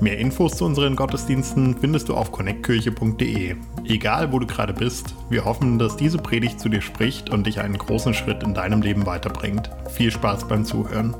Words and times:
Mehr 0.00 0.18
Infos 0.18 0.56
zu 0.56 0.66
unseren 0.66 0.94
Gottesdiensten 0.94 1.76
findest 1.78 2.10
du 2.10 2.14
auf 2.14 2.30
connectkirche.de. 2.30 3.56
Egal 3.86 4.32
wo 4.32 4.38
du 4.38 4.46
gerade 4.46 4.74
bist, 4.74 5.14
wir 5.30 5.44
hoffen, 5.44 5.78
dass 5.78 5.96
diese 5.96 6.18
Predigt 6.18 6.60
zu 6.60 6.68
dir 6.68 6.82
spricht 6.82 7.30
und 7.30 7.46
dich 7.46 7.60
einen 7.60 7.78
großen 7.78 8.12
Schritt 8.12 8.42
in 8.42 8.52
deinem 8.52 8.82
Leben 8.82 9.06
weiterbringt. 9.06 9.70
Viel 9.90 10.10
Spaß 10.10 10.48
beim 10.48 10.64
Zuhören. 10.64 11.16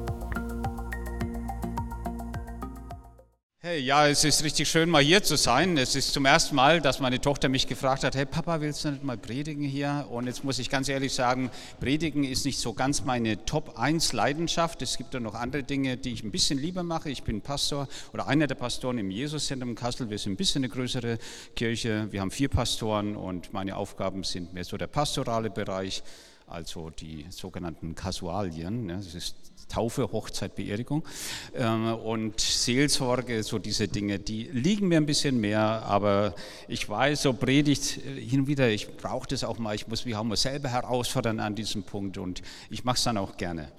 Ja, 3.79 4.09
es 4.09 4.25
ist 4.25 4.43
richtig 4.43 4.69
schön, 4.69 4.89
mal 4.89 5.03
hier 5.03 5.23
zu 5.23 5.37
sein. 5.37 5.77
Es 5.77 5.95
ist 5.95 6.13
zum 6.13 6.25
ersten 6.25 6.55
Mal, 6.55 6.81
dass 6.81 7.01
meine 7.01 7.21
Tochter 7.21 7.49
mich 7.49 7.67
gefragt 7.67 8.05
hat, 8.05 8.15
hey 8.15 8.25
Papa, 8.25 8.61
willst 8.61 8.85
du 8.85 8.91
nicht 8.91 9.05
mal 9.05 9.19
predigen 9.19 9.65
hier? 9.65 10.07
Und 10.11 10.27
jetzt 10.27 10.45
muss 10.45 10.59
ich 10.59 10.71
ganz 10.71 10.89
ehrlich 10.89 11.13
sagen, 11.13 11.51
predigen 11.81 12.25
ist 12.25 12.45
nicht 12.45 12.59
so 12.59 12.73
ganz 12.73 13.05
meine 13.05 13.45
Top 13.45 13.79
1 13.79 14.13
Leidenschaft. 14.13 14.83
Es 14.83 14.97
gibt 14.97 15.15
ja 15.15 15.21
noch 15.21 15.35
andere 15.35 15.63
Dinge, 15.63 15.97
die 15.97 16.13
ich 16.13 16.23
ein 16.23 16.31
bisschen 16.31 16.59
lieber 16.59 16.83
mache. 16.83 17.11
Ich 17.11 17.23
bin 17.23 17.41
Pastor 17.41 17.89
oder 18.13 18.27
einer 18.27 18.47
der 18.47 18.55
Pastoren 18.55 18.99
im 18.99 19.11
Jesuszentrum 19.11 19.75
Kassel. 19.75 20.11
Wir 20.11 20.19
sind 20.19 20.33
ein 20.33 20.37
bisschen 20.37 20.65
eine 20.65 20.73
größere 20.73 21.19
Kirche. 21.55 22.09
Wir 22.11 22.21
haben 22.21 22.31
vier 22.31 22.49
Pastoren 22.49 23.17
und 23.17 23.53
meine 23.53 23.77
Aufgaben 23.77 24.25
sind 24.25 24.55
mehr 24.55 24.65
so 24.65 24.77
der 24.77 24.87
pastorale 24.87 25.51
Bereich, 25.51 26.03
also 26.47 26.91
die 26.91 27.27
sogenannten 27.31 27.95
Kasualien. 27.95 28.89
Das 28.89 29.15
ist 29.15 29.35
Taufe, 29.69 30.11
Hochzeit, 30.13 30.55
Beerdigung 30.55 31.05
ähm, 31.55 31.95
und 31.95 32.41
Seelsorge, 32.41 33.43
so 33.43 33.59
diese 33.59 33.89
Dinge, 33.89 34.19
die 34.19 34.45
liegen 34.45 34.89
mir 34.89 34.99
ein 34.99 35.07
bisschen 35.07 35.41
mehr, 35.41 35.61
aber 35.61 36.35
ich 36.69 36.89
weiß, 36.89 37.23
so 37.23 37.33
Predigt 37.33 37.99
äh, 37.99 38.21
hin 38.21 38.41
und 38.41 38.47
wieder, 38.47 38.69
ich 38.69 38.97
brauche 38.97 39.29
das 39.29 39.45
auch 39.45 39.59
mal, 39.59 39.75
ich 39.75 39.89
muss 39.89 40.05
mich 40.05 40.15
auch 40.15 40.25
mal 40.25 40.37
selber 40.37 40.69
herausfordern 40.69 41.41
an 41.41 41.55
diesem 41.55 41.83
Punkt 41.83 42.19
und 42.19 42.43
ich 42.71 42.85
mache 42.85 42.97
es 42.97 43.05
dann 43.05 43.19
auch 43.19 43.37
gerne. 43.37 43.73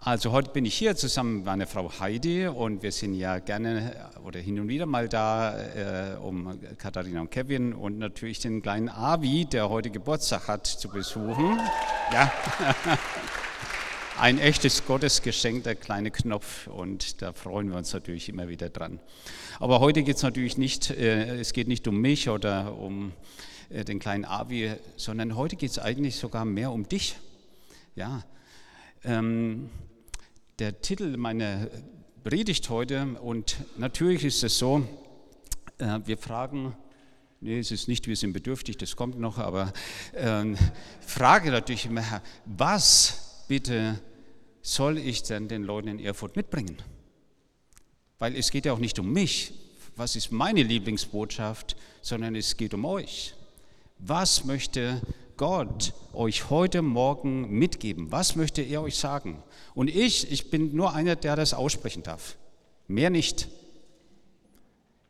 Also 0.00 0.30
heute 0.30 0.50
bin 0.50 0.64
ich 0.64 0.76
hier 0.76 0.94
zusammen 0.94 1.38
mit 1.38 1.46
meiner 1.46 1.66
Frau 1.66 1.90
Heidi 1.98 2.46
und 2.46 2.84
wir 2.84 2.92
sind 2.92 3.14
ja 3.14 3.40
gerne 3.40 4.10
äh, 4.16 4.18
oder 4.20 4.38
hin 4.38 4.60
und 4.60 4.68
wieder 4.68 4.86
mal 4.86 5.08
da, 5.08 5.58
äh, 5.58 6.16
um 6.16 6.60
Katharina 6.78 7.22
und 7.22 7.30
Kevin 7.30 7.72
und 7.72 7.98
natürlich 7.98 8.38
den 8.38 8.62
kleinen 8.62 8.88
Avi, 8.88 9.44
der 9.44 9.68
heute 9.68 9.90
Geburtstag 9.90 10.46
hat, 10.46 10.66
zu 10.66 10.88
besuchen. 10.88 11.58
Ja. 12.12 12.30
ein 14.20 14.38
echtes 14.38 14.84
Gottesgeschenk, 14.84 15.64
der 15.64 15.76
kleine 15.76 16.10
Knopf 16.10 16.66
und 16.66 17.22
da 17.22 17.32
freuen 17.32 17.70
wir 17.70 17.76
uns 17.76 17.92
natürlich 17.92 18.28
immer 18.28 18.48
wieder 18.48 18.68
dran. 18.68 18.98
Aber 19.60 19.78
heute 19.80 20.02
geht 20.02 20.16
es 20.16 20.22
natürlich 20.22 20.58
nicht, 20.58 20.90
äh, 20.90 21.38
es 21.38 21.52
geht 21.52 21.68
nicht 21.68 21.86
um 21.86 22.00
mich 22.00 22.28
oder 22.28 22.76
um 22.76 23.12
äh, 23.70 23.84
den 23.84 24.00
kleinen 24.00 24.24
Avi, 24.24 24.72
sondern 24.96 25.36
heute 25.36 25.56
geht 25.56 25.70
es 25.70 25.78
eigentlich 25.78 26.16
sogar 26.16 26.44
mehr 26.44 26.72
um 26.72 26.88
dich. 26.88 27.16
Ja, 27.94 28.24
ähm, 29.04 29.70
der 30.58 30.80
Titel 30.80 31.16
meiner 31.16 31.68
Predigt 32.24 32.70
heute 32.70 33.06
und 33.22 33.56
natürlich 33.76 34.24
ist 34.24 34.42
es 34.42 34.58
so, 34.58 34.86
äh, 35.78 36.00
wir 36.04 36.18
fragen, 36.18 36.74
Nee, 37.40 37.60
es 37.60 37.70
ist 37.70 37.86
nicht, 37.86 38.08
wir 38.08 38.16
sind 38.16 38.32
bedürftig, 38.32 38.78
das 38.78 38.96
kommt 38.96 39.20
noch, 39.20 39.38
aber 39.38 39.72
äh, 40.12 40.56
frage 41.06 41.52
natürlich 41.52 41.86
immer, 41.86 42.20
was 42.46 43.44
bitte 43.46 44.00
soll 44.62 44.98
ich 44.98 45.22
denn 45.22 45.48
den 45.48 45.62
Leuten 45.62 45.88
in 45.88 46.00
Erfurt 46.00 46.36
mitbringen? 46.36 46.76
Weil 48.18 48.36
es 48.36 48.50
geht 48.50 48.66
ja 48.66 48.72
auch 48.72 48.78
nicht 48.78 48.98
um 48.98 49.12
mich, 49.12 49.52
was 49.96 50.16
ist 50.16 50.30
meine 50.30 50.62
Lieblingsbotschaft, 50.62 51.76
sondern 52.02 52.34
es 52.34 52.56
geht 52.56 52.74
um 52.74 52.84
euch. 52.84 53.34
Was 53.98 54.44
möchte 54.44 55.02
Gott 55.36 55.92
euch 56.12 56.50
heute 56.50 56.82
Morgen 56.82 57.50
mitgeben? 57.50 58.10
Was 58.12 58.36
möchte 58.36 58.62
er 58.62 58.82
euch 58.82 58.96
sagen? 58.96 59.42
Und 59.74 59.88
ich, 59.88 60.30
ich 60.30 60.50
bin 60.50 60.74
nur 60.74 60.94
einer, 60.94 61.16
der 61.16 61.36
das 61.36 61.54
aussprechen 61.54 62.02
darf. 62.02 62.36
Mehr 62.86 63.10
nicht. 63.10 63.48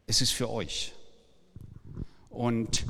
Es 0.06 0.20
ist 0.20 0.32
für 0.32 0.48
euch. 0.48 0.92
Und 2.30 2.86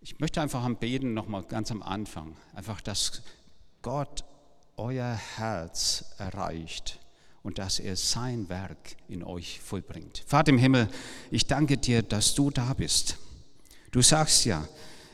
ich 0.00 0.18
möchte 0.20 0.40
einfach 0.40 0.64
am 0.64 0.76
Beten 0.76 1.12
nochmal 1.12 1.42
ganz 1.42 1.70
am 1.70 1.82
Anfang, 1.82 2.36
einfach, 2.54 2.80
dass 2.80 3.22
Gott 3.82 4.24
euer 4.78 5.18
Herz 5.36 6.04
erreicht 6.18 6.98
und 7.42 7.58
dass 7.58 7.80
er 7.80 7.96
sein 7.96 8.48
Werk 8.48 8.96
in 9.08 9.22
euch 9.22 9.60
vollbringt. 9.60 10.22
Vater 10.26 10.50
im 10.50 10.58
Himmel, 10.58 10.88
ich 11.30 11.46
danke 11.46 11.76
dir, 11.76 12.02
dass 12.02 12.34
du 12.34 12.50
da 12.50 12.72
bist. 12.74 13.16
Du 13.90 14.02
sagst 14.02 14.44
ja, 14.44 14.66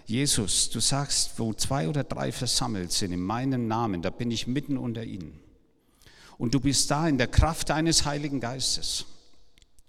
Jesus, 0.07 0.69
du 0.69 0.81
sagst, 0.81 1.39
wo 1.39 1.55
zwei 1.55 1.89
oder 1.89 2.05
drei 2.05 2.31
versammelt 2.31 2.93
sind 2.93 3.13
in 3.13 3.23
meinem 3.23 3.69
Namen, 3.69 4.03
da 4.03 4.11
bin 4.11 4.31
ich 4.31 4.47
mitten 4.47 4.77
unter 4.77 5.03
ihnen. 5.03 5.41
Und 6.37 6.53
du 6.53 6.61
bist 6.61 6.91
da 6.91 7.09
in 7.09 7.17
der 7.17 7.29
Kraft 7.29 7.71
deines 7.71 8.05
Heiligen 8.05 8.41
Geistes, 8.41 9.07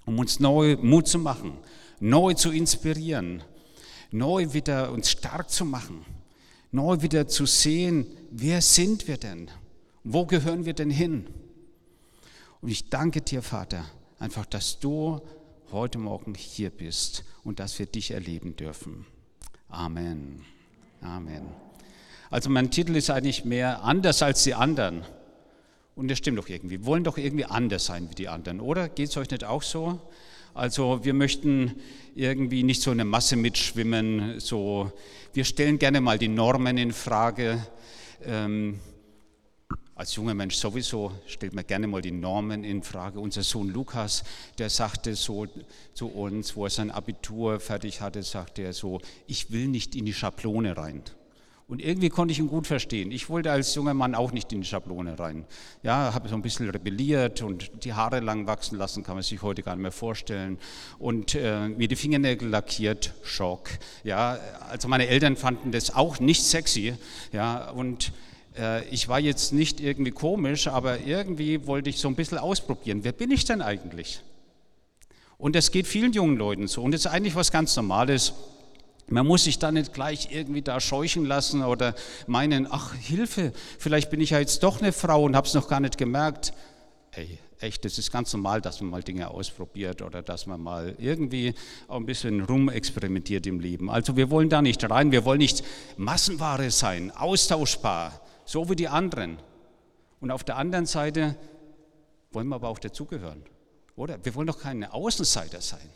um 0.05 0.19
uns 0.19 0.39
neu 0.39 0.77
Mut 0.77 1.07
zu 1.07 1.19
machen, 1.19 1.57
neu 1.99 2.33
zu 2.33 2.51
inspirieren, 2.51 3.43
neu 4.11 4.53
wieder 4.53 4.91
uns 4.91 5.09
stark 5.09 5.49
zu 5.49 5.65
machen, 5.65 6.05
neu 6.71 7.01
wieder 7.01 7.27
zu 7.27 7.45
sehen, 7.45 8.05
wer 8.31 8.61
sind 8.61 9.07
wir 9.07 9.17
denn? 9.17 9.49
Wo 10.07 10.27
gehören 10.27 10.65
wir 10.65 10.73
denn 10.73 10.91
hin? 10.91 11.25
Und 12.61 12.69
ich 12.69 12.91
danke 12.91 13.21
dir, 13.21 13.41
Vater, 13.41 13.83
einfach, 14.19 14.45
dass 14.45 14.79
du 14.79 15.19
heute 15.71 15.97
Morgen 15.97 16.35
hier 16.35 16.69
bist 16.69 17.23
und 17.43 17.59
dass 17.59 17.79
wir 17.79 17.87
dich 17.87 18.11
erleben 18.11 18.55
dürfen. 18.55 19.07
Amen. 19.67 20.45
Amen. 21.01 21.47
Also 22.29 22.51
mein 22.51 22.69
Titel 22.69 22.95
ist 22.95 23.09
eigentlich 23.09 23.45
mehr 23.45 23.83
anders 23.83 24.21
als 24.21 24.43
die 24.43 24.53
anderen. 24.53 25.01
Und 25.95 26.11
das 26.11 26.19
stimmt 26.19 26.37
doch 26.37 26.49
irgendwie. 26.49 26.81
Wir 26.81 26.85
wollen 26.85 27.03
doch 27.03 27.17
irgendwie 27.17 27.45
anders 27.45 27.87
sein 27.87 28.07
wie 28.11 28.15
die 28.15 28.27
anderen, 28.27 28.59
oder? 28.59 28.89
Geht 28.89 29.09
es 29.09 29.17
euch 29.17 29.31
nicht 29.31 29.43
auch 29.43 29.63
so? 29.63 29.99
Also 30.53 31.03
wir 31.03 31.15
möchten 31.15 31.81
irgendwie 32.13 32.61
nicht 32.61 32.83
so 32.83 32.91
eine 32.91 33.05
Masse 33.05 33.37
mitschwimmen. 33.37 34.39
So, 34.39 34.91
wir 35.33 35.45
stellen 35.45 35.79
gerne 35.79 35.99
mal 35.99 36.19
die 36.19 36.27
Normen 36.27 36.77
in 36.77 36.93
Frage. 36.93 37.65
Ähm, 38.23 38.79
als 39.95 40.13
junger 40.15 40.33
Mensch 40.33 40.55
sowieso 40.55 41.13
stellt 41.25 41.53
man 41.53 41.65
gerne 41.65 41.87
mal 41.87 42.01
die 42.01 42.11
Normen 42.11 42.65
in 42.65 42.83
Frage. 42.83 43.19
Unser 43.19 43.43
Sohn 43.43 43.69
Lukas, 43.69 44.23
der 44.57 44.69
sagte 44.69 45.15
so 45.15 45.47
zu 45.93 46.07
uns, 46.07 46.55
wo 46.57 46.65
er 46.65 46.69
sein 46.69 46.91
Abitur 46.91 47.61
fertig 47.61 48.01
hatte, 48.01 48.21
sagte 48.21 48.61
er 48.61 48.73
so, 48.73 48.99
ich 49.25 49.51
will 49.51 49.67
nicht 49.67 49.95
in 49.95 50.05
die 50.05 50.13
Schablone 50.13 50.75
rein. 50.75 51.01
Und 51.67 51.81
irgendwie 51.81 52.09
konnte 52.09 52.31
ich 52.31 52.37
ihn 52.39 52.47
gut 52.47 52.67
verstehen. 52.67 53.09
Ich 53.11 53.27
wollte 53.29 53.51
als 53.51 53.73
junger 53.73 53.95
Mann 53.95 54.13
auch 54.13 54.31
nicht 54.31 54.53
in 54.53 54.61
die 54.61 54.67
Schablone 54.67 55.17
rein. 55.17 55.45
Ja, 55.81 56.13
habe 56.13 56.29
so 56.29 56.35
ein 56.35 56.43
bisschen 56.43 56.69
rebelliert 56.69 57.41
und 57.41 57.71
die 57.83 57.93
Haare 57.93 58.19
lang 58.19 58.45
wachsen 58.45 58.77
lassen, 58.77 59.01
kann 59.01 59.15
man 59.15 59.23
sich 59.23 59.41
heute 59.41 59.63
gar 59.63 59.75
nicht 59.75 59.81
mehr 59.81 59.91
vorstellen. 59.91 60.59
Und 60.99 61.33
äh, 61.33 61.69
mir 61.69 61.87
die 61.87 61.95
Fingernägel 61.95 62.49
lackiert, 62.49 63.13
Schock. 63.23 63.69
Ja, 64.03 64.37
also 64.69 64.87
meine 64.87 65.07
Eltern 65.07 65.37
fanden 65.37 65.71
das 65.71 65.95
auch 65.95 66.19
nicht 66.19 66.43
sexy. 66.43 66.93
Ja, 67.31 67.71
und 67.71 68.11
ich 68.89 69.07
war 69.07 69.19
jetzt 69.19 69.51
nicht 69.53 69.81
irgendwie 69.81 70.11
komisch, 70.11 70.67
aber 70.67 71.01
irgendwie 71.01 71.67
wollte 71.67 71.89
ich 71.89 71.99
so 71.99 72.07
ein 72.07 72.15
bisschen 72.15 72.37
ausprobieren. 72.37 73.03
Wer 73.03 73.11
bin 73.11 73.31
ich 73.31 73.45
denn 73.45 73.61
eigentlich? 73.61 74.21
Und 75.37 75.55
das 75.55 75.71
geht 75.71 75.87
vielen 75.87 76.13
jungen 76.13 76.37
Leuten 76.37 76.67
so. 76.67 76.81
Und 76.81 76.91
das 76.91 77.01
ist 77.01 77.07
eigentlich 77.07 77.35
was 77.35 77.51
ganz 77.51 77.75
Normales. 77.75 78.33
Man 79.07 79.27
muss 79.27 79.43
sich 79.43 79.59
da 79.59 79.71
nicht 79.71 79.93
gleich 79.93 80.29
irgendwie 80.31 80.61
da 80.61 80.79
scheuchen 80.79 81.25
lassen 81.25 81.63
oder 81.63 81.93
meinen, 82.25 82.67
ach 82.69 82.95
Hilfe, 82.95 83.53
vielleicht 83.77 84.09
bin 84.09 84.21
ich 84.21 84.31
ja 84.31 84.39
jetzt 84.39 84.63
doch 84.63 84.81
eine 84.81 84.91
Frau 84.91 85.23
und 85.23 85.35
habe 85.35 85.47
es 85.47 85.53
noch 85.53 85.67
gar 85.67 85.79
nicht 85.79 85.97
gemerkt. 85.97 86.53
Ey, 87.11 87.37
echt, 87.59 87.85
das 87.85 87.99
ist 87.99 88.11
ganz 88.11 88.33
normal, 88.33 88.61
dass 88.61 88.81
man 88.81 88.89
mal 88.89 89.03
Dinge 89.03 89.29
ausprobiert 89.29 90.01
oder 90.01 90.23
dass 90.23 90.47
man 90.47 90.59
mal 90.59 90.95
irgendwie 90.97 91.53
auch 91.87 91.97
ein 91.97 92.07
bisschen 92.07 92.41
rumexperimentiert 92.41 93.45
im 93.45 93.59
Leben. 93.59 93.91
Also 93.91 94.17
wir 94.17 94.31
wollen 94.31 94.49
da 94.49 94.63
nicht 94.63 94.89
rein, 94.89 95.11
wir 95.11 95.23
wollen 95.23 95.39
nicht 95.39 95.63
Massenware 95.97 96.71
sein, 96.71 97.11
austauschbar 97.11 98.24
so 98.45 98.69
wie 98.69 98.75
die 98.75 98.87
anderen. 98.87 99.39
Und 100.21 100.31
auf 100.31 100.43
der 100.43 100.57
anderen 100.57 100.85
Seite 100.85 101.35
wollen 102.31 102.47
wir 102.47 102.55
aber 102.55 102.69
auch 102.69 102.79
dazugehören, 102.79 103.43
oder? 103.95 104.23
Wir 104.23 104.35
wollen 104.35 104.47
doch 104.47 104.59
keine 104.59 104.93
Außenseiter 104.93 105.61
sein. 105.61 105.89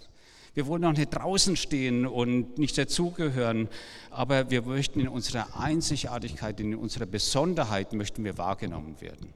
Wir 0.53 0.67
wollen 0.67 0.83
auch 0.85 0.93
nicht 0.93 1.11
draußen 1.11 1.55
stehen 1.55 2.05
und 2.05 2.57
nicht 2.57 2.77
dazugehören, 2.77 3.69
aber 4.09 4.49
wir 4.49 4.63
möchten 4.63 4.99
in 4.99 5.07
unserer 5.07 5.59
Einzigartigkeit, 5.59 6.59
in 6.59 6.75
unserer 6.75 7.05
Besonderheit 7.05 7.93
möchten 7.93 8.23
wir 8.23 8.37
wahrgenommen 8.37 8.99
werden. 8.99 9.33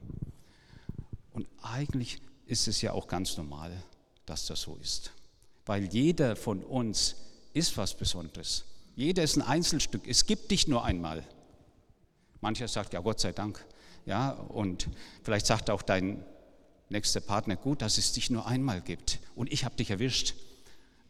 Und 1.32 1.46
eigentlich 1.62 2.18
ist 2.46 2.68
es 2.68 2.82
ja 2.82 2.92
auch 2.92 3.06
ganz 3.06 3.36
normal, 3.36 3.72
dass 4.26 4.46
das 4.46 4.62
so 4.62 4.76
ist. 4.82 5.12
Weil 5.66 5.84
jeder 5.84 6.36
von 6.36 6.62
uns 6.62 7.16
ist 7.54 7.76
was 7.76 7.94
Besonderes. 7.94 8.64
Jeder 8.96 9.22
ist 9.22 9.36
ein 9.36 9.42
Einzelstück. 9.42 10.06
Es 10.06 10.26
gibt 10.26 10.50
dich 10.50 10.68
nur 10.68 10.84
einmal. 10.84 11.24
Mancher 12.44 12.68
sagt, 12.68 12.92
ja, 12.92 13.00
Gott 13.00 13.20
sei 13.20 13.32
Dank. 13.32 13.64
Ja, 14.04 14.32
und 14.32 14.90
vielleicht 15.22 15.46
sagt 15.46 15.70
auch 15.70 15.80
dein 15.80 16.22
nächster 16.90 17.20
Partner, 17.20 17.56
gut, 17.56 17.80
dass 17.80 17.96
es 17.96 18.12
dich 18.12 18.28
nur 18.28 18.46
einmal 18.46 18.82
gibt 18.82 19.18
und 19.34 19.50
ich 19.50 19.64
habe 19.64 19.76
dich 19.76 19.90
erwischt. 19.90 20.34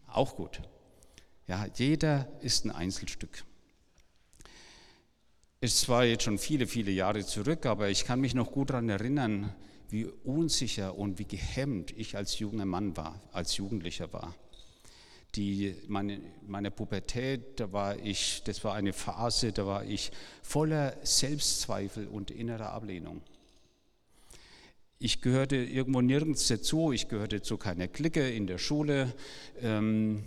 Auch 0.06 0.36
gut. 0.36 0.60
Ja, 1.48 1.66
jeder 1.74 2.28
ist 2.40 2.64
ein 2.64 2.70
Einzelstück. 2.70 3.44
Es 5.60 5.88
war 5.88 6.04
jetzt 6.04 6.22
schon 6.22 6.38
viele, 6.38 6.68
viele 6.68 6.92
Jahre 6.92 7.26
zurück, 7.26 7.66
aber 7.66 7.90
ich 7.90 8.04
kann 8.04 8.20
mich 8.20 8.34
noch 8.34 8.52
gut 8.52 8.70
daran 8.70 8.88
erinnern, 8.88 9.52
wie 9.88 10.04
unsicher 10.04 10.96
und 10.96 11.18
wie 11.18 11.24
gehemmt 11.24 11.90
ich 11.96 12.16
als 12.16 12.38
junger 12.38 12.64
Mann 12.64 12.96
war, 12.96 13.20
als 13.32 13.56
Jugendlicher 13.56 14.12
war. 14.12 14.36
Die, 15.34 15.74
meine, 15.88 16.20
meine 16.46 16.70
Pubertät, 16.70 17.58
da 17.58 17.72
war 17.72 17.98
ich, 17.98 18.42
das 18.44 18.62
war 18.62 18.74
eine 18.74 18.92
Phase, 18.92 19.52
da 19.52 19.66
war 19.66 19.84
ich 19.84 20.12
voller 20.42 20.96
Selbstzweifel 21.02 22.06
und 22.06 22.30
innerer 22.30 22.72
Ablehnung. 22.72 23.20
Ich 24.98 25.20
gehörte 25.20 25.56
irgendwo 25.56 26.00
nirgends 26.00 26.46
dazu, 26.46 26.92
ich 26.92 27.08
gehörte 27.08 27.42
zu 27.42 27.56
keiner 27.56 27.88
Clique 27.88 28.30
in 28.30 28.46
der 28.46 28.58
Schule. 28.58 29.12
Ähm, 29.60 30.22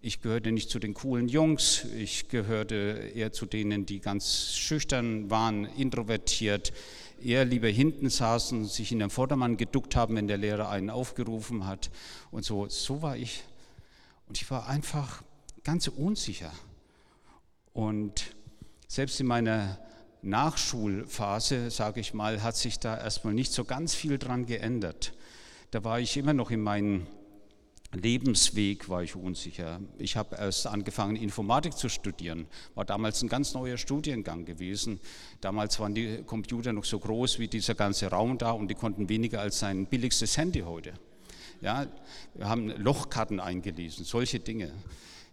ich 0.00 0.20
gehörte 0.20 0.52
nicht 0.52 0.68
zu 0.68 0.78
den 0.78 0.92
coolen 0.92 1.28
Jungs, 1.28 1.86
ich 1.96 2.28
gehörte 2.28 3.10
eher 3.14 3.32
zu 3.32 3.46
denen, 3.46 3.86
die 3.86 4.00
ganz 4.00 4.54
schüchtern 4.54 5.30
waren, 5.30 5.64
introvertiert, 5.64 6.74
eher 7.22 7.46
lieber 7.46 7.68
hinten 7.68 8.10
saßen, 8.10 8.66
sich 8.66 8.92
in 8.92 8.98
den 8.98 9.08
Vordermann 9.08 9.56
geduckt 9.56 9.96
haben, 9.96 10.16
wenn 10.16 10.28
der 10.28 10.36
Lehrer 10.36 10.68
einen 10.68 10.90
aufgerufen 10.90 11.66
hat. 11.66 11.90
Und 12.30 12.44
so, 12.44 12.68
so 12.68 13.00
war 13.00 13.16
ich. 13.16 13.44
Und 14.26 14.40
ich 14.40 14.50
war 14.50 14.68
einfach 14.68 15.22
ganz 15.62 15.88
unsicher. 15.88 16.52
Und 17.72 18.34
selbst 18.86 19.20
in 19.20 19.26
meiner 19.26 19.78
Nachschulphase, 20.22 21.70
sage 21.70 22.00
ich 22.00 22.14
mal, 22.14 22.42
hat 22.42 22.56
sich 22.56 22.78
da 22.78 22.96
erstmal 22.96 23.34
nicht 23.34 23.52
so 23.52 23.64
ganz 23.64 23.94
viel 23.94 24.18
dran 24.18 24.46
geändert. 24.46 25.12
Da 25.70 25.84
war 25.84 26.00
ich 26.00 26.16
immer 26.16 26.32
noch 26.32 26.50
in 26.50 26.62
meinen 26.62 27.06
Lebensweg 27.94 28.88
war 28.88 29.02
ich 29.02 29.14
unsicher. 29.14 29.80
Ich 29.98 30.16
habe 30.16 30.36
erst 30.36 30.66
angefangen, 30.66 31.16
Informatik 31.16 31.76
zu 31.76 31.88
studieren. 31.88 32.46
War 32.74 32.84
damals 32.84 33.22
ein 33.22 33.28
ganz 33.28 33.54
neuer 33.54 33.76
Studiengang 33.76 34.44
gewesen. 34.44 35.00
Damals 35.40 35.78
waren 35.78 35.94
die 35.94 36.22
Computer 36.24 36.72
noch 36.72 36.84
so 36.84 36.98
groß 36.98 37.38
wie 37.38 37.48
dieser 37.48 37.74
ganze 37.74 38.08
Raum 38.08 38.38
da 38.38 38.50
und 38.50 38.68
die 38.68 38.74
konnten 38.74 39.08
weniger 39.08 39.40
als 39.40 39.60
sein 39.60 39.86
billigstes 39.86 40.36
Handy 40.36 40.60
heute. 40.60 40.94
Ja, 41.64 41.86
wir 42.34 42.48
haben 42.48 42.68
Lochkarten 42.68 43.40
eingelesen, 43.40 44.04
solche 44.04 44.38
Dinge. 44.38 44.70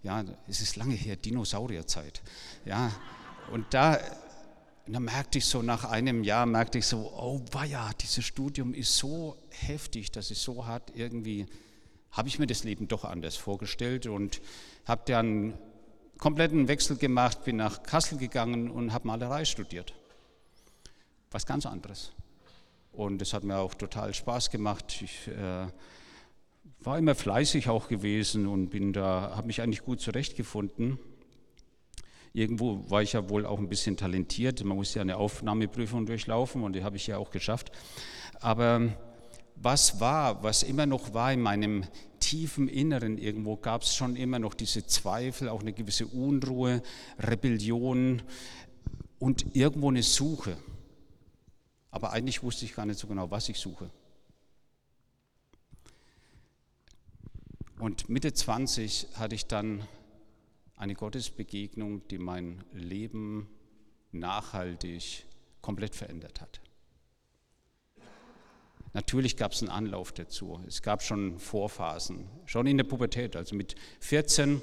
Ja, 0.01 0.23
es 0.47 0.61
ist 0.61 0.77
lange 0.77 0.95
her, 0.95 1.15
Dinosaurierzeit. 1.15 2.21
Ja, 2.65 2.91
und 3.51 3.65
da, 3.73 3.99
da 4.87 4.99
merkte 4.99 5.37
ich 5.37 5.45
so 5.45 5.61
nach 5.61 5.83
einem 5.83 6.23
Jahr, 6.23 6.45
merkte 6.45 6.77
ich 6.79 6.87
so, 6.87 7.11
oh 7.15 7.41
weia, 7.51 7.91
dieses 8.01 8.25
Studium 8.25 8.73
ist 8.73 8.97
so 8.97 9.37
heftig, 9.49 10.11
das 10.11 10.31
ist 10.31 10.41
so 10.41 10.65
hart 10.65 10.91
irgendwie 10.95 11.45
habe 12.11 12.27
ich 12.27 12.39
mir 12.39 12.47
das 12.47 12.63
Leben 12.63 12.87
doch 12.87 13.05
anders 13.05 13.37
vorgestellt 13.37 14.05
und 14.05 14.41
habe 14.85 15.03
dann 15.05 15.57
kompletten 16.17 16.67
Wechsel 16.67 16.97
gemacht, 16.97 17.43
bin 17.45 17.55
nach 17.55 17.83
Kassel 17.83 18.17
gegangen 18.17 18.69
und 18.69 18.93
habe 18.93 19.07
Malerei 19.07 19.45
studiert. 19.45 19.93
Was 21.31 21.45
ganz 21.45 21.65
anderes. 21.65 22.11
Und 22.91 23.21
es 23.21 23.33
hat 23.33 23.45
mir 23.45 23.57
auch 23.57 23.73
total 23.73 24.13
Spaß 24.13 24.49
gemacht. 24.49 25.01
Ich 25.01 25.29
äh, 25.29 25.67
war 26.83 26.97
immer 26.97 27.15
fleißig 27.15 27.69
auch 27.69 27.87
gewesen 27.87 28.47
und 28.47 28.69
bin 28.69 28.93
da, 28.93 29.33
habe 29.35 29.47
mich 29.47 29.61
eigentlich 29.61 29.83
gut 29.83 30.01
zurechtgefunden. 30.01 30.97
Irgendwo 32.33 32.89
war 32.89 33.01
ich 33.01 33.13
ja 33.13 33.29
wohl 33.29 33.45
auch 33.45 33.59
ein 33.59 33.69
bisschen 33.69 33.97
talentiert. 33.97 34.63
Man 34.63 34.77
muss 34.77 34.93
ja 34.93 35.01
eine 35.01 35.17
Aufnahmeprüfung 35.17 36.05
durchlaufen 36.05 36.63
und 36.63 36.73
die 36.73 36.83
habe 36.83 36.95
ich 36.95 37.07
ja 37.07 37.17
auch 37.17 37.29
geschafft. 37.29 37.71
Aber 38.39 38.89
was 39.55 39.99
war, 39.99 40.41
was 40.43 40.63
immer 40.63 40.85
noch 40.85 41.13
war 41.13 41.31
in 41.33 41.41
meinem 41.41 41.83
tiefen 42.19 42.67
Inneren 42.67 43.17
irgendwo, 43.17 43.57
gab 43.57 43.83
es 43.83 43.95
schon 43.95 44.15
immer 44.15 44.39
noch 44.39 44.53
diese 44.53 44.85
Zweifel, 44.85 45.49
auch 45.49 45.61
eine 45.61 45.73
gewisse 45.73 46.07
Unruhe, 46.07 46.81
Rebellion 47.19 48.21
und 49.19 49.55
irgendwo 49.55 49.89
eine 49.89 50.03
Suche. 50.03 50.57
Aber 51.91 52.13
eigentlich 52.13 52.41
wusste 52.41 52.65
ich 52.65 52.73
gar 52.73 52.85
nicht 52.85 52.99
so 52.99 53.07
genau, 53.07 53.29
was 53.29 53.49
ich 53.49 53.59
suche. 53.59 53.91
Und 57.81 58.09
Mitte 58.09 58.31
20 58.31 59.07
hatte 59.15 59.33
ich 59.33 59.47
dann 59.47 59.87
eine 60.75 60.93
Gottesbegegnung, 60.93 62.07
die 62.09 62.19
mein 62.19 62.63
Leben 62.73 63.49
nachhaltig 64.11 65.25
komplett 65.63 65.95
verändert 65.95 66.41
hat. 66.41 66.61
Natürlich 68.93 69.35
gab 69.35 69.53
es 69.53 69.63
einen 69.63 69.71
Anlauf 69.71 70.11
dazu. 70.11 70.61
Es 70.67 70.83
gab 70.83 71.01
schon 71.01 71.39
Vorphasen, 71.39 72.29
schon 72.45 72.67
in 72.67 72.77
der 72.77 72.83
Pubertät. 72.83 73.35
Also 73.35 73.55
mit 73.55 73.73
14, 74.01 74.61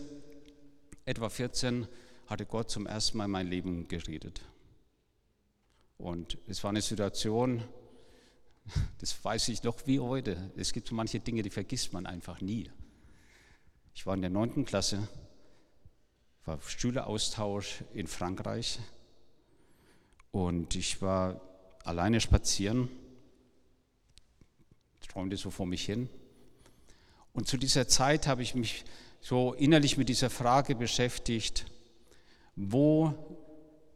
etwa 1.04 1.28
14, 1.28 1.88
hatte 2.28 2.46
Gott 2.46 2.70
zum 2.70 2.86
ersten 2.86 3.18
Mal 3.18 3.26
mein 3.26 3.48
Leben 3.48 3.88
geredet. 3.88 4.42
Und 5.96 6.38
es 6.46 6.62
war 6.62 6.70
eine 6.70 6.82
Situation, 6.82 7.64
das 8.98 9.24
weiß 9.24 9.48
ich 9.48 9.64
noch 9.64 9.88
wie 9.88 9.98
heute. 9.98 10.52
Es 10.56 10.72
gibt 10.72 10.86
so 10.86 10.94
manche 10.94 11.18
Dinge, 11.18 11.42
die 11.42 11.50
vergisst 11.50 11.92
man 11.92 12.06
einfach 12.06 12.40
nie. 12.40 12.70
Ich 13.98 14.06
war 14.06 14.14
in 14.14 14.20
der 14.20 14.30
neunten 14.30 14.64
Klasse, 14.64 15.08
war 16.44 16.60
Schüleraustausch 16.62 17.82
in 17.94 18.06
Frankreich 18.06 18.78
und 20.30 20.76
ich 20.76 21.02
war 21.02 21.40
alleine 21.82 22.20
spazieren 22.20 22.88
träumte 25.08 25.36
so 25.36 25.50
vor 25.50 25.66
mich 25.66 25.84
hin. 25.84 26.08
Und 27.32 27.48
zu 27.48 27.56
dieser 27.56 27.88
Zeit 27.88 28.28
habe 28.28 28.40
ich 28.40 28.54
mich 28.54 28.84
so 29.20 29.52
innerlich 29.54 29.96
mit 29.96 30.08
dieser 30.08 30.30
Frage 30.30 30.76
beschäftigt, 30.76 31.66
wo 32.54 33.12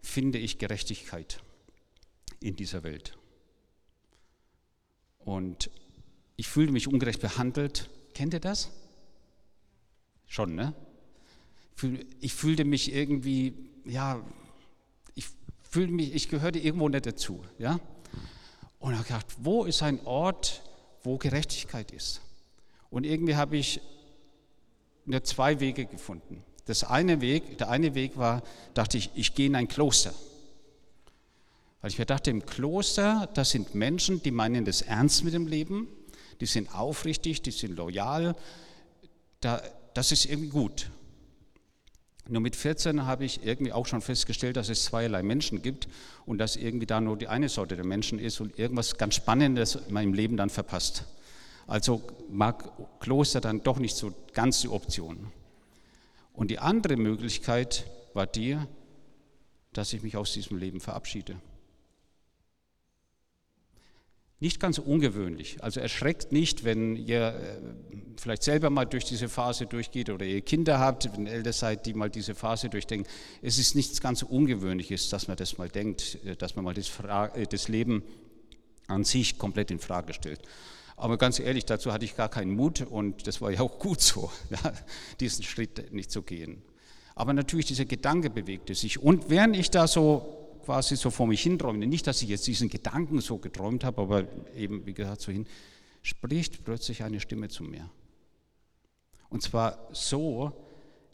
finde 0.02 0.38
ich 0.38 0.58
Gerechtigkeit 0.58 1.40
in 2.40 2.56
dieser 2.56 2.82
Welt? 2.82 3.16
Und 5.20 5.70
ich 6.34 6.48
fühlte 6.48 6.72
mich 6.72 6.88
ungerecht 6.88 7.20
behandelt. 7.20 7.88
Kennt 8.14 8.34
ihr 8.34 8.40
das? 8.40 8.72
Schon, 10.32 10.54
ne? 10.54 10.72
Ich 12.20 12.32
fühlte 12.32 12.64
mich 12.64 12.90
irgendwie, 12.90 13.52
ja, 13.84 14.18
ich 15.14 15.26
fühlte 15.60 15.92
mich, 15.92 16.14
ich 16.14 16.30
gehörte 16.30 16.58
irgendwo 16.58 16.88
nicht 16.88 17.04
dazu, 17.04 17.44
ja? 17.58 17.78
Und 18.78 18.94
habe 18.94 19.04
gedacht, 19.04 19.26
wo 19.40 19.64
ist 19.64 19.82
ein 19.82 20.00
Ort, 20.06 20.62
wo 21.02 21.18
Gerechtigkeit 21.18 21.90
ist. 21.90 22.22
Und 22.88 23.04
irgendwie 23.04 23.36
habe 23.36 23.58
ich 23.58 23.82
nur 25.04 25.22
zwei 25.22 25.60
Wege 25.60 25.84
gefunden. 25.84 26.42
Das 26.64 26.82
eine 26.82 27.20
Weg, 27.20 27.58
der 27.58 27.68
eine 27.68 27.94
Weg 27.94 28.16
war, 28.16 28.42
dachte 28.72 28.96
ich, 28.96 29.10
ich 29.14 29.34
gehe 29.34 29.48
in 29.48 29.54
ein 29.54 29.68
Kloster. 29.68 30.14
Weil 31.82 31.90
ich 31.90 31.98
mir 31.98 32.06
dachte, 32.06 32.30
im 32.30 32.46
Kloster, 32.46 33.28
das 33.34 33.50
sind 33.50 33.74
Menschen, 33.74 34.22
die 34.22 34.30
meinen 34.30 34.64
das 34.64 34.80
ernst 34.80 35.24
mit 35.24 35.34
dem 35.34 35.46
Leben, 35.46 35.88
die 36.40 36.46
sind 36.46 36.74
aufrichtig, 36.74 37.42
die 37.42 37.50
sind 37.50 37.76
loyal, 37.76 38.34
da, 39.40 39.60
das 39.94 40.12
ist 40.12 40.26
irgendwie 40.26 40.48
gut. 40.48 40.90
Nur 42.28 42.40
mit 42.40 42.54
14 42.54 43.04
habe 43.04 43.24
ich 43.24 43.44
irgendwie 43.44 43.72
auch 43.72 43.86
schon 43.86 44.00
festgestellt, 44.00 44.56
dass 44.56 44.68
es 44.68 44.84
zweierlei 44.84 45.22
Menschen 45.22 45.60
gibt 45.60 45.88
und 46.24 46.38
dass 46.38 46.56
irgendwie 46.56 46.86
da 46.86 47.00
nur 47.00 47.16
die 47.16 47.28
eine 47.28 47.48
Sorte 47.48 47.74
der 47.76 47.84
Menschen 47.84 48.18
ist 48.18 48.40
und 48.40 48.58
irgendwas 48.58 48.96
ganz 48.96 49.16
Spannendes 49.16 49.74
in 49.74 49.92
meinem 49.92 50.14
Leben 50.14 50.36
dann 50.36 50.50
verpasst. 50.50 51.04
Also 51.66 52.02
mag 52.30 52.70
Kloster 53.00 53.40
dann 53.40 53.62
doch 53.62 53.78
nicht 53.78 53.96
so 53.96 54.14
ganz 54.34 54.60
die 54.60 54.68
Option. 54.68 55.32
Und 56.32 56.50
die 56.50 56.58
andere 56.58 56.96
Möglichkeit 56.96 57.86
war 58.14 58.26
die, 58.26 58.58
dass 59.72 59.92
ich 59.92 60.02
mich 60.02 60.16
aus 60.16 60.32
diesem 60.32 60.58
Leben 60.58 60.80
verabschiede. 60.80 61.36
Nicht 64.42 64.58
ganz 64.58 64.78
ungewöhnlich. 64.78 65.62
Also 65.62 65.78
erschreckt 65.78 66.32
nicht, 66.32 66.64
wenn 66.64 66.96
ihr 66.96 67.28
äh, 67.28 67.60
vielleicht 68.16 68.42
selber 68.42 68.70
mal 68.70 68.86
durch 68.86 69.04
diese 69.04 69.28
Phase 69.28 69.66
durchgeht 69.66 70.10
oder 70.10 70.26
ihr 70.26 70.40
Kinder 70.40 70.80
habt, 70.80 71.08
wenn 71.12 71.26
ihr 71.26 71.32
älter 71.32 71.52
seid, 71.52 71.86
die 71.86 71.94
mal 71.94 72.10
diese 72.10 72.34
Phase 72.34 72.68
durchdenken. 72.68 73.08
Es 73.40 73.56
ist 73.58 73.76
nichts 73.76 74.00
ganz 74.00 74.24
Ungewöhnliches, 74.24 75.10
dass 75.10 75.28
man 75.28 75.36
das 75.36 75.58
mal 75.58 75.68
denkt, 75.68 76.18
äh, 76.24 76.34
dass 76.34 76.56
man 76.56 76.64
mal 76.64 76.74
das, 76.74 76.90
äh, 77.36 77.46
das 77.46 77.68
Leben 77.68 78.02
an 78.88 79.04
sich 79.04 79.38
komplett 79.38 79.70
in 79.70 79.78
Frage 79.78 80.12
stellt. 80.12 80.40
Aber 80.96 81.18
ganz 81.18 81.38
ehrlich, 81.38 81.64
dazu 81.64 81.92
hatte 81.92 82.04
ich 82.04 82.16
gar 82.16 82.28
keinen 82.28 82.56
Mut 82.56 82.80
und 82.80 83.28
das 83.28 83.40
war 83.40 83.52
ja 83.52 83.60
auch 83.60 83.78
gut 83.78 84.00
so, 84.00 84.28
ja, 84.50 84.72
diesen 85.20 85.44
Schritt 85.44 85.92
nicht 85.92 86.10
zu 86.10 86.22
gehen. 86.22 86.62
Aber 87.14 87.32
natürlich, 87.32 87.66
dieser 87.66 87.84
Gedanke 87.84 88.28
bewegte 88.28 88.74
sich. 88.74 88.98
Und 89.00 89.30
während 89.30 89.54
ich 89.54 89.70
da 89.70 89.86
so 89.86 90.41
quasi 90.64 90.96
so 90.96 91.10
vor 91.10 91.26
mich 91.26 91.42
hinträumte, 91.42 91.86
nicht, 91.86 92.06
dass 92.06 92.22
ich 92.22 92.28
jetzt 92.28 92.46
diesen 92.46 92.68
Gedanken 92.68 93.20
so 93.20 93.38
geträumt 93.38 93.84
habe, 93.84 94.02
aber 94.02 94.24
eben, 94.56 94.86
wie 94.86 94.94
gesagt, 94.94 95.20
so 95.20 95.32
hin, 95.32 95.46
spricht 96.02 96.64
plötzlich 96.64 97.02
eine 97.02 97.20
Stimme 97.20 97.48
zu 97.48 97.64
mir. 97.64 97.88
Und 99.28 99.42
zwar 99.42 99.88
so, 99.92 100.52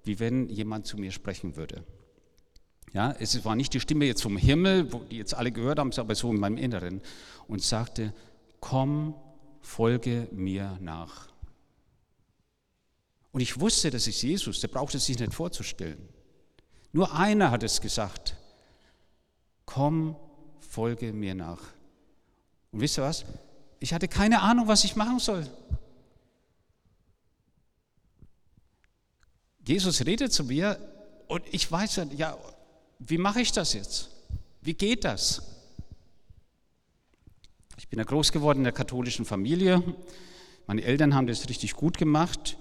wie 0.05 0.19
wenn 0.19 0.49
jemand 0.49 0.87
zu 0.87 0.97
mir 0.97 1.13
sprechen 1.13 1.57
würde. 1.57 1.85
Ja, 2.93 3.15
es 3.19 3.45
war 3.45 3.55
nicht 3.55 3.75
die 3.75 3.81
Stimme 3.81 4.07
jetzt 4.07 4.23
vom 4.23 4.37
Himmel, 4.37 4.93
wo 4.93 5.01
die 5.01 5.19
jetzt 5.19 5.35
alle 5.35 5.53
gehört 5.53 5.79
haben, 5.79 5.93
aber 5.93 6.15
so 6.15 6.33
in 6.33 6.41
meinem 6.41 6.57
Inneren 6.57 7.03
und 7.47 7.63
sagte, 7.63 8.15
komm, 8.61 9.15
folge 9.61 10.29
mir 10.33 10.79
nach. 10.81 11.29
Und 13.33 13.41
ich 13.43 13.61
wusste, 13.61 13.91
das 13.91 14.07
ist 14.07 14.23
Jesus, 14.23 14.61
der 14.61 14.69
braucht 14.69 14.95
es 14.95 15.07
sich 15.07 15.19
nicht 15.19 15.35
vorzustellen. 15.35 16.09
Nur 16.93 17.15
einer 17.15 17.51
hat 17.51 17.63
es 17.63 17.81
gesagt, 17.81 18.37
komm, 19.69 20.17
folge 20.61 21.13
mir 21.13 21.35
nach. 21.35 21.61
Und 22.73 22.81
wisst 22.81 22.99
ihr 22.99 23.03
was? 23.03 23.27
Ich 23.81 23.93
hatte 23.93 24.09
keine 24.09 24.41
Ahnung, 24.41 24.67
was 24.67 24.83
ich 24.85 24.97
machen 24.97 25.19
soll. 25.19 25.47
Jesus 29.67 30.07
redet 30.07 30.33
zu 30.33 30.45
mir 30.45 30.79
und 31.29 31.43
ich 31.53 31.71
weiß 31.71 32.01
ja, 32.17 32.39
wie 32.99 33.19
mache 33.19 33.43
ich 33.43 33.53
das 33.53 33.75
jetzt? 33.75 34.09
Wie 34.63 34.73
geht 34.73 35.05
das? 35.05 35.43
Ich 37.77 37.89
bin 37.89 37.99
ja 37.99 38.07
groß 38.07 38.33
geworden 38.33 38.59
in 38.59 38.65
der 38.65 38.73
katholischen 38.73 39.27
Familie. 39.27 39.83
Meine 40.67 40.83
Eltern 40.83 41.15
haben 41.15 41.27
das 41.27 41.47
richtig 41.47 41.75
gut 41.75 41.99
gemacht. 41.99 42.57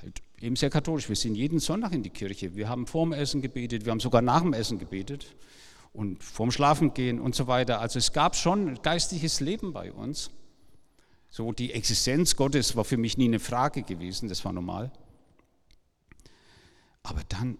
Halt 0.00 0.22
eben 0.40 0.54
sehr 0.54 0.70
katholisch. 0.70 1.08
Wir 1.08 1.16
sind 1.16 1.34
jeden 1.34 1.58
Sonntag 1.58 1.92
in 1.92 2.04
die 2.04 2.10
Kirche. 2.10 2.54
Wir 2.54 2.68
haben 2.68 2.86
vorm 2.86 3.12
Essen 3.12 3.42
gebetet, 3.42 3.84
wir 3.84 3.90
haben 3.90 4.00
sogar 4.00 4.22
nach 4.22 4.42
dem 4.42 4.52
Essen 4.52 4.78
gebetet 4.78 5.26
und 5.92 6.22
vorm 6.22 6.50
Schlafengehen 6.50 7.20
und 7.20 7.34
so 7.34 7.46
weiter. 7.46 7.80
Also 7.80 7.98
es 7.98 8.12
gab 8.12 8.36
schon 8.36 8.80
geistliches 8.82 9.40
Leben 9.40 9.72
bei 9.72 9.92
uns. 9.92 10.30
So 11.28 11.52
die 11.52 11.72
Existenz 11.72 12.36
Gottes 12.36 12.76
war 12.76 12.84
für 12.84 12.96
mich 12.96 13.16
nie 13.16 13.26
eine 13.26 13.38
Frage 13.38 13.82
gewesen, 13.82 14.28
das 14.28 14.44
war 14.44 14.52
normal. 14.52 14.92
Aber 17.02 17.22
dann 17.28 17.58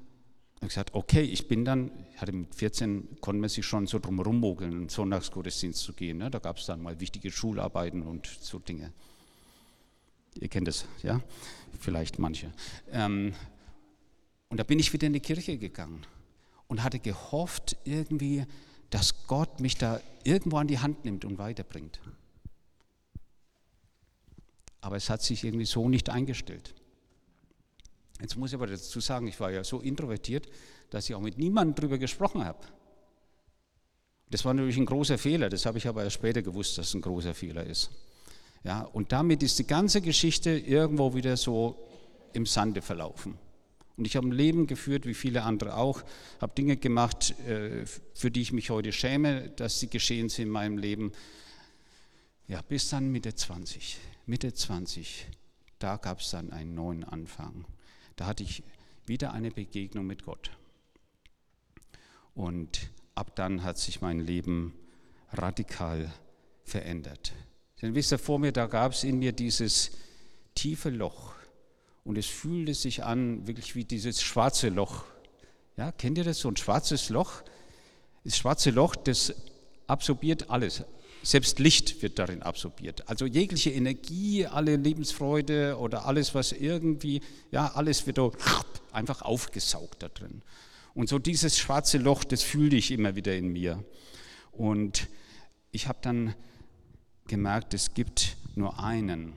habe 0.57 0.67
ich 0.67 0.69
gesagt, 0.69 0.95
okay, 0.95 1.23
ich 1.23 1.49
bin 1.49 1.65
dann, 1.65 1.91
ich 2.13 2.21
hatte 2.21 2.33
mit 2.33 2.55
14, 2.55 3.21
konnte 3.21 3.41
man 3.41 3.49
sich 3.49 3.65
schon 3.65 3.87
so 3.87 3.99
drumherum 3.99 4.39
mogeln, 4.41 4.73
in 4.73 4.89
Sonntagsgottesdienst 4.89 5.81
zu 5.81 5.93
gehen. 5.93 6.19
Ne? 6.19 6.31
Da 6.31 6.39
gab 6.39 6.59
es 6.59 6.67
dann 6.67 6.83
mal 6.83 7.01
wichtige 7.01 7.31
Schularbeiten 7.31 8.03
und 8.03 8.27
so 8.27 8.59
Dinge. 8.59 8.93
Ihr 10.35 10.49
kennt 10.49 10.69
das, 10.69 10.85
ja? 11.03 11.21
Vielleicht 11.81 12.19
manche. 12.19 12.53
Ähm, 12.93 13.33
und 14.49 14.61
da 14.61 14.65
bin 14.65 14.79
ich 14.79 14.93
wieder 14.93 15.07
in 15.07 15.13
die 15.13 15.21
Kirche 15.21 15.57
gegangen 15.59 16.05
und 16.71 16.85
hatte 16.85 17.01
gehofft 17.01 17.77
irgendwie, 17.85 18.47
dass 18.91 19.27
Gott 19.27 19.61
mich 19.61 19.77
da 19.77 20.01
irgendwo 20.23 20.57
an 20.57 20.69
die 20.69 20.79
Hand 20.79 21.05
nimmt 21.05 21.25
und 21.25 21.37
weiterbringt. 21.37 22.01
Aber 24.81 24.97
es 24.97 25.11
hat 25.11 25.21
sich 25.21 25.45
irgendwie 25.45 25.67
so 25.67 25.89
nicht 25.89 26.09
eingestellt. 26.09 26.75
Jetzt 28.21 28.37
muss 28.37 28.51
ich 28.51 28.55
aber 28.55 28.69
dazu 28.69 29.01
sagen, 29.01 29.27
ich 29.27 29.39
war 29.41 29.51
ja 29.51 29.65
so 29.65 29.81
introvertiert, 29.81 30.49
dass 30.91 31.09
ich 31.09 31.15
auch 31.15 31.21
mit 31.21 31.39
niemandem 31.39 31.75
darüber 31.75 31.99
gesprochen 31.99 32.45
habe. 32.45 32.61
Das 34.31 34.45
war 34.45 34.55
natürlich 34.55 34.77
ein 34.77 34.87
großer 34.87 35.19
Fehler, 35.19 35.49
das 35.49 35.67
habe 35.67 35.79
ich 35.79 35.89
aber 35.89 36.05
erst 36.05 36.15
später 36.15 36.41
gewusst, 36.41 36.79
dass 36.79 36.89
es 36.89 36.95
ein 36.95 37.01
großer 37.01 37.35
Fehler 37.35 37.65
ist. 37.65 37.91
Ja, 38.63 38.83
und 38.83 39.11
damit 39.11 39.43
ist 39.43 39.59
die 39.59 39.67
ganze 39.67 40.01
Geschichte 40.01 40.51
irgendwo 40.51 41.15
wieder 41.15 41.37
so 41.37 41.89
im 42.33 42.47
Sande 42.47 42.81
verlaufen. 42.81 43.39
Und 44.01 44.07
ich 44.07 44.17
habe 44.17 44.27
ein 44.27 44.33
Leben 44.33 44.67
geführt, 44.67 45.05
wie 45.05 45.13
viele 45.13 45.43
andere 45.43 45.77
auch, 45.77 46.03
habe 46.41 46.55
Dinge 46.55 46.79
gemacht, 46.79 47.39
äh, 47.41 47.85
für 48.15 48.31
die 48.31 48.41
ich 48.41 48.51
mich 48.51 48.71
heute 48.71 48.93
schäme, 48.93 49.51
dass 49.51 49.79
sie 49.79 49.89
geschehen 49.89 50.31
sind 50.31 50.47
in 50.47 50.49
meinem 50.49 50.79
Leben. 50.79 51.13
Ja, 52.49 52.63
bis 52.63 52.89
dann 52.89 53.13
Mitte 53.13 53.35
20. 53.35 53.99
Mitte 54.25 54.55
20, 54.55 55.27
da 55.79 55.99
gab 55.99 56.21
es 56.21 56.31
dann 56.31 56.51
einen 56.51 56.75
neuen 56.75 57.05
Anfang. 57.05 57.67
Da 58.17 58.25
hatte 58.25 58.43
ich 58.43 58.63
wieder 59.05 59.35
eine 59.35 59.51
Begegnung 59.51 60.07
mit 60.07 60.25
Gott. 60.25 60.51
Und 62.33 62.91
ab 63.15 63.37
dann 63.37 63.63
hat 63.63 63.77
sich 63.77 64.01
mein 64.01 64.19
Leben 64.19 64.73
radikal 65.31 66.11
verändert. 66.65 67.35
Denn 67.83 67.95
wisst 67.95 68.13
ihr, 68.13 68.19
vor 68.19 68.39
mir, 68.39 68.53
da 68.53 68.65
gab 68.65 68.93
es 68.93 69.05
in 69.05 69.19
mir 69.19 69.33
dieses 69.33 69.91
tiefe 70.55 70.89
Loch. 70.89 71.35
Und 72.11 72.19
es 72.19 72.27
fühlte 72.27 72.75
sich 72.75 73.05
an, 73.05 73.47
wirklich 73.47 73.77
wie 73.77 73.85
dieses 73.85 74.21
schwarze 74.21 74.69
Loch. 74.69 75.05
Ja, 75.77 75.93
kennt 75.93 76.19
ihr 76.19 76.25
das? 76.25 76.41
So 76.41 76.49
ein 76.49 76.57
schwarzes 76.57 77.09
Loch. 77.09 77.45
Das 78.25 78.37
schwarze 78.37 78.71
Loch, 78.71 78.97
das 78.97 79.33
absorbiert 79.87 80.51
alles. 80.51 80.83
Selbst 81.23 81.61
Licht 81.61 82.03
wird 82.03 82.19
darin 82.19 82.43
absorbiert. 82.43 83.09
Also 83.09 83.27
jegliche 83.27 83.71
Energie, 83.71 84.45
alle 84.45 84.75
Lebensfreude 84.75 85.79
oder 85.79 86.05
alles, 86.05 86.35
was 86.35 86.51
irgendwie, 86.51 87.21
ja, 87.53 87.69
alles 87.77 88.09
wird 88.09 88.19
einfach 88.91 89.23
aufgesaugt 89.23 90.03
da 90.03 90.09
drin. 90.09 90.43
Und 90.95 91.09
so 91.09 91.21
dieses 91.21 91.61
schwarze 91.61 91.99
Loch, 91.99 92.25
das 92.25 92.43
fühlte 92.43 92.75
ich 92.75 92.91
immer 92.91 93.15
wieder 93.15 93.37
in 93.37 93.53
mir. 93.53 93.85
Und 94.51 95.07
ich 95.71 95.87
habe 95.87 96.01
dann 96.03 96.35
gemerkt, 97.29 97.73
es 97.73 97.95
gibt 97.95 98.37
nur 98.57 98.83
einen, 98.83 99.35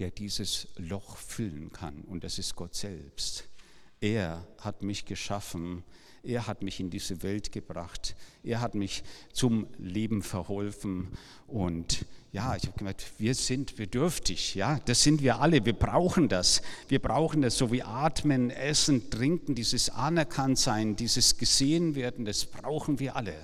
der 0.00 0.10
dieses 0.10 0.68
Loch 0.76 1.16
füllen 1.16 1.72
kann, 1.72 2.02
und 2.02 2.24
das 2.24 2.38
ist 2.38 2.56
Gott 2.56 2.74
selbst. 2.74 3.44
Er 4.00 4.46
hat 4.58 4.82
mich 4.82 5.04
geschaffen, 5.04 5.84
er 6.22 6.46
hat 6.46 6.62
mich 6.62 6.80
in 6.80 6.90
diese 6.90 7.22
Welt 7.22 7.52
gebracht, 7.52 8.14
er 8.42 8.60
hat 8.60 8.74
mich 8.74 9.02
zum 9.32 9.66
Leben 9.78 10.22
verholfen. 10.22 11.08
Und 11.46 12.04
ja, 12.32 12.56
ich 12.56 12.64
habe 12.66 12.78
gemerkt, 12.78 13.12
wir 13.18 13.34
sind 13.34 13.76
bedürftig, 13.76 14.54
ja, 14.54 14.78
das 14.84 15.02
sind 15.02 15.22
wir 15.22 15.40
alle, 15.40 15.64
wir 15.64 15.72
brauchen 15.72 16.28
das, 16.28 16.62
wir 16.88 16.98
brauchen 16.98 17.42
das, 17.42 17.56
so 17.56 17.72
wie 17.72 17.82
Atmen, 17.82 18.50
Essen, 18.50 19.10
Trinken, 19.10 19.54
dieses 19.54 19.90
Anerkanntsein, 19.90 20.96
dieses 20.96 21.38
Gesehenwerden, 21.38 22.24
das 22.24 22.46
brauchen 22.46 22.98
wir 22.98 23.16
alle. 23.16 23.34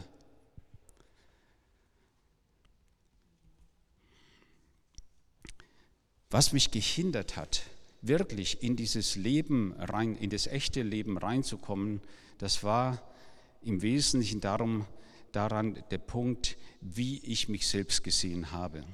Was 6.30 6.52
mich 6.52 6.70
gehindert 6.70 7.36
hat, 7.36 7.62
wirklich 8.02 8.62
in 8.62 8.76
dieses 8.76 9.16
Leben 9.16 9.72
rein, 9.78 10.16
in 10.16 10.30
das 10.30 10.46
echte 10.46 10.82
Leben 10.82 11.18
reinzukommen, 11.18 12.00
das 12.38 12.62
war 12.62 13.02
im 13.62 13.82
Wesentlichen 13.82 14.40
darum, 14.40 14.86
daran 15.32 15.82
der 15.90 15.98
Punkt, 15.98 16.56
wie 16.80 17.18
ich 17.18 17.48
mich 17.48 17.66
selbst 17.66 18.02
gesehen 18.02 18.52
habe. 18.52 18.84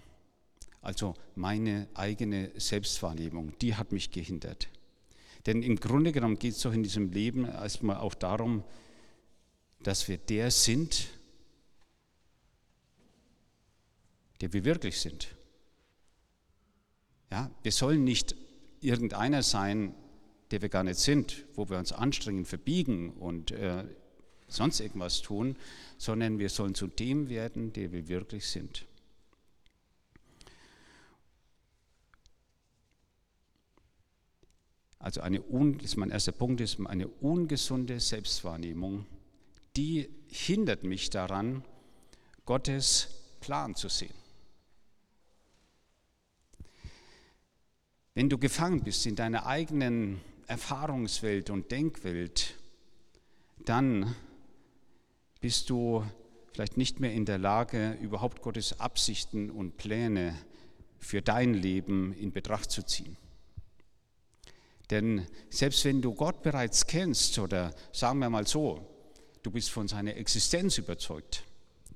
Also 0.81 1.15
meine 1.37 1.89
eigene 1.95 2.51
Selbstwahrnehmung, 2.59 3.57
die 3.61 3.77
hat 3.77 3.93
mich 3.93 4.11
gehindert. 4.11 4.69
Denn 5.47 5.63
im 5.63 5.77
Grunde 5.77 6.13
genommen 6.13 6.39
geht 6.39 6.55
es 6.55 6.61
doch 6.61 6.73
in 6.73 6.83
diesem 6.83 7.11
Leben 7.11 7.45
erstmal 7.45 7.97
auch 7.97 8.15
darum, 8.15 8.65
dass 9.83 10.09
wir 10.09 10.19
der 10.19 10.51
sind, 10.51 11.09
der 14.41 14.53
wir 14.53 14.65
wirklich 14.65 15.01
sind. 15.01 15.29
Ja, 17.33 17.51
wir 17.63 17.73
sollen 17.73 18.05
nicht 18.05 18.37
irgendeiner 18.83 19.43
sein, 19.43 19.95
der 20.51 20.61
wir 20.61 20.69
gar 20.69 20.85
nicht 20.85 20.99
sind, 20.99 21.47
wo 21.55 21.71
wir 21.71 21.79
uns 21.79 21.91
anstrengen, 21.91 22.45
verbiegen 22.45 23.09
und 23.09 23.53
äh, 23.53 23.87
sonst 24.49 24.81
irgendwas 24.81 25.23
tun, 25.23 25.57
sondern 25.97 26.39
wir 26.39 26.51
sollen 26.51 26.75
zu 26.75 26.89
dem 26.89 27.31
werden, 27.31 27.73
der 27.73 27.91
wir 27.91 28.07
wirklich 28.07 28.47
sind. 28.47 28.85
Also 34.99 35.23
eine, 35.23 35.41
das 35.41 35.85
ist 35.85 35.97
mein 35.97 36.11
erster 36.11 36.33
Punkt, 36.33 36.61
ist 36.61 36.79
eine 36.85 37.09
ungesunde 37.09 37.99
Selbstwahrnehmung, 37.99 39.07
die 39.75 40.07
hindert 40.29 40.85
mich 40.85 41.09
daran, 41.09 41.65
Gottes 42.45 43.09
Plan 43.41 43.75
zu 43.75 43.89
sehen. 43.89 44.22
Wenn 48.15 48.29
du 48.29 48.37
gefangen 48.37 48.83
bist 48.83 49.07
in 49.07 49.17
deiner 49.17 49.47
eigenen 49.47 50.21
Erfahrungswelt 50.47 51.49
und 51.49 51.71
Denkwelt, 51.71 52.59
dann 53.65 54.15
bist 55.41 55.71
du 55.71 56.05
vielleicht 56.53 56.77
nicht 56.77 57.01
mehr 57.01 57.15
in 57.15 57.25
der 57.25 57.39
Lage, 57.39 57.93
überhaupt 58.03 58.43
Gottes 58.43 58.81
Absichten 58.81 59.51
und 59.51 59.79
Pläne 59.79 60.37
für 60.99 61.23
dein 61.23 61.55
Leben 61.55 62.13
in 62.13 62.33
Betracht 62.33 62.71
zu 62.71 62.83
ziehen. 62.83 63.17
Denn 64.91 65.27
selbst 65.49 65.83
wenn 65.87 66.03
du 66.03 66.13
Gott 66.13 66.43
bereits 66.43 66.87
kennst 66.87 67.39
oder 67.39 67.75
sagen 67.93 68.19
wir 68.19 68.29
mal 68.29 68.47
so, 68.47 68.87
du 69.43 69.51
bist 69.51 69.71
von 69.71 69.89
seiner 69.89 70.17
Existenz 70.17 70.77
überzeugt, 70.77 71.45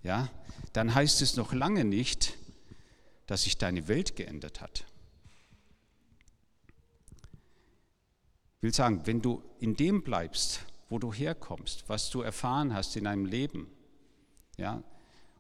ja, 0.03 0.31
dann 0.73 0.95
heißt 0.95 1.21
es 1.21 1.37
noch 1.37 1.53
lange 1.53 1.85
nicht, 1.85 2.39
dass 3.27 3.43
sich 3.43 3.59
deine 3.59 3.87
Welt 3.89 4.17
geändert 4.17 4.63
hat. 4.63 4.87
Ich 8.59 8.63
will 8.63 8.75
sagen, 8.75 9.03
wenn 9.05 9.21
du 9.21 9.43
in 9.61 9.77
dem 9.77 10.03
bleibst, 10.03 10.65
wo 10.89 10.99
du 10.99 11.13
herkommst, 11.13 11.85
was 11.89 12.11
du 12.11 12.23
erfahren 12.23 12.73
hast 12.75 12.97
in 12.97 13.05
deinem 13.05 13.27
Leben, 13.27 13.69
ja, 14.57 14.83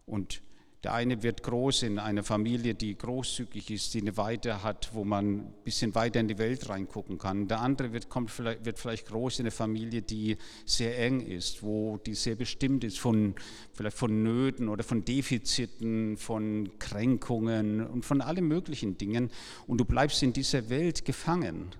und 0.04 0.42
Der 0.86 0.94
eine 0.94 1.24
wird 1.24 1.42
groß 1.42 1.82
in 1.82 1.98
einer 1.98 2.22
Familie, 2.22 2.76
die 2.76 2.96
großzügig 2.96 3.72
ist, 3.72 3.94
die 3.94 4.02
eine 4.02 4.16
Weite 4.16 4.62
hat, 4.62 4.90
wo 4.94 5.02
man 5.02 5.38
ein 5.38 5.54
bisschen 5.64 5.96
weiter 5.96 6.20
in 6.20 6.28
die 6.28 6.38
Welt 6.38 6.68
reingucken 6.68 7.18
kann. 7.18 7.48
Der 7.48 7.60
andere 7.60 7.92
wird, 7.92 8.08
kommt 8.08 8.30
vielleicht, 8.30 8.64
wird 8.64 8.78
vielleicht 8.78 9.08
groß 9.08 9.40
in 9.40 9.46
eine 9.46 9.50
Familie, 9.50 10.02
die 10.02 10.36
sehr 10.64 10.96
eng 10.96 11.22
ist, 11.22 11.64
wo 11.64 11.96
die 11.96 12.14
sehr 12.14 12.36
bestimmt 12.36 12.84
ist 12.84 13.00
von, 13.00 13.34
vielleicht 13.72 13.96
von 13.96 14.22
Nöten 14.22 14.68
oder 14.68 14.84
von 14.84 15.04
Defiziten, 15.04 16.16
von 16.18 16.70
Kränkungen 16.78 17.84
und 17.84 18.04
von 18.04 18.20
allen 18.20 18.46
möglichen 18.46 18.96
Dingen. 18.96 19.32
Und 19.66 19.78
du 19.78 19.84
bleibst 19.84 20.22
in 20.22 20.32
dieser 20.32 20.68
Welt 20.68 21.04
gefangen. 21.04 21.74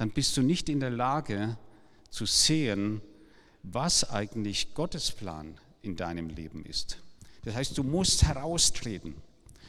Dann 0.00 0.12
bist 0.12 0.34
du 0.38 0.40
nicht 0.40 0.70
in 0.70 0.80
der 0.80 0.88
Lage 0.88 1.58
zu 2.08 2.24
sehen, 2.24 3.02
was 3.62 4.08
eigentlich 4.08 4.72
Gottes 4.72 5.12
Plan 5.12 5.60
in 5.82 5.94
deinem 5.94 6.30
Leben 6.30 6.64
ist. 6.64 7.02
Das 7.44 7.54
heißt, 7.54 7.76
du 7.76 7.82
musst 7.82 8.22
heraustreten. 8.22 9.14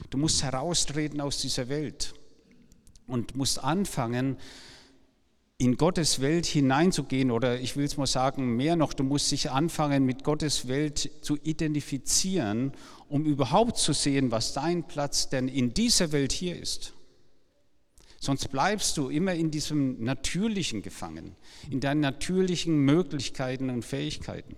Du 0.10 0.18
musst 0.18 0.42
heraustreten 0.42 1.20
aus 1.20 1.42
dieser 1.42 1.68
Welt 1.68 2.14
und 3.08 3.36
musst 3.36 3.62
anfangen, 3.62 4.38
in 5.58 5.76
Gottes 5.76 6.22
Welt 6.22 6.46
hineinzugehen 6.46 7.30
oder 7.30 7.60
ich 7.60 7.76
will 7.76 7.84
es 7.84 7.98
mal 7.98 8.08
sagen, 8.08 8.56
mehr 8.56 8.78
noch, 8.78 8.94
du 8.94 9.04
musst 9.04 9.34
dich 9.34 9.52
anfangen, 9.52 10.06
mit 10.06 10.24
Gottes 10.24 10.70
Welt 10.70 11.12
zu 11.20 11.36
identifizieren, 11.44 12.72
um 13.10 13.26
überhaupt 13.26 13.76
zu 13.76 13.92
sehen, 13.92 14.32
was 14.32 14.54
dein 14.54 14.88
Platz 14.88 15.28
denn 15.28 15.50
in 15.50 15.74
dieser 15.74 16.14
Welt 16.14 16.32
hier 16.32 16.58
ist. 16.58 16.94
Sonst 18.24 18.50
bleibst 18.50 18.98
du 18.98 19.10
immer 19.10 19.34
in 19.34 19.50
diesem 19.50 20.04
Natürlichen 20.04 20.84
gefangen, 20.84 21.36
in 21.72 21.80
deinen 21.80 22.02
natürlichen 22.02 22.78
Möglichkeiten 22.78 23.72
und 23.72 23.84
Fähigkeiten. 23.84 24.56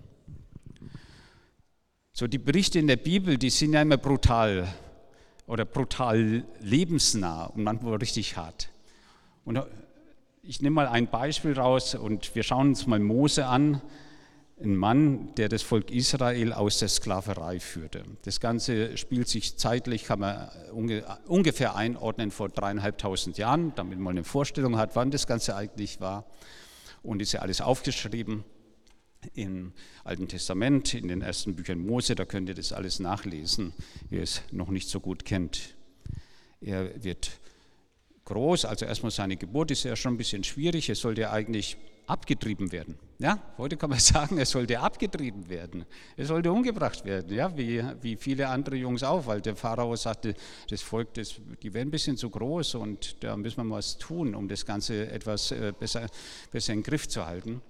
So 2.11 2.27
die 2.27 2.39
Berichte 2.39 2.77
in 2.77 2.87
der 2.87 2.97
Bibel, 2.97 3.37
die 3.37 3.49
sind 3.49 3.71
ja 3.71 3.81
immer 3.81 3.95
brutal 3.95 4.67
oder 5.47 5.63
brutal 5.63 6.43
lebensnah 6.59 7.45
und 7.45 7.63
manchmal 7.63 7.95
richtig 7.95 8.35
hart. 8.35 8.67
Und 9.45 9.61
ich 10.41 10.61
nehme 10.61 10.73
mal 10.73 10.87
ein 10.87 11.09
Beispiel 11.09 11.53
raus 11.53 11.95
und 11.95 12.35
wir 12.35 12.43
schauen 12.43 12.67
uns 12.67 12.85
mal 12.85 12.99
Mose 12.99 13.45
an, 13.45 13.81
ein 14.61 14.75
Mann, 14.75 15.33
der 15.35 15.49
das 15.49 15.61
Volk 15.61 15.91
Israel 15.91 16.53
aus 16.53 16.79
der 16.79 16.87
Sklaverei 16.87 17.59
führte. 17.59 18.03
Das 18.23 18.39
Ganze 18.39 18.97
spielt 18.97 19.27
sich 19.27 19.57
zeitlich, 19.57 20.05
kann 20.05 20.19
man 20.19 20.49
ungefähr 21.27 21.75
einordnen, 21.75 22.31
vor 22.31 22.49
dreieinhalbtausend 22.49 23.37
Jahren, 23.37 23.73
damit 23.75 23.99
man 23.99 24.11
eine 24.11 24.23
Vorstellung 24.23 24.77
hat, 24.77 24.95
wann 24.95 25.11
das 25.11 25.27
Ganze 25.27 25.55
eigentlich 25.55 25.99
war. 25.99 26.25
Und 27.01 27.21
ist 27.21 27.33
ja 27.33 27.41
alles 27.41 27.61
aufgeschrieben 27.61 28.45
im 29.33 29.73
Alten 30.03 30.27
Testament, 30.27 30.93
in 30.93 31.07
den 31.07 31.21
ersten 31.21 31.55
Büchern 31.55 31.79
Mose, 31.79 32.15
da 32.15 32.25
könnt 32.25 32.49
ihr 32.49 32.55
das 32.55 32.73
alles 32.73 32.99
nachlesen, 32.99 33.73
wer 34.09 34.21
es 34.21 34.41
noch 34.51 34.69
nicht 34.69 34.89
so 34.89 34.99
gut 34.99 35.25
kennt. 35.25 35.75
Er 36.61 37.03
wird 37.03 37.31
groß, 38.25 38.65
also 38.65 38.85
erstmal 38.85 39.11
seine 39.11 39.37
Geburt 39.37 39.71
ist 39.71 39.83
ja 39.83 39.95
schon 39.95 40.13
ein 40.13 40.17
bisschen 40.17 40.43
schwierig, 40.43 40.89
er 40.89 40.95
sollte 40.95 41.31
eigentlich 41.31 41.77
abgetrieben 42.07 42.71
werden. 42.71 42.97
Ja, 43.19 43.39
heute 43.57 43.77
kann 43.77 43.89
man 43.89 43.99
sagen, 44.13 44.37
er 44.37 44.45
sollte 44.45 44.79
abgetrieben 44.79 45.47
werden. 45.49 45.85
Er 46.17 46.25
sollte 46.25 46.51
umgebracht 46.51 47.05
werden, 47.05 47.33
ja, 47.33 47.55
wie, 47.57 47.83
wie 48.01 48.15
viele 48.15 48.47
andere 48.47 48.75
Jungs 48.75 49.03
auch, 49.03 49.25
weil 49.25 49.41
der 49.41 49.55
Pharao 49.55 49.95
sagte, 49.95 50.33
das 50.69 50.81
Volk, 50.81 51.13
das, 51.13 51.35
die 51.61 51.73
werden 51.73 51.87
ein 51.87 51.91
bisschen 51.91 52.17
zu 52.17 52.29
groß 52.29 52.75
und 52.75 53.23
da 53.23 53.37
müssen 53.37 53.65
wir 53.65 53.75
was 53.75 53.97
tun, 53.97 54.35
um 54.35 54.47
das 54.47 54.65
Ganze 54.65 55.09
etwas 55.09 55.51
äh, 55.51 55.73
besser, 55.77 56.07
besser 56.51 56.73
in 56.73 56.79
den 56.79 56.83
Griff 56.83 57.07
zu 57.07 57.25
halten. 57.25 57.61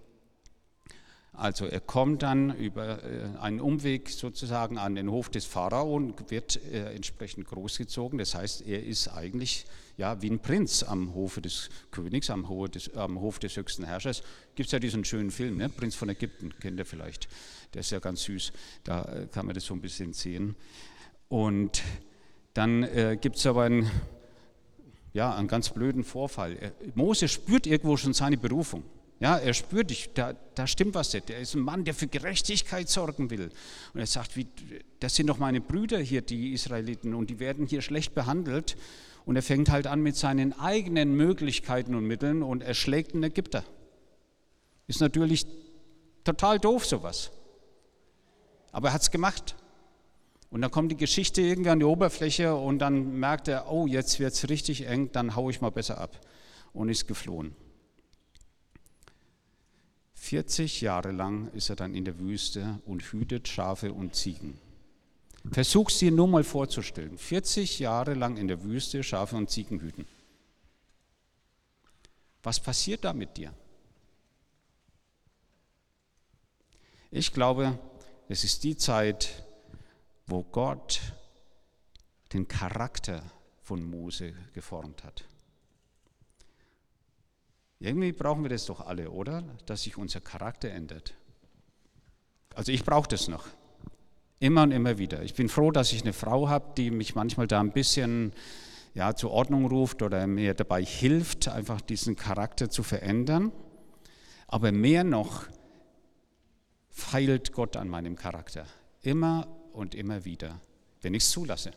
Also 1.35 1.65
er 1.65 1.79
kommt 1.79 2.21
dann 2.21 2.55
über 2.55 3.03
äh, 3.03 3.37
einen 3.39 3.59
Umweg 3.59 4.09
sozusagen 4.09 4.77
an 4.77 4.93
den 4.93 5.09
Hof 5.09 5.29
des 5.29 5.45
Pharao 5.45 5.95
und 5.95 6.29
wird 6.29 6.63
äh, 6.71 6.93
entsprechend 6.93 7.47
großgezogen. 7.47 8.19
Das 8.19 8.35
heißt, 8.35 8.61
er 8.67 8.83
ist 8.83 9.07
eigentlich 9.07 9.65
ja, 9.97 10.21
wie 10.21 10.29
ein 10.29 10.39
Prinz 10.39 10.83
am 10.83 11.13
Hofe 11.15 11.41
des 11.41 11.69
Königs, 11.89 12.29
am, 12.29 12.49
Hof 12.49 12.69
des, 12.69 12.95
am 12.95 13.19
Hof 13.19 13.39
des 13.39 13.57
höchsten 13.57 13.83
Herrschers. 13.83 14.21
Gibt 14.53 14.67
es 14.67 14.71
ja 14.71 14.79
diesen 14.79 15.05
schönen 15.05 15.31
Film, 15.31 15.57
ne? 15.57 15.69
Prinz 15.69 15.95
von 15.95 16.09
Ägypten, 16.09 16.53
kennt 16.59 16.79
ihr 16.79 16.85
vielleicht. 16.85 17.27
Der 17.73 17.81
ist 17.81 17.91
ja 17.91 17.99
ganz 17.99 18.23
süß, 18.23 18.53
da 18.83 19.03
äh, 19.03 19.27
kann 19.27 19.47
man 19.47 19.55
das 19.55 19.65
so 19.65 19.73
ein 19.73 19.81
bisschen 19.81 20.13
sehen. 20.13 20.55
Und 21.29 21.81
dann 22.53 22.83
äh, 22.83 23.17
gibt 23.19 23.37
es 23.37 23.45
aber 23.47 23.63
einen, 23.63 23.89
ja, 25.13 25.33
einen 25.35 25.47
ganz 25.47 25.69
blöden 25.69 26.03
Vorfall. 26.03 26.73
Mose 26.93 27.27
spürt 27.27 27.65
irgendwo 27.65 27.97
schon 27.97 28.13
seine 28.13 28.37
Berufung. 28.37 28.83
Ja, 29.23 29.37
er 29.37 29.53
spürt 29.53 29.89
dich, 29.89 30.09
da, 30.13 30.33
da 30.53 30.67
stimmt 30.67 30.95
was 30.95 31.13
nicht. 31.13 31.29
Er 31.29 31.39
ist 31.39 31.53
ein 31.53 31.61
Mann, 31.61 31.85
der 31.85 31.93
für 31.93 32.07
Gerechtigkeit 32.07 32.89
sorgen 32.89 33.29
will. 33.29 33.51
Und 33.93 34.01
er 34.01 34.05
sagt, 34.05 34.35
wie, 34.35 34.47
das 34.99 35.15
sind 35.15 35.27
doch 35.27 35.37
meine 35.37 35.61
Brüder 35.61 35.97
hier, 35.97 36.21
die 36.21 36.51
Israeliten, 36.51 37.13
und 37.13 37.29
die 37.29 37.39
werden 37.39 37.65
hier 37.65 37.81
schlecht 37.81 38.13
behandelt. 38.15 38.75
Und 39.23 39.37
er 39.37 39.41
fängt 39.41 39.69
halt 39.69 39.87
an 39.87 40.01
mit 40.01 40.17
seinen 40.17 40.51
eigenen 40.59 41.15
Möglichkeiten 41.15 41.95
und 41.95 42.05
Mitteln 42.05 42.43
und 42.43 42.63
er 42.63 42.73
schlägt 42.73 43.13
einen 43.13 43.23
Ägypter. 43.23 43.63
Ist 44.87 44.99
natürlich 44.99 45.47
total 46.25 46.59
doof 46.59 46.85
sowas. 46.85 47.31
Aber 48.73 48.89
er 48.89 48.93
hat 48.93 49.03
es 49.03 49.11
gemacht. 49.11 49.55
Und 50.49 50.63
dann 50.63 50.69
kommt 50.69 50.91
die 50.91 50.97
Geschichte 50.97 51.39
irgendwie 51.39 51.69
an 51.69 51.79
die 51.79 51.85
Oberfläche 51.85 52.55
und 52.55 52.79
dann 52.79 53.17
merkt 53.21 53.47
er, 53.47 53.71
oh, 53.71 53.87
jetzt 53.87 54.19
wird 54.19 54.33
es 54.33 54.49
richtig 54.49 54.85
eng, 54.85 55.13
dann 55.13 55.37
haue 55.37 55.49
ich 55.49 55.61
mal 55.61 55.71
besser 55.71 55.97
ab. 56.01 56.19
Und 56.73 56.89
ist 56.89 57.07
geflohen. 57.07 57.55
40 60.23 60.79
Jahre 60.79 61.11
lang 61.11 61.51
ist 61.51 61.69
er 61.69 61.75
dann 61.75 61.93
in 61.93 62.05
der 62.05 62.17
Wüste 62.17 62.79
und 62.85 63.03
hütet 63.03 63.49
Schafe 63.49 63.91
und 63.91 64.15
Ziegen. 64.15 64.57
Versuch 65.51 65.89
es 65.89 65.99
dir 65.99 66.11
nur 66.11 66.29
mal 66.29 66.45
vorzustellen. 66.45 67.17
40 67.17 67.79
Jahre 67.79 68.13
lang 68.13 68.37
in 68.37 68.47
der 68.47 68.63
Wüste 68.63 69.03
Schafe 69.03 69.35
und 69.35 69.49
Ziegen 69.49 69.81
hüten. 69.81 70.07
Was 72.41 72.61
passiert 72.61 73.03
da 73.03 73.11
mit 73.11 73.35
dir? 73.35 73.53
Ich 77.11 77.33
glaube, 77.33 77.77
es 78.29 78.45
ist 78.45 78.63
die 78.63 78.77
Zeit, 78.77 79.43
wo 80.25 80.43
Gott 80.43 81.01
den 82.31 82.47
Charakter 82.47 83.29
von 83.61 83.83
Mose 83.83 84.33
geformt 84.53 85.03
hat. 85.03 85.25
Irgendwie 87.83 88.13
brauchen 88.13 88.43
wir 88.43 88.49
das 88.49 88.65
doch 88.65 88.79
alle, 88.79 89.11
oder? 89.11 89.43
Dass 89.65 89.83
sich 89.83 89.97
unser 89.97 90.21
Charakter 90.21 90.69
ändert. 90.69 91.15
Also 92.55 92.71
ich 92.71 92.85
brauche 92.85 93.09
das 93.09 93.27
noch. 93.27 93.45
Immer 94.39 94.63
und 94.63 94.71
immer 94.71 94.97
wieder. 94.99 95.21
Ich 95.21 95.33
bin 95.33 95.49
froh, 95.49 95.69
dass 95.69 95.91
ich 95.91 96.01
eine 96.03 96.13
Frau 96.13 96.47
habe, 96.47 96.75
die 96.77 96.91
mich 96.91 97.13
manchmal 97.13 97.45
da 97.45 97.59
ein 97.59 97.73
bisschen 97.73 98.31
ja, 98.93 99.13
zur 99.17 99.31
Ordnung 99.31 99.65
ruft 99.65 100.01
oder 100.01 100.27
mir 100.27 100.53
dabei 100.53 100.81
hilft, 100.81 101.49
einfach 101.49 101.81
diesen 101.81 102.15
Charakter 102.15 102.69
zu 102.69 102.83
verändern. 102.83 103.51
Aber 104.47 104.71
mehr 104.71 105.03
noch 105.03 105.43
feilt 106.89 107.51
Gott 107.51 107.75
an 107.75 107.89
meinem 107.89 108.15
Charakter. 108.15 108.65
Immer 109.01 109.45
und 109.73 109.93
immer 109.93 110.23
wieder, 110.23 110.61
wenn 111.01 111.13
ich 111.15 111.23
es 111.23 111.31
zulasse. 111.31 111.71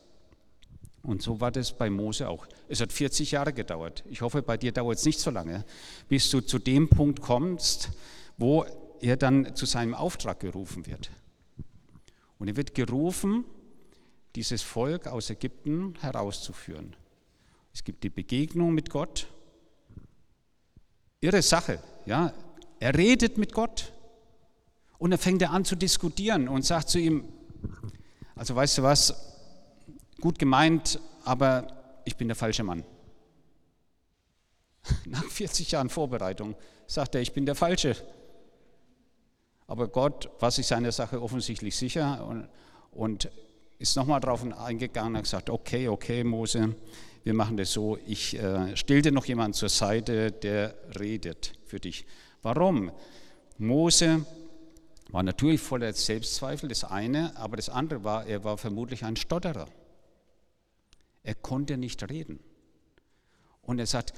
Und 1.07 1.23
so 1.23 1.41
war 1.41 1.53
das 1.53 1.73
bei 1.73 1.89
Mose 1.89 2.29
auch. 2.29 2.49
Es 2.69 2.81
hat 2.81 2.93
40 2.93 3.31
Jahre 3.31 3.53
gedauert. 3.53 4.03
Ich 4.11 4.23
hoffe, 4.23 4.43
bei 4.43 4.57
dir 4.57 4.73
dauert 4.73 4.99
es 4.99 5.05
nicht 5.05 5.21
so 5.21 5.31
lange, 5.31 5.65
bis 6.09 6.29
du 6.31 6.41
zu 6.41 6.59
dem 6.59 6.89
Punkt 6.89 7.21
kommst, 7.21 7.91
wo 8.37 8.67
er 9.01 9.17
dann 9.17 9.55
zu 9.55 9.67
seinem 9.67 9.95
Auftrag 9.95 10.41
gerufen 10.41 10.85
wird. 10.85 11.13
Und 12.39 12.49
er 12.49 12.57
wird 12.57 12.75
gerufen, 12.75 13.45
dieses 14.35 14.63
Volk 14.63 15.07
aus 15.07 15.31
Ägypten 15.31 15.95
herauszuführen. 16.01 16.97
Es 17.73 17.85
gibt 17.85 18.03
die 18.03 18.11
Begegnung 18.11 18.75
mit 18.75 18.91
Gott. 18.91 19.29
Irre 21.21 21.43
Sache, 21.43 21.79
ja. 22.07 22.33
Er 22.81 22.95
redet 22.97 23.39
mit 23.39 23.53
Gott 23.53 23.93
und 24.99 25.13
dann 25.13 25.21
fängt 25.21 25.41
er 25.41 25.53
an 25.53 25.65
zu 25.65 25.77
diskutieren 25.77 26.49
und 26.49 26.65
sagt 26.65 26.89
zu 26.89 26.99
ihm, 26.99 27.25
also 28.35 28.57
weißt 28.57 28.79
du 28.79 28.83
was, 28.83 29.36
gut 30.21 30.39
gemeint, 30.39 31.01
aber 31.25 31.67
ich 32.05 32.17
bin 32.17 32.29
der 32.29 32.37
falsche 32.37 32.63
Mann. 32.63 32.85
Nach 35.05 35.25
40 35.25 35.73
Jahren 35.73 35.89
Vorbereitung 35.89 36.55
sagt 36.87 37.15
er, 37.15 37.21
ich 37.21 37.33
bin 37.33 37.47
der 37.47 37.55
Falsche. 37.55 37.97
Aber 39.67 39.89
Gott 39.89 40.31
war 40.39 40.51
sich 40.51 40.67
seiner 40.67 40.93
Sache 40.93 41.21
offensichtlich 41.21 41.77
sicher 41.77 42.25
und, 42.27 42.49
und 42.93 43.31
ist 43.79 43.97
nochmal 43.97 44.21
darauf 44.21 44.45
eingegangen 44.59 45.13
und 45.13 45.17
hat 45.17 45.25
gesagt, 45.25 45.51
okay, 45.51 45.89
okay, 45.89 46.23
Mose, 46.23 46.75
wir 47.25 47.35
machen 47.35 47.57
das 47.57 47.73
so, 47.73 47.99
ich 48.07 48.39
äh, 48.39 48.77
stelle 48.77 49.03
dir 49.03 49.13
noch 49.13 49.25
jemanden 49.25 49.55
zur 49.55 49.69
Seite, 49.69 50.31
der 50.31 50.75
redet 50.99 51.53
für 51.65 51.81
dich. 51.81 52.07
Warum? 52.43 52.93
Mose 53.59 54.25
war 55.09 55.25
natürlich 55.25 55.61
voller 55.61 55.93
Selbstzweifel, 55.93 56.69
das 56.69 56.85
eine, 56.85 57.37
aber 57.37 57.57
das 57.57 57.69
andere 57.69 58.05
war, 58.05 58.27
er 58.27 58.45
war 58.45 58.57
vermutlich 58.57 59.05
ein 59.05 59.17
Stotterer. 59.17 59.67
Er 61.27 61.35
konnte 61.35 61.77
nicht 61.77 62.09
reden. 62.09 62.39
Und 63.61 63.81
er 63.81 63.87
sagt, 63.87 64.15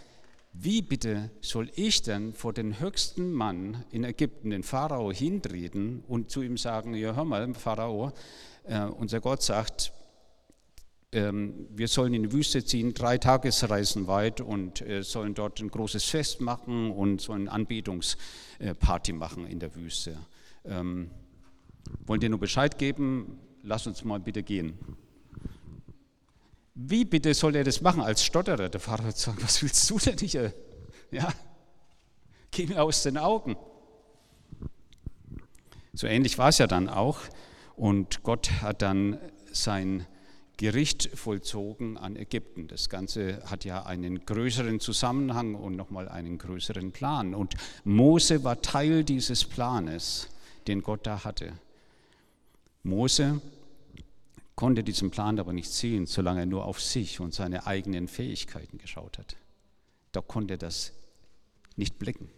wie 0.52 0.82
bitte 0.82 1.30
soll 1.40 1.70
ich 1.74 2.02
denn 2.02 2.34
vor 2.34 2.52
den 2.52 2.80
höchsten 2.80 3.32
Mann 3.32 3.84
in 3.90 4.04
Ägypten, 4.04 4.50
den 4.50 4.62
Pharao, 4.62 5.10
hintreten 5.10 6.04
und 6.06 6.30
zu 6.30 6.42
ihm 6.42 6.58
sagen, 6.58 6.94
ja 6.94 7.14
hör 7.16 7.24
mal, 7.24 7.54
Pharao, 7.54 8.12
Äh, 8.64 8.84
unser 8.84 9.20
Gott 9.20 9.42
sagt, 9.42 9.92
ähm, 11.12 11.68
wir 11.70 11.88
sollen 11.88 12.12
in 12.12 12.24
die 12.24 12.32
Wüste 12.32 12.62
ziehen, 12.62 12.92
drei 12.92 13.16
Tagesreisen 13.16 14.06
weit 14.06 14.42
und 14.42 14.82
äh, 14.82 15.02
sollen 15.02 15.32
dort 15.32 15.60
ein 15.60 15.70
großes 15.70 16.04
Fest 16.04 16.42
machen 16.42 16.90
und 16.90 17.22
so 17.22 17.32
eine 17.32 17.50
Anbetungsparty 17.50 19.14
machen 19.14 19.46
in 19.46 19.58
der 19.58 19.74
Wüste. 19.74 20.18
Ähm, 20.66 21.10
wollen 22.04 22.20
dir 22.20 22.28
nur 22.28 22.40
Bescheid 22.40 22.76
geben, 22.76 23.38
lass 23.62 23.86
uns 23.86 24.04
mal 24.04 24.20
bitte 24.20 24.42
gehen. 24.42 24.78
Wie 26.80 27.04
bitte 27.04 27.34
soll 27.34 27.56
er 27.56 27.64
das 27.64 27.80
machen 27.80 28.02
als 28.02 28.22
Stotterer? 28.22 28.68
Der 28.68 28.78
Pfarrer 28.78 29.06
wird 29.06 29.18
sagen, 29.18 29.38
was 29.40 29.60
willst 29.62 29.90
du 29.90 29.98
denn 29.98 30.16
hier? 30.16 30.54
Ja, 31.10 31.28
geh 32.52 32.66
mir 32.66 32.80
aus 32.84 33.02
den 33.02 33.18
Augen. 33.18 33.56
So 35.92 36.06
ähnlich 36.06 36.38
war 36.38 36.50
es 36.50 36.58
ja 36.58 36.68
dann 36.68 36.88
auch. 36.88 37.18
Und 37.74 38.22
Gott 38.22 38.62
hat 38.62 38.82
dann 38.82 39.18
sein 39.50 40.06
Gericht 40.56 41.10
vollzogen 41.18 41.96
an 41.96 42.14
Ägypten. 42.14 42.68
Das 42.68 42.88
Ganze 42.88 43.42
hat 43.50 43.64
ja 43.64 43.84
einen 43.84 44.24
größeren 44.24 44.78
Zusammenhang 44.78 45.56
und 45.56 45.74
nochmal 45.74 46.08
einen 46.08 46.38
größeren 46.38 46.92
Plan. 46.92 47.34
Und 47.34 47.54
Mose 47.82 48.44
war 48.44 48.62
Teil 48.62 49.02
dieses 49.02 49.44
Planes, 49.44 50.28
den 50.68 50.82
Gott 50.82 51.08
da 51.08 51.24
hatte. 51.24 51.54
Mose 52.84 53.40
konnte 54.58 54.82
diesen 54.82 55.12
Plan 55.12 55.38
aber 55.38 55.52
nicht 55.52 55.70
sehen, 55.70 56.06
solange 56.06 56.40
er 56.40 56.46
nur 56.46 56.64
auf 56.64 56.80
sich 56.80 57.20
und 57.20 57.32
seine 57.32 57.68
eigenen 57.68 58.08
Fähigkeiten 58.08 58.78
geschaut 58.78 59.16
hat. 59.16 59.36
Da 60.10 60.20
konnte 60.20 60.54
er 60.54 60.58
das 60.58 60.92
nicht 61.76 62.00
blicken. 62.00 62.28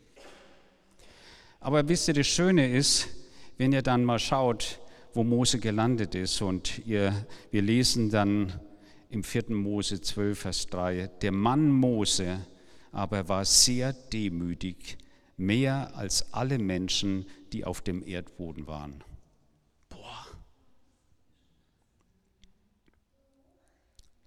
Aber 1.61 1.89
wisst 1.89 2.09
ihr, 2.09 2.15
das 2.15 2.27
Schöne 2.27 2.71
ist, 2.77 3.09
wenn 3.57 3.73
ihr 3.73 3.81
dann 3.81 4.05
mal 4.05 4.19
schaut, 4.19 4.81
wo 5.15 5.25
Mose 5.25 5.61
gelandet 5.61 6.15
ist. 6.15 6.43
Und 6.43 6.87
ihr, 6.87 7.27
wir 7.53 7.63
lesen 7.63 8.11
dann 8.11 8.61
im 9.09 9.25
4. 9.25 9.45
Mose 9.53 10.03
12, 10.03 10.39
Vers 10.39 10.67
3, 10.67 11.07
der 11.23 11.33
Mann 11.33 11.71
Mose 11.71 12.47
aber 12.93 13.31
war 13.31 13.47
sehr 13.47 13.95
demütig, 13.95 14.99
mehr 15.39 15.97
als 15.97 16.35
alle 16.35 16.59
Menschen, 16.59 17.25
die 17.55 17.65
auf 17.65 17.81
dem 17.81 18.07
Erdboden 18.07 18.67
waren. 18.67 19.03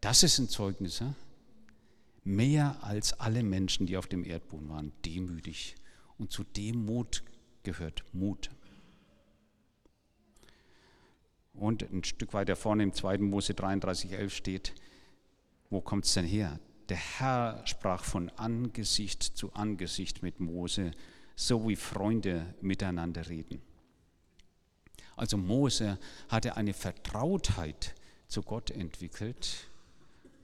Das 0.04 0.22
ist 0.22 0.38
ein 0.38 0.50
Zeugnis. 0.50 1.00
Ja? 1.00 1.16
Mehr 2.26 2.76
als 2.82 3.14
alle 3.22 3.42
Menschen, 3.42 3.88
die 3.88 3.96
auf 3.96 4.08
dem 4.08 4.26
Erdboden 4.26 4.68
waren, 4.68 4.92
demütig. 5.06 5.76
Und 6.18 6.30
zu 6.30 6.44
Demut 6.44 7.24
gehört 7.64 8.04
Mut. 8.12 8.50
Und 11.54 11.84
ein 11.84 12.04
Stück 12.04 12.34
weiter 12.34 12.58
vorne 12.58 12.84
im 12.84 12.92
2. 12.92 13.20
Mose 13.20 13.54
33,11 13.54 14.30
steht, 14.30 14.74
wo 15.70 15.80
kommt 15.80 16.04
es 16.04 16.14
denn 16.14 16.26
her? 16.26 16.60
Der 16.90 16.98
Herr 16.98 17.66
sprach 17.66 18.04
von 18.04 18.30
Angesicht 18.32 19.24
zu 19.24 19.54
Angesicht 19.54 20.22
mit 20.22 20.42
Mose, 20.42 20.92
so 21.38 21.66
wie 21.70 21.78
Freunde 21.78 22.54
miteinander 22.60 23.30
reden. 23.30 23.62
Also 25.16 25.38
Mose 25.38 25.98
hatte 26.28 26.58
eine 26.58 26.74
Vertrautheit 26.74 27.96
zu 28.28 28.42
Gott 28.42 28.70
entwickelt, 28.70 29.70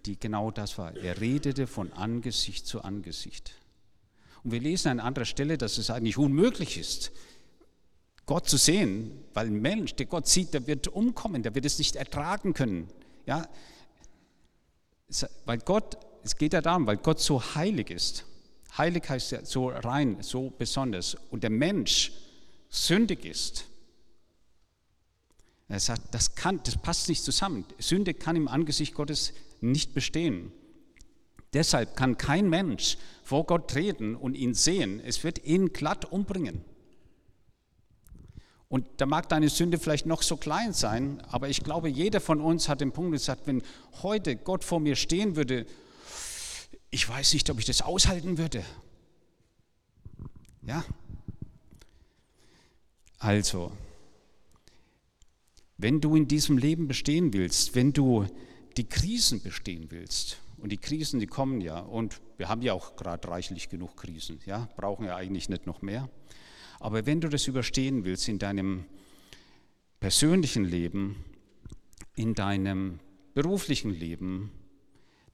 die 0.05 0.19
genau 0.19 0.51
das 0.51 0.77
war. 0.77 0.95
Er 0.95 1.19
redete 1.19 1.67
von 1.67 1.91
Angesicht 1.93 2.65
zu 2.65 2.81
Angesicht. 2.81 3.53
Und 4.43 4.51
wir 4.51 4.59
lesen 4.59 4.89
an 4.89 4.99
anderer 4.99 5.25
Stelle, 5.25 5.57
dass 5.57 5.77
es 5.77 5.89
eigentlich 5.89 6.17
unmöglich 6.17 6.77
ist, 6.77 7.11
Gott 8.25 8.47
zu 8.47 8.57
sehen, 8.57 9.23
weil 9.33 9.47
ein 9.47 9.59
Mensch, 9.59 9.95
der 9.95 10.05
Gott 10.05 10.27
sieht, 10.27 10.53
der 10.53 10.67
wird 10.67 10.87
umkommen, 10.87 11.41
der 11.41 11.55
wird 11.55 11.65
es 11.65 11.79
nicht 11.79 11.95
ertragen 11.95 12.53
können. 12.53 12.87
Ja? 13.25 13.47
Weil 15.45 15.57
Gott, 15.59 15.97
es 16.23 16.37
geht 16.37 16.53
ja 16.53 16.61
darum, 16.61 16.85
weil 16.85 16.97
Gott 16.97 17.19
so 17.19 17.55
heilig 17.55 17.89
ist. 17.89 18.25
Heilig 18.77 19.09
heißt 19.09 19.31
ja 19.31 19.43
so 19.43 19.69
rein, 19.69 20.17
so 20.21 20.53
besonders. 20.55 21.17
Und 21.31 21.41
der 21.41 21.49
Mensch 21.49 22.11
sündig 22.69 23.25
ist. 23.25 23.65
Er 25.67 25.79
sagt, 25.79 26.13
das, 26.13 26.35
kann, 26.35 26.61
das 26.63 26.77
passt 26.77 27.09
nicht 27.09 27.23
zusammen. 27.23 27.65
Sünde 27.79 28.13
kann 28.13 28.35
im 28.35 28.47
Angesicht 28.47 28.93
Gottes 28.93 29.33
nicht 29.61 29.93
bestehen. 29.93 30.51
Deshalb 31.53 31.95
kann 31.95 32.17
kein 32.17 32.49
Mensch 32.49 32.97
vor 33.23 33.45
Gott 33.45 33.69
treten 33.69 34.15
und 34.15 34.35
ihn 34.35 34.53
sehen. 34.53 34.99
Es 35.03 35.23
wird 35.23 35.43
ihn 35.45 35.73
glatt 35.73 36.05
umbringen. 36.05 36.63
Und 38.67 38.85
da 38.97 39.07
mag 39.07 39.27
deine 39.29 39.49
Sünde 39.49 39.79
vielleicht 39.79 40.05
noch 40.05 40.21
so 40.21 40.37
klein 40.37 40.73
sein, 40.73 41.21
aber 41.27 41.49
ich 41.49 41.63
glaube, 41.63 41.89
jeder 41.89 42.21
von 42.21 42.39
uns 42.39 42.69
hat 42.69 42.81
den 42.81 42.91
Punkt 42.91 43.13
gesagt, 43.13 43.47
wenn 43.47 43.63
heute 44.03 44.35
Gott 44.35 44.63
vor 44.63 44.79
mir 44.79 44.95
stehen 44.95 45.35
würde, 45.35 45.65
ich 46.91 47.07
weiß 47.09 47.33
nicht, 47.33 47.49
ob 47.49 47.57
ich 47.57 47.65
das 47.65 47.81
aushalten 47.81 48.37
würde. 48.37 48.63
Ja? 50.61 50.85
Also, 53.17 53.71
wenn 55.77 55.99
du 55.99 56.15
in 56.15 56.27
diesem 56.27 56.59
Leben 56.59 56.87
bestehen 56.87 57.33
willst, 57.33 57.73
wenn 57.73 57.91
du 57.91 58.27
die 58.79 58.87
Krisen 58.87 59.41
bestehen 59.41 59.91
willst, 59.91 60.37
und 60.55 60.71
die 60.71 60.77
Krisen, 60.77 61.19
die 61.19 61.27
kommen 61.27 61.59
ja, 61.59 61.79
und 61.79 62.21
wir 62.37 62.47
haben 62.47 62.61
ja 62.61 62.71
auch 62.71 62.95
gerade 62.95 63.27
reichlich 63.27 63.67
genug 63.67 63.97
Krisen, 63.97 64.39
ja, 64.45 64.69
brauchen 64.77 65.05
ja 65.05 65.17
eigentlich 65.17 65.49
nicht 65.49 65.65
noch 65.65 65.81
mehr. 65.81 66.09
Aber 66.79 67.05
wenn 67.05 67.19
du 67.19 67.27
das 67.27 67.47
überstehen 67.47 68.05
willst 68.05 68.29
in 68.29 68.39
deinem 68.39 68.85
persönlichen 69.99 70.63
Leben, 70.63 71.25
in 72.15 72.35
deinem 72.35 73.01
beruflichen 73.33 73.91
Leben, 73.91 74.49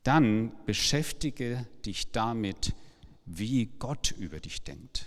dann 0.02 0.52
beschäftige 0.66 1.68
dich 1.86 2.12
damit, 2.12 2.74
wie 3.26 3.68
Gott 3.78 4.12
über 4.18 4.40
dich 4.40 4.64
denkt. 4.64 5.06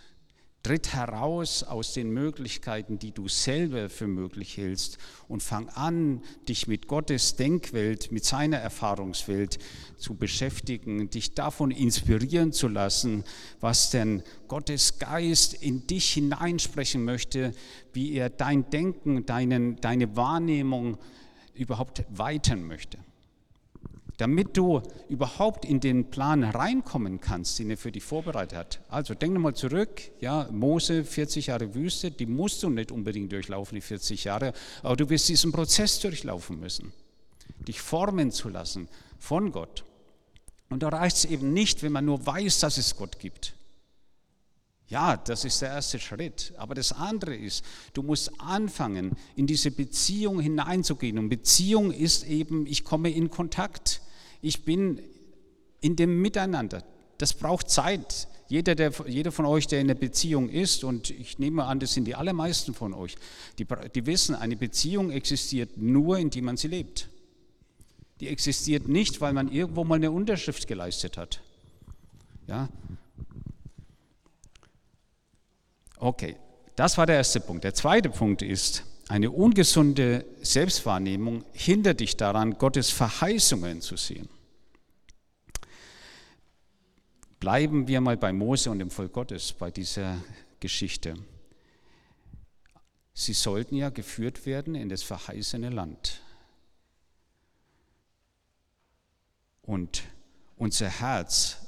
Tritt 0.68 0.92
heraus 0.92 1.62
aus 1.62 1.94
den 1.94 2.10
Möglichkeiten, 2.10 2.98
die 2.98 3.12
du 3.12 3.26
selber 3.26 3.88
für 3.88 4.06
möglich 4.06 4.58
hältst 4.58 4.98
und 5.26 5.42
fang 5.42 5.70
an, 5.70 6.20
dich 6.46 6.66
mit 6.66 6.88
Gottes 6.88 7.36
Denkwelt, 7.36 8.12
mit 8.12 8.26
seiner 8.26 8.58
Erfahrungswelt 8.58 9.58
zu 9.96 10.14
beschäftigen, 10.14 11.08
dich 11.08 11.32
davon 11.32 11.70
inspirieren 11.70 12.52
zu 12.52 12.68
lassen, 12.68 13.24
was 13.60 13.88
denn 13.88 14.22
Gottes 14.46 14.98
Geist 14.98 15.54
in 15.54 15.86
dich 15.86 16.10
hineinsprechen 16.12 17.02
möchte, 17.02 17.54
wie 17.94 18.12
er 18.12 18.28
dein 18.28 18.68
Denken, 18.68 19.24
deinen, 19.24 19.76
deine 19.76 20.16
Wahrnehmung 20.16 20.98
überhaupt 21.54 22.04
weitern 22.10 22.62
möchte 22.62 22.98
damit 24.18 24.56
du 24.56 24.82
überhaupt 25.08 25.64
in 25.64 25.80
den 25.80 26.10
Plan 26.10 26.42
reinkommen 26.44 27.20
kannst, 27.20 27.58
den 27.58 27.70
er 27.70 27.76
für 27.76 27.92
dich 27.92 28.02
vorbereitet 28.02 28.58
hat. 28.58 28.80
Also 28.88 29.14
denk 29.14 29.38
mal 29.38 29.54
zurück, 29.54 30.02
ja, 30.20 30.48
Mose, 30.50 31.04
40 31.04 31.46
Jahre 31.46 31.74
Wüste, 31.74 32.10
die 32.10 32.26
musst 32.26 32.62
du 32.62 32.68
nicht 32.68 32.90
unbedingt 32.90 33.32
durchlaufen, 33.32 33.76
die 33.76 33.80
40 33.80 34.24
Jahre, 34.24 34.52
aber 34.82 34.96
du 34.96 35.08
wirst 35.08 35.28
diesen 35.28 35.52
Prozess 35.52 36.00
durchlaufen 36.00 36.58
müssen, 36.58 36.92
dich 37.66 37.80
formen 37.80 38.32
zu 38.32 38.48
lassen 38.48 38.88
von 39.20 39.52
Gott. 39.52 39.84
Und 40.68 40.82
da 40.82 40.88
reicht 40.88 41.18
es 41.18 41.24
eben 41.24 41.52
nicht, 41.52 41.82
wenn 41.82 41.92
man 41.92 42.04
nur 42.04 42.26
weiß, 42.26 42.58
dass 42.58 42.76
es 42.76 42.96
Gott 42.96 43.20
gibt. 43.20 43.54
Ja, 44.88 45.16
das 45.18 45.44
ist 45.44 45.60
der 45.60 45.68
erste 45.68 45.98
Schritt. 45.98 46.54
Aber 46.56 46.74
das 46.74 46.92
andere 46.92 47.36
ist, 47.36 47.64
du 47.92 48.02
musst 48.02 48.40
anfangen, 48.40 49.16
in 49.36 49.46
diese 49.46 49.70
Beziehung 49.70 50.40
hineinzugehen. 50.40 51.18
Und 51.18 51.28
Beziehung 51.28 51.92
ist 51.92 52.24
eben, 52.24 52.66
ich 52.66 52.84
komme 52.84 53.10
in 53.10 53.30
Kontakt 53.30 54.00
ich 54.40 54.64
bin 54.64 55.00
in 55.80 55.96
dem 55.96 56.20
Miteinander. 56.20 56.82
Das 57.18 57.34
braucht 57.34 57.70
Zeit. 57.70 58.28
Jeder, 58.48 58.74
der, 58.74 58.92
jeder 59.06 59.30
von 59.30 59.44
euch, 59.44 59.66
der 59.66 59.80
in 59.80 59.90
einer 59.90 59.98
Beziehung 59.98 60.48
ist, 60.48 60.84
und 60.84 61.10
ich 61.10 61.38
nehme 61.38 61.64
an, 61.64 61.80
das 61.80 61.92
sind 61.92 62.06
die 62.06 62.14
allermeisten 62.14 62.72
von 62.72 62.94
euch, 62.94 63.16
die, 63.58 63.66
die 63.94 64.06
wissen, 64.06 64.34
eine 64.34 64.56
Beziehung 64.56 65.10
existiert 65.10 65.76
nur, 65.76 66.18
indem 66.18 66.46
man 66.46 66.56
sie 66.56 66.68
lebt. 66.68 67.08
Die 68.20 68.28
existiert 68.28 68.88
nicht, 68.88 69.20
weil 69.20 69.32
man 69.32 69.52
irgendwo 69.52 69.84
mal 69.84 69.96
eine 69.96 70.10
Unterschrift 70.10 70.66
geleistet 70.66 71.18
hat. 71.18 71.42
Ja? 72.46 72.68
Okay, 75.98 76.36
das 76.74 76.96
war 76.96 77.06
der 77.06 77.16
erste 77.16 77.40
Punkt. 77.40 77.64
Der 77.64 77.74
zweite 77.74 78.08
Punkt 78.08 78.40
ist, 78.42 78.84
eine 79.08 79.30
ungesunde 79.30 80.26
Selbstwahrnehmung 80.42 81.44
hindert 81.52 82.00
dich 82.00 82.16
daran, 82.16 82.58
Gottes 82.58 82.90
Verheißungen 82.90 83.80
zu 83.80 83.96
sehen. 83.96 84.28
Bleiben 87.40 87.88
wir 87.88 88.00
mal 88.00 88.16
bei 88.16 88.32
Mose 88.32 88.70
und 88.70 88.80
dem 88.80 88.90
Volk 88.90 89.12
Gottes, 89.12 89.52
bei 89.52 89.70
dieser 89.70 90.22
Geschichte. 90.60 91.14
Sie 93.14 93.32
sollten 93.32 93.76
ja 93.76 93.90
geführt 93.90 94.44
werden 94.44 94.74
in 94.74 94.88
das 94.88 95.02
verheißene 95.02 95.70
Land. 95.70 96.20
Und 99.62 100.02
unser 100.56 100.88
Herz 100.88 101.58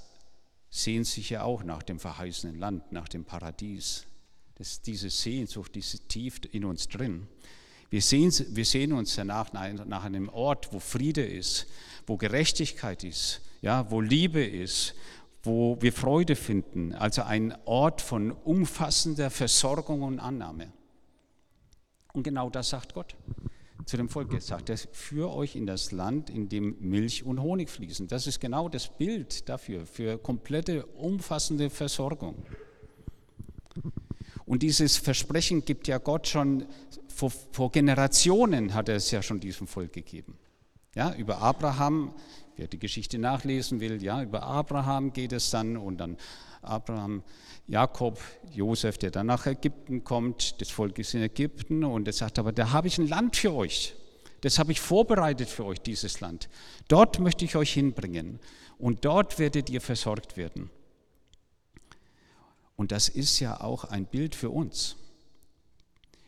sehnt 0.70 1.06
sich 1.06 1.30
ja 1.30 1.42
auch 1.42 1.62
nach 1.62 1.82
dem 1.82 1.98
verheißenen 1.98 2.58
Land, 2.58 2.92
nach 2.92 3.08
dem 3.08 3.24
Paradies. 3.24 4.06
Ist 4.60 4.86
diese 4.86 5.08
Sehnsucht, 5.08 5.74
diese 5.74 5.98
tief 6.00 6.38
in 6.52 6.66
uns 6.66 6.86
drin. 6.86 7.26
Wir 7.88 8.02
sehen, 8.02 8.30
wir 8.50 8.66
sehen 8.66 8.92
uns 8.92 9.16
danach 9.16 9.54
nach 9.54 10.04
einem 10.04 10.28
Ort, 10.28 10.70
wo 10.72 10.78
Friede 10.78 11.24
ist, 11.24 11.66
wo 12.06 12.18
Gerechtigkeit 12.18 13.02
ist, 13.02 13.40
ja, 13.62 13.90
wo 13.90 14.02
Liebe 14.02 14.44
ist, 14.44 14.94
wo 15.42 15.78
wir 15.80 15.94
Freude 15.94 16.36
finden. 16.36 16.94
Also 16.94 17.22
ein 17.22 17.56
Ort 17.64 18.02
von 18.02 18.32
umfassender 18.32 19.30
Versorgung 19.30 20.02
und 20.02 20.20
Annahme. 20.20 20.70
Und 22.12 22.22
genau 22.22 22.50
das 22.50 22.68
sagt 22.68 22.92
Gott 22.92 23.16
zu 23.86 23.96
dem 23.96 24.10
Volk. 24.10 24.30
Er 24.34 24.42
sagt, 24.42 24.68
er 24.68 24.76
führe 24.76 25.32
euch 25.32 25.56
in 25.56 25.66
das 25.66 25.90
Land, 25.90 26.28
in 26.28 26.50
dem 26.50 26.76
Milch 26.80 27.24
und 27.24 27.40
Honig 27.40 27.70
fließen. 27.70 28.08
Das 28.08 28.26
ist 28.26 28.40
genau 28.40 28.68
das 28.68 28.88
Bild 28.88 29.48
dafür, 29.48 29.86
für 29.86 30.18
komplette, 30.18 30.84
umfassende 30.84 31.70
Versorgung. 31.70 32.44
Und 34.50 34.64
dieses 34.64 34.96
Versprechen 34.96 35.64
gibt 35.64 35.86
ja 35.86 35.98
Gott 35.98 36.26
schon 36.26 36.66
vor, 37.06 37.30
vor, 37.52 37.70
Generationen, 37.70 38.74
hat 38.74 38.88
er 38.88 38.96
es 38.96 39.12
ja 39.12 39.22
schon 39.22 39.38
diesem 39.38 39.68
Volk 39.68 39.92
gegeben. 39.92 40.36
Ja, 40.96 41.14
über 41.14 41.38
Abraham, 41.38 42.12
wer 42.56 42.66
die 42.66 42.80
Geschichte 42.80 43.20
nachlesen 43.20 43.78
will, 43.78 44.02
ja, 44.02 44.20
über 44.20 44.42
Abraham 44.42 45.12
geht 45.12 45.30
es 45.30 45.50
dann 45.50 45.76
und 45.76 45.98
dann 45.98 46.16
Abraham, 46.62 47.22
Jakob, 47.68 48.18
Josef, 48.52 48.98
der 48.98 49.12
dann 49.12 49.26
nach 49.26 49.46
Ägypten 49.46 50.02
kommt, 50.02 50.60
das 50.60 50.70
Volk 50.70 50.98
ist 50.98 51.14
in 51.14 51.22
Ägypten 51.22 51.84
und 51.84 52.08
er 52.08 52.12
sagt, 52.12 52.40
aber 52.40 52.50
da 52.50 52.72
habe 52.72 52.88
ich 52.88 52.98
ein 52.98 53.06
Land 53.06 53.36
für 53.36 53.54
euch. 53.54 53.94
Das 54.40 54.58
habe 54.58 54.72
ich 54.72 54.80
vorbereitet 54.80 55.48
für 55.48 55.64
euch, 55.64 55.80
dieses 55.80 56.18
Land. 56.18 56.48
Dort 56.88 57.20
möchte 57.20 57.44
ich 57.44 57.54
euch 57.54 57.72
hinbringen 57.72 58.40
und 58.78 59.04
dort 59.04 59.38
werdet 59.38 59.70
ihr 59.70 59.80
versorgt 59.80 60.36
werden. 60.36 60.70
Und 62.80 62.92
das 62.92 63.10
ist 63.10 63.40
ja 63.40 63.60
auch 63.60 63.84
ein 63.84 64.06
Bild 64.06 64.34
für 64.34 64.48
uns. 64.48 64.96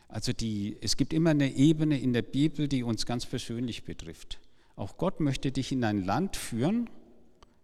Also 0.07 0.35
die, 0.35 0.77
es 0.83 0.99
gibt 0.99 1.15
immer 1.15 1.31
eine 1.31 1.51
Ebene 1.51 1.99
in 1.99 2.13
der 2.13 2.21
Bibel, 2.21 2.69
die 2.69 2.83
uns 2.83 3.07
ganz 3.07 3.25
persönlich 3.25 3.85
betrifft. 3.85 4.39
Auch 4.77 4.99
Gott 4.99 5.21
möchte 5.21 5.51
dich 5.51 5.73
in 5.73 5.83
ein 5.83 6.05
Land 6.05 6.37
führen, 6.37 6.91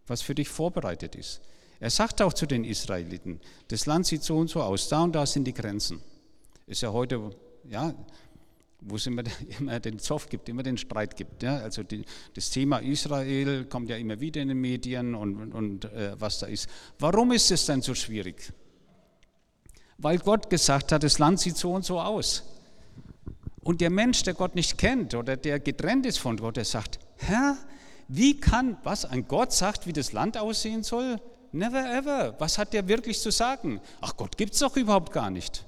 was 0.07 0.23
für 0.23 0.35
dich 0.35 0.49
vorbereitet 0.49 1.17
ist. 1.17 1.43
Er 1.81 1.91
sagt 1.91 2.23
auch 2.23 2.33
zu 2.33 2.47
den 2.47 2.65
Israeliten, 2.65 3.41
das 3.69 3.85
Land 3.85 4.07
sieht 4.07 4.23
so 4.23 4.39
und 4.39 4.49
so 4.49 4.63
aus, 4.63 4.89
da 4.89 5.03
und 5.03 5.15
da 5.15 5.27
sind 5.27 5.45
die 5.45 5.53
Grenzen. 5.53 6.01
Ist 6.67 6.81
ja 6.81 6.91
heute, 6.91 7.37
ja, 7.69 7.95
wo 8.81 8.97
es 8.97 9.07
immer, 9.07 9.23
immer 9.59 9.81
den 9.81 9.99
Zoff 9.99 10.31
gibt, 10.31 10.49
immer 10.49 10.63
den 10.63 10.79
Streit 10.79 11.15
gibt. 11.15 11.43
Ja? 11.43 11.59
Also 11.59 11.83
die, 11.83 12.07
das 12.33 12.49
Thema 12.49 12.79
Israel 12.79 13.67
kommt 13.67 13.91
ja 13.91 13.99
immer 13.99 14.19
wieder 14.19 14.41
in 14.41 14.49
den 14.49 14.63
Medien 14.63 15.15
und, 15.15 15.53
und 15.53 15.85
äh, 15.85 16.19
was 16.19 16.39
da 16.39 16.47
ist. 16.47 16.71
Warum 16.99 17.33
ist 17.33 17.51
es 17.51 17.67
denn 17.67 17.83
so 17.83 17.95
schwierig? 17.95 18.51
Weil 19.99 20.19
Gott 20.19 20.49
gesagt 20.49 20.93
hat, 20.93 21.03
das 21.03 21.19
Land 21.19 21.41
sieht 21.41 21.57
so 21.57 21.73
und 21.73 21.85
so 21.85 22.01
aus. 22.01 22.45
Und 23.63 23.81
der 23.81 23.91
Mensch, 23.91 24.23
der 24.23 24.35
Gott 24.35 24.55
nicht 24.55 24.79
kennt 24.79 25.15
oder 25.15 25.37
der 25.37 25.61
getrennt 25.61 26.07
ist 26.07 26.19
von 26.19 26.37
Gott, 26.37 26.57
der 26.57 26.65
sagt, 26.65 27.01
Herr, 27.17 27.59
wie 28.07 28.41
kann, 28.41 28.79
was 28.85 29.05
ein 29.05 29.27
Gott 29.29 29.53
sagt, 29.53 29.87
wie 29.87 29.93
das 29.93 30.13
Land 30.13 30.39
aussehen 30.39 30.83
soll? 30.83 31.21
Never 31.51 31.85
ever. 31.95 32.35
Was 32.39 32.59
hat 32.59 32.73
der 32.73 32.89
wirklich 32.89 33.21
zu 33.21 33.31
sagen? 33.31 33.81
Ach, 34.01 34.17
Gott 34.17 34.37
gibt 34.39 34.55
es 34.55 34.61
doch 34.61 34.77
überhaupt 34.77 35.13
gar 35.13 35.31
nicht. 35.31 35.65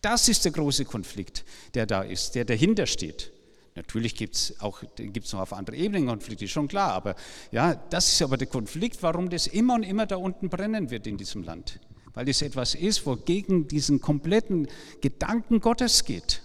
Das 0.00 0.28
ist 0.28 0.44
der 0.44 0.52
große 0.52 0.84
Konflikt, 0.84 1.44
der 1.74 1.86
da 1.86 2.02
ist, 2.02 2.34
der 2.34 2.44
dahinter 2.44 2.86
steht. 2.86 3.30
Natürlich 3.74 4.16
gibt 4.16 4.34
es 4.34 4.60
auch 4.60 4.82
gibt's 4.96 5.32
noch 5.32 5.40
auf 5.40 5.52
andere 5.52 5.76
Ebenen 5.76 6.06
Konflikte, 6.06 6.48
schon 6.48 6.68
klar, 6.68 6.92
aber 6.92 7.14
ja, 7.52 7.74
das 7.74 8.12
ist 8.12 8.20
aber 8.20 8.36
der 8.36 8.48
Konflikt, 8.48 9.02
warum 9.02 9.30
das 9.30 9.46
immer 9.46 9.74
und 9.74 9.82
immer 9.84 10.06
da 10.06 10.16
unten 10.16 10.50
brennen 10.50 10.90
wird 10.90 11.06
in 11.06 11.16
diesem 11.16 11.42
Land 11.42 11.78
weil 12.14 12.28
es 12.28 12.42
etwas 12.42 12.74
ist, 12.74 13.06
wo 13.06 13.16
gegen 13.16 13.68
diesen 13.68 14.00
kompletten 14.00 14.68
Gedanken 15.00 15.60
Gottes 15.60 16.04
geht, 16.04 16.42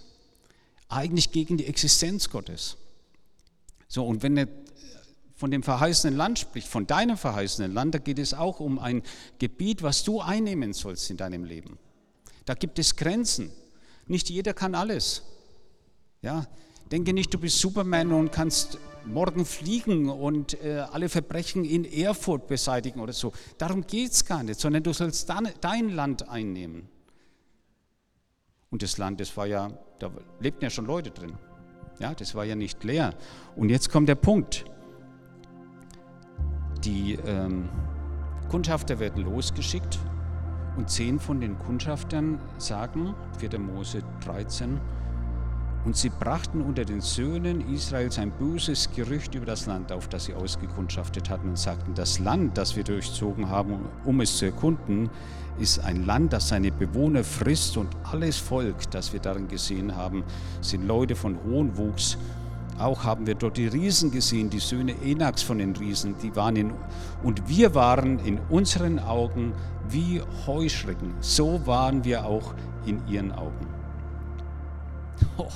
eigentlich 0.88 1.32
gegen 1.32 1.56
die 1.56 1.66
Existenz 1.66 2.30
Gottes. 2.30 2.76
So, 3.86 4.06
und 4.06 4.22
wenn 4.22 4.36
er 4.36 4.48
von 5.34 5.50
dem 5.50 5.62
verheißenen 5.62 6.16
Land 6.16 6.38
spricht, 6.38 6.66
von 6.66 6.86
deinem 6.86 7.16
verheißenen 7.16 7.72
Land, 7.72 7.94
da 7.94 7.98
geht 7.98 8.18
es 8.18 8.34
auch 8.34 8.60
um 8.60 8.78
ein 8.78 9.02
Gebiet, 9.38 9.82
was 9.82 10.02
du 10.02 10.20
einnehmen 10.20 10.72
sollst 10.72 11.10
in 11.10 11.16
deinem 11.16 11.44
Leben. 11.44 11.78
Da 12.44 12.54
gibt 12.54 12.78
es 12.78 12.96
Grenzen. 12.96 13.50
Nicht 14.06 14.30
jeder 14.30 14.52
kann 14.54 14.74
alles. 14.74 15.22
Ja, 16.22 16.46
denke 16.90 17.12
nicht, 17.12 17.32
du 17.32 17.38
bist 17.38 17.58
Superman 17.58 18.12
und 18.12 18.32
kannst 18.32 18.78
morgen 19.08 19.44
fliegen 19.44 20.08
und 20.08 20.62
äh, 20.62 20.84
alle 20.90 21.08
Verbrechen 21.08 21.64
in 21.64 21.84
Erfurt 21.84 22.46
beseitigen 22.46 23.00
oder 23.00 23.12
so. 23.12 23.32
Darum 23.56 23.86
geht 23.86 24.12
es 24.12 24.24
gar 24.24 24.42
nicht, 24.42 24.60
sondern 24.60 24.82
du 24.82 24.92
sollst 24.92 25.28
dann, 25.28 25.48
dein 25.60 25.90
Land 25.90 26.28
einnehmen. 26.28 26.88
Und 28.70 28.82
das 28.82 28.98
Land, 28.98 29.20
das 29.20 29.36
war 29.36 29.46
ja, 29.46 29.70
da 29.98 30.10
lebten 30.40 30.64
ja 30.64 30.70
schon 30.70 30.86
Leute 30.86 31.10
drin. 31.10 31.34
Ja, 31.98 32.14
das 32.14 32.34
war 32.34 32.44
ja 32.44 32.54
nicht 32.54 32.84
leer. 32.84 33.14
Und 33.56 33.70
jetzt 33.70 33.90
kommt 33.90 34.08
der 34.08 34.14
Punkt. 34.14 34.64
Die 36.84 37.14
ähm, 37.26 37.68
Kundschafter 38.48 39.00
werden 39.00 39.24
losgeschickt 39.24 39.98
und 40.76 40.88
zehn 40.88 41.18
von 41.18 41.40
den 41.40 41.58
Kundschaftern 41.58 42.40
sagen, 42.58 43.14
4. 43.38 43.58
Mose 43.58 44.02
13, 44.24 44.80
und 45.88 45.96
sie 45.96 46.10
brachten 46.10 46.60
unter 46.60 46.84
den 46.84 47.00
Söhnen 47.00 47.66
Israels 47.72 48.18
ein 48.18 48.30
böses 48.30 48.90
Gerücht 48.94 49.34
über 49.34 49.46
das 49.46 49.64
Land 49.64 49.90
auf, 49.90 50.06
das 50.06 50.26
sie 50.26 50.34
ausgekundschaftet 50.34 51.30
hatten 51.30 51.48
und 51.48 51.58
sagten, 51.58 51.94
das 51.94 52.18
Land, 52.18 52.58
das 52.58 52.76
wir 52.76 52.84
durchzogen 52.84 53.48
haben, 53.48 53.86
um 54.04 54.20
es 54.20 54.36
zu 54.36 54.44
erkunden, 54.44 55.08
ist 55.58 55.82
ein 55.82 56.04
Land, 56.04 56.34
das 56.34 56.50
seine 56.50 56.72
Bewohner 56.72 57.24
frisst 57.24 57.78
und 57.78 57.88
alles 58.12 58.36
Volk, 58.36 58.90
das 58.90 59.14
wir 59.14 59.20
darin 59.20 59.48
gesehen 59.48 59.96
haben, 59.96 60.24
sind 60.60 60.86
Leute 60.86 61.16
von 61.16 61.38
hohem 61.42 61.74
Wuchs. 61.78 62.18
Auch 62.78 63.04
haben 63.04 63.26
wir 63.26 63.36
dort 63.36 63.56
die 63.56 63.68
Riesen 63.68 64.10
gesehen, 64.10 64.50
die 64.50 64.58
Söhne 64.58 64.94
Enaks 65.02 65.40
von 65.40 65.56
den 65.56 65.74
Riesen, 65.74 66.16
die 66.22 66.36
waren 66.36 66.56
in, 66.56 66.74
und 67.22 67.48
wir 67.48 67.74
waren 67.74 68.18
in 68.18 68.38
unseren 68.50 68.98
Augen 68.98 69.54
wie 69.88 70.20
Heuschrecken. 70.46 71.14
So 71.20 71.66
waren 71.66 72.04
wir 72.04 72.26
auch 72.26 72.52
in 72.84 73.00
ihren 73.08 73.32
Augen. 73.32 73.66
Oh. 75.38 75.48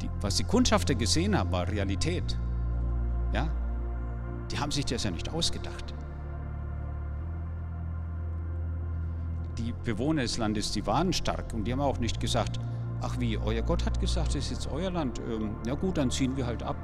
Die, 0.00 0.10
was 0.20 0.36
die 0.36 0.44
Kundschafter 0.44 0.94
gesehen 0.94 1.36
haben, 1.36 1.50
war 1.52 1.68
Realität. 1.68 2.38
Ja? 3.32 3.48
Die 4.50 4.58
haben 4.58 4.70
sich 4.70 4.84
das 4.84 5.04
ja 5.04 5.10
nicht 5.10 5.32
ausgedacht. 5.32 5.94
Die 9.58 9.74
Bewohner 9.84 10.22
des 10.22 10.38
Landes, 10.38 10.72
die 10.72 10.86
waren 10.86 11.12
stark 11.12 11.52
und 11.52 11.64
die 11.64 11.72
haben 11.72 11.80
auch 11.80 11.98
nicht 11.98 12.20
gesagt, 12.20 12.60
ach 13.00 13.18
wie, 13.18 13.36
euer 13.38 13.62
Gott 13.62 13.84
hat 13.84 14.00
gesagt, 14.00 14.28
das 14.28 14.36
ist 14.36 14.50
jetzt 14.50 14.68
euer 14.68 14.90
Land, 14.90 15.20
ähm, 15.28 15.56
na 15.66 15.74
gut, 15.74 15.98
dann 15.98 16.10
ziehen 16.10 16.36
wir 16.36 16.46
halt 16.46 16.62
ab. 16.62 16.76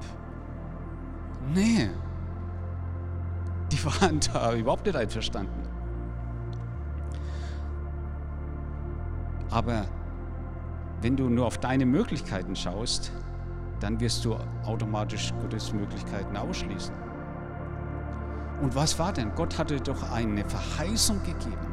Nee, 1.55 1.91
die 3.71 3.85
waren 3.85 4.21
da 4.33 4.55
überhaupt 4.57 4.87
nicht 4.87 4.97
einverstanden. 4.97 5.63
Aber 9.51 9.87
wenn 11.05 11.17
du 11.17 11.29
nur 11.29 11.45
auf 11.45 11.59
deine 11.59 11.85
Möglichkeiten 11.85 12.57
schaust, 12.57 13.13
dann 13.79 14.01
wirst 14.01 14.25
du 14.25 14.39
automatisch 14.65 15.35
Gottes 15.43 15.71
Möglichkeiten 15.75 16.35
ausschließen. 16.35 16.95
Und 18.63 18.75
was 18.75 18.99
war 18.99 19.13
denn? 19.13 19.31
Gott 19.35 19.59
hatte 19.59 19.79
doch 19.83 20.11
eine 20.11 20.43
Verheißung 20.47 21.19
gegeben, 21.19 21.67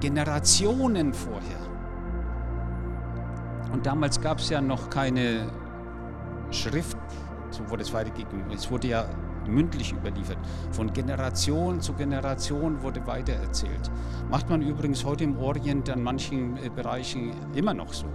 Generationen 0.00 1.14
vorher. 1.14 1.60
Und 3.72 3.86
damals 3.86 4.20
gab 4.20 4.40
es 4.40 4.50
ja 4.50 4.60
noch 4.60 4.90
keine 4.90 5.52
Schrift, 6.50 6.98
so 7.50 7.70
wurde 7.70 7.84
es 7.84 7.92
weitergegeben. 7.92 8.50
Es 8.50 8.68
wurde 8.72 8.88
ja 8.88 9.08
mündlich 9.46 9.92
überliefert. 9.92 10.38
Von 10.72 10.92
Generation 10.92 11.80
zu 11.80 11.92
Generation 11.92 12.82
wurde 12.82 13.06
weitererzählt. 13.06 13.88
Macht 14.28 14.50
man 14.50 14.62
übrigens 14.62 15.04
heute 15.04 15.22
im 15.22 15.38
Orient 15.38 15.88
an 15.90 16.02
manchen 16.02 16.56
äh, 16.56 16.70
Bereichen 16.70 17.36
immer 17.54 17.72
noch 17.72 17.92
so. 17.92 18.06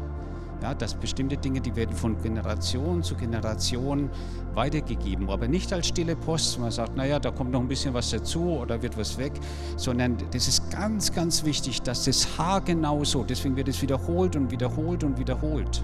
Ja, 0.64 0.74
dass 0.74 0.94
bestimmte 0.94 1.36
Dinge, 1.36 1.60
die 1.60 1.76
werden 1.76 1.94
von 1.94 2.18
Generation 2.22 3.04
zu 3.04 3.16
Generation 3.16 4.10
weitergegeben, 4.54 5.30
aber 5.30 5.46
nicht 5.46 5.74
als 5.74 5.88
stille 5.88 6.16
Post. 6.16 6.58
Man 6.58 6.72
sagt, 6.72 6.96
naja, 6.96 7.20
da 7.20 7.32
kommt 7.32 7.52
noch 7.52 7.60
ein 7.60 7.68
bisschen 7.68 7.94
was 7.94 8.12
dazu 8.12 8.60
oder 8.62 8.82
wird 8.82 8.98
was 8.98 9.18
weg, 9.18 9.34
sondern 9.76 10.16
das 10.32 10.48
ist 10.48 10.72
ganz, 10.72 11.12
ganz 11.12 11.44
wichtig, 11.44 11.82
dass 11.82 12.06
das 12.06 12.38
Haar 12.38 12.62
genauso, 12.62 13.26
deswegen 13.26 13.58
wird 13.58 13.68
es 13.68 13.82
wiederholt 13.82 14.38
und 14.38 14.52
wiederholt 14.52 15.04
und 15.04 15.20
wiederholt. 15.20 15.84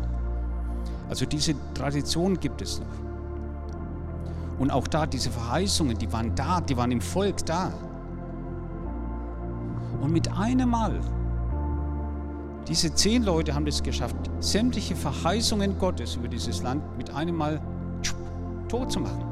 Also 1.10 1.26
diese 1.26 1.56
Tradition 1.74 2.40
gibt 2.40 2.62
es 2.62 2.80
noch. 2.80 4.60
Und 4.60 4.72
auch 4.72 4.88
da, 4.88 5.06
diese 5.06 5.30
Verheißungen, 5.30 5.98
die 5.98 6.10
waren 6.14 6.34
da, 6.36 6.62
die 6.62 6.78
waren 6.78 6.92
im 6.92 7.02
Volk 7.02 7.46
da. 7.46 7.74
Und 10.00 10.14
mit 10.14 10.32
einem 10.32 10.70
Mal 10.70 11.02
diese 12.70 12.94
zehn 12.94 13.24
Leute 13.24 13.56
haben 13.56 13.66
es 13.66 13.82
geschafft, 13.82 14.16
sämtliche 14.40 14.96
Verheißungen 14.96 15.80
Gottes 15.80 16.16
über 16.16 16.28
dieses 16.28 16.62
Land 16.62 16.84
mit 16.98 17.14
einem 17.16 17.36
Mal 17.36 17.60
tot 18.68 18.92
zu 18.92 19.00
machen. 19.00 19.24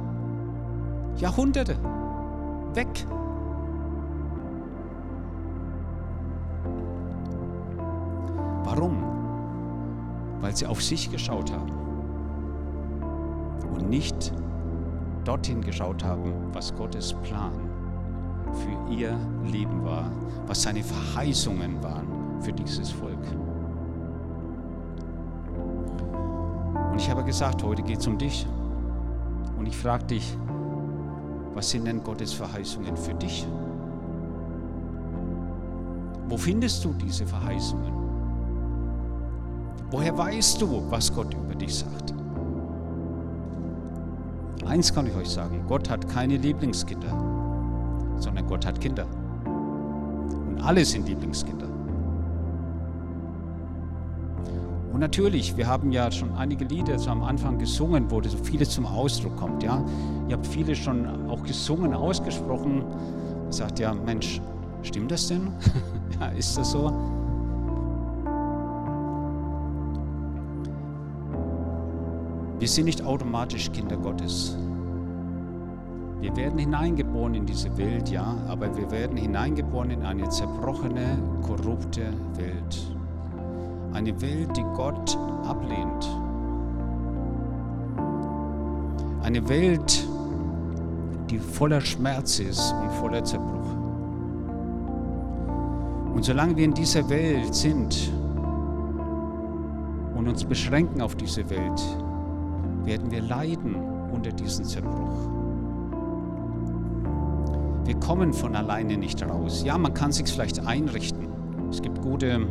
Jahrhunderte 1.18 1.78
weg. 2.74 3.06
Warum? 8.64 9.04
Weil 10.42 10.56
sie 10.56 10.66
auf 10.66 10.82
sich 10.82 11.12
geschaut 11.12 11.52
haben 11.52 11.72
und 13.72 13.88
nicht 13.88 14.34
dorthin 15.24 15.62
geschaut 15.62 16.04
haben, 16.04 16.34
was 16.54 16.76
Gottes 16.76 17.14
Plan 17.22 17.54
für 18.52 18.92
ihr 18.92 19.16
Leben 19.46 19.84
war, 19.86 20.12
was 20.48 20.64
seine 20.64 20.84
Verheißungen 20.84 21.84
waren 21.84 22.07
für 22.42 22.54
dieses 22.54 22.92
Volk. 22.92 23.18
Und 26.92 26.98
ich 26.98 27.10
habe 27.10 27.24
gesagt, 27.24 27.64
heute 27.64 27.84
geht 27.84 28.00
es 28.00 28.08
um 28.08 28.18
dich. 28.18 28.48
Und 29.58 29.66
ich 29.68 29.78
frage 29.78 30.06
dich, 30.06 30.38
was 31.54 31.70
sind 31.70 31.86
denn 31.86 32.04
Gottes 32.04 32.34
Verheißungen 32.34 32.96
für 32.96 33.14
dich? 33.14 33.48
Wo 36.28 36.38
findest 36.38 36.84
du 36.84 36.94
diese 36.94 37.26
Verheißungen? 37.26 37.94
Woher 39.90 40.18
weißt 40.18 40.62
du, 40.62 40.84
was 40.90 41.14
Gott 41.14 41.34
über 41.34 41.56
dich 41.56 41.76
sagt? 41.76 42.14
Eins 44.66 44.94
kann 44.94 45.08
ich 45.08 45.16
euch 45.16 45.30
sagen, 45.30 45.64
Gott 45.68 45.90
hat 45.90 46.10
keine 46.10 46.36
Lieblingskinder, 46.36 47.10
sondern 48.18 48.46
Gott 48.48 48.66
hat 48.66 48.82
Kinder. 48.82 49.06
Und 49.46 50.60
alle 50.62 50.84
sind 50.84 51.08
Lieblingskinder. 51.08 51.77
Und 54.94 55.02
natürlich, 55.02 55.56
wir 55.58 55.68
haben 55.68 55.92
ja 55.92 56.12
schon 56.12 56.34
einige 56.36 56.66
Lieder 56.66 56.98
so 56.98 57.10
am 57.10 57.24
Anfang 57.24 57.60
gesungen, 57.60 58.10
wo 58.10 58.22
so 58.22 58.38
vieles 58.38 58.72
zum 58.72 58.86
Ausdruck 58.86 59.36
kommt. 59.36 59.64
Ja? 59.64 59.84
Ihr 60.28 60.36
habt 60.36 60.48
viele 60.48 60.76
schon 60.76 61.30
auch 61.30 61.44
gesungen, 61.44 61.94
ausgesprochen. 61.94 62.84
Sagt 63.50 63.80
ja, 63.80 63.94
Mensch, 63.94 64.42
stimmt 64.84 65.12
das 65.12 65.28
denn? 65.28 65.50
ja, 66.20 66.28
ist 66.30 66.58
das 66.58 66.72
so? 66.72 66.92
Wir 72.60 72.68
sind 72.68 72.86
nicht 72.86 73.04
automatisch 73.04 73.72
Kinder 73.72 73.98
Gottes. 73.98 74.58
Wir 76.20 76.36
werden 76.36 76.58
hineingeboren 76.58 77.36
in 77.36 77.46
diese 77.46 77.78
Welt, 77.78 78.10
ja, 78.10 78.36
aber 78.48 78.76
wir 78.76 78.90
werden 78.90 79.16
hineingeboren 79.16 79.92
in 79.92 80.02
eine 80.02 80.28
zerbrochene, 80.30 81.20
korrupte 81.44 82.12
Welt. 82.36 82.97
Eine 83.94 84.22
Welt, 84.22 84.56
die 84.56 84.66
Gott 84.76 85.18
ablehnt. 85.46 86.08
Eine 89.22 89.48
Welt, 89.50 90.08
die 91.30 91.40
voller 91.40 91.82
Schmerz 91.82 92.40
ist 92.40 92.74
und 92.82 92.92
voller 92.94 93.24
Zerbruch. 93.24 93.76
Und 96.14 96.24
solange 96.24 96.56
wir 96.56 96.66
in 96.66 96.74
dieser 96.74 97.08
Welt 97.10 97.54
sind 97.54 98.12
und 100.16 100.28
uns 100.28 100.44
beschränken 100.44 101.02
auf 101.02 101.16
diese 101.16 101.50
Welt, 101.50 101.82
werden 102.86 103.12
wir 103.12 103.22
leiden 103.22 103.76
unter 104.12 104.32
diesem 104.32 104.66
Zerbruch. 104.66 105.30
Wir 107.86 107.96
kommen 108.00 108.34
von 108.34 108.56
alleine 108.56 108.98
nicht 108.98 109.22
raus. 109.24 109.64
Ja, 109.64 109.78
man 109.78 109.94
kann 109.94 110.12
sich 110.12 110.28
vielleicht 110.28 110.66
einrichten. 110.66 111.28
Es 111.70 111.82
gibt 111.82 112.02
gute 112.02 112.48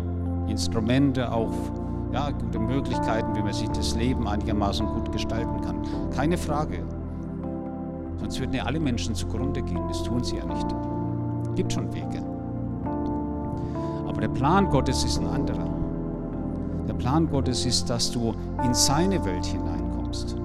Instrumente, 0.49 1.33
auch 1.33 1.53
ja, 2.13 2.31
gute 2.31 2.59
Möglichkeiten, 2.59 3.35
wie 3.35 3.43
man 3.43 3.53
sich 3.53 3.69
das 3.71 3.95
Leben 3.97 4.27
einigermaßen 4.29 4.87
gut 4.87 5.13
gestalten 5.13 5.61
kann. 5.61 5.83
Keine 6.15 6.39
Frage. 6.39 6.83
Sonst 8.19 8.41
würden 8.41 8.55
ja 8.55 8.65
alle 8.65 8.81
Menschen 8.81 9.15
zugrunde 9.15 9.63
gehen. 9.63 9.83
Das 9.89 10.03
tun 10.03 10.23
sie 10.23 10.37
ja 10.37 10.45
nicht. 10.45 10.67
Es 11.43 11.55
gibt 11.55 11.73
schon 11.73 11.93
Wege. 11.93 12.23
Aber 14.09 14.21
der 14.21 14.29
Plan 14.29 14.71
Gottes 14.71 15.05
ist 15.05 15.19
ein 15.19 15.27
anderer. 15.27 15.69
Der 16.89 16.95
Plan 16.95 17.29
Gottes 17.29 17.67
ist, 17.67 17.91
dass 17.91 18.11
du 18.11 18.35
in 18.63 18.73
seine 18.73 19.23
Welt 19.25 19.45
hineinkommst. 19.45 20.37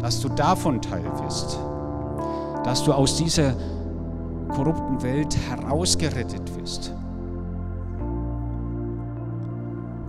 Dass 0.00 0.20
du 0.20 0.28
davon 0.28 0.82
Teil 0.82 1.04
wirst. 1.22 1.58
Dass 2.64 2.84
du 2.84 2.92
aus 2.92 3.16
dieser 3.16 3.54
korrupten 4.48 5.02
Welt 5.02 5.36
herausgerettet 5.48 6.54
wirst. 6.56 6.92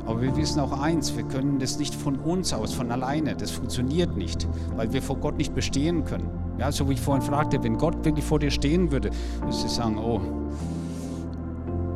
Aber 0.08 0.22
wir 0.22 0.36
wissen 0.38 0.62
auch 0.62 0.80
eins, 0.80 1.18
wir 1.18 1.24
können 1.24 1.60
das 1.60 1.78
nicht 1.78 1.94
von 1.94 2.16
uns 2.16 2.54
aus, 2.54 2.74
von 2.74 2.92
alleine. 2.92 3.36
Das 3.36 3.52
funktioniert 3.52 4.16
nicht, 4.16 4.48
weil 4.78 4.94
wir 4.94 5.02
vor 5.02 5.18
Gott 5.18 5.38
nicht 5.38 5.54
bestehen 5.54 6.06
können. 6.06 6.30
Ja, 6.58 6.72
so 6.72 6.88
wie 6.88 6.94
ich 6.94 7.02
vorhin 7.02 7.22
fragte, 7.22 7.62
wenn 7.62 7.78
Gott 7.78 8.06
wirklich 8.06 8.24
vor 8.24 8.40
dir 8.40 8.50
stehen 8.50 8.90
würde, 8.90 9.12
würdest 9.42 9.66
du 9.66 9.68
sagen, 9.68 9.98
oh, 9.98 10.22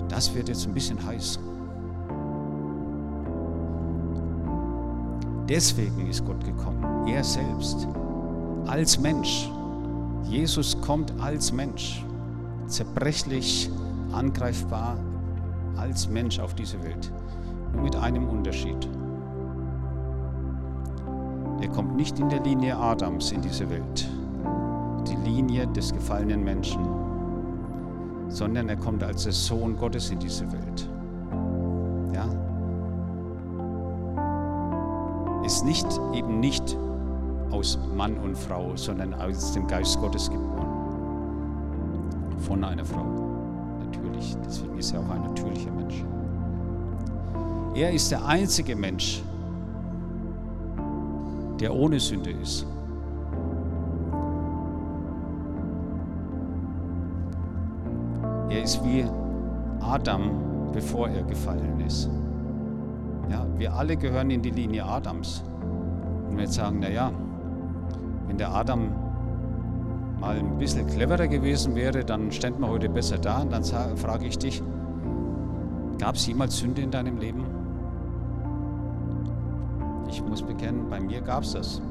das 0.09 0.35
wird 0.35 0.49
jetzt 0.49 0.67
ein 0.67 0.73
bisschen 0.73 1.03
heiß. 1.05 1.39
Deswegen 5.47 6.07
ist 6.07 6.25
Gott 6.25 6.43
gekommen, 6.43 7.07
er 7.07 7.23
selbst, 7.23 7.87
als 8.67 8.99
Mensch. 8.99 9.49
Jesus 10.25 10.79
kommt 10.81 11.13
als 11.21 11.53
Mensch, 11.53 12.05
zerbrechlich, 12.67 13.69
angreifbar, 14.11 14.97
als 15.77 16.09
Mensch 16.09 16.39
auf 16.39 16.53
diese 16.53 16.81
Welt. 16.83 17.11
Nur 17.73 17.83
mit 17.83 17.95
einem 17.95 18.27
Unterschied. 18.27 18.89
Er 21.61 21.67
kommt 21.69 21.95
nicht 21.95 22.19
in 22.19 22.27
der 22.29 22.41
Linie 22.41 22.75
Adams 22.75 23.31
in 23.31 23.41
diese 23.41 23.69
Welt, 23.69 24.09
die 25.07 25.15
Linie 25.29 25.67
des 25.67 25.93
gefallenen 25.93 26.43
Menschen, 26.43 26.81
sondern 28.29 28.67
er 28.67 28.77
kommt 28.77 29.03
als 29.03 29.23
der 29.23 29.33
Sohn 29.33 29.77
Gottes 29.77 30.09
in 30.09 30.17
diese 30.17 30.51
Welt. 30.51 30.89
Ja? 32.13 32.25
Ist 35.45 35.63
nicht 35.65 35.87
eben 36.13 36.39
nicht 36.39 36.77
aus 37.51 37.77
Mann 37.95 38.17
und 38.17 38.37
Frau, 38.37 38.75
sondern 38.75 39.13
aus 39.13 39.53
dem 39.53 39.67
Geist 39.67 39.99
Gottes 39.99 40.29
geboren. 40.29 40.67
Von 42.39 42.63
einer 42.63 42.85
Frau. 42.85 43.05
Natürlich. 43.79 44.35
Deswegen 44.43 44.77
ist 44.77 44.93
er 44.93 45.01
auch 45.01 45.09
ein 45.09 45.21
natürlicher 45.21 45.71
Mensch. 45.71 46.03
Er 47.73 47.91
ist 47.91 48.11
der 48.11 48.25
einzige 48.25 48.75
Mensch, 48.75 49.23
der 51.59 51.73
ohne 51.73 52.01
Sünde 52.01 52.31
ist. 52.31 52.65
Er 58.49 58.63
ist 58.63 58.83
wie 58.83 59.05
Adam, 59.79 60.31
bevor 60.73 61.07
er 61.07 61.23
gefallen 61.23 61.79
ist. 61.79 62.09
Ja, 63.29 63.47
wir 63.57 63.73
alle 63.73 63.95
gehören 63.95 64.29
in 64.31 64.41
die 64.41 64.49
Linie 64.49 64.83
Adams. 64.83 65.41
Und 66.27 66.35
wir 66.35 66.43
jetzt 66.43 66.55
sagen, 66.55 66.79
naja, 66.79 67.11
wenn 68.27 68.37
der 68.37 68.53
Adam 68.53 68.91
mal 70.19 70.37
ein 70.37 70.57
bisschen 70.57 70.87
cleverer 70.87 71.27
gewesen 71.27 71.75
wäre, 71.75 72.03
dann 72.03 72.33
ständen 72.33 72.61
wir 72.61 72.67
heute 72.67 72.89
besser 72.89 73.17
da. 73.17 73.43
Und 73.43 73.53
dann 73.53 73.63
frage 73.63 74.25
ich 74.25 74.37
dich, 74.37 74.61
gab 75.97 76.15
es 76.15 76.27
jemals 76.27 76.57
Sünde 76.57 76.81
in 76.81 76.91
deinem 76.91 77.17
Leben? 77.17 77.60
Ich 80.11 80.21
muss 80.21 80.41
bekennen, 80.41 80.89
bei 80.89 80.99
mir 80.99 81.21
gab 81.21 81.43
es 81.43 81.53
das. 81.53 81.81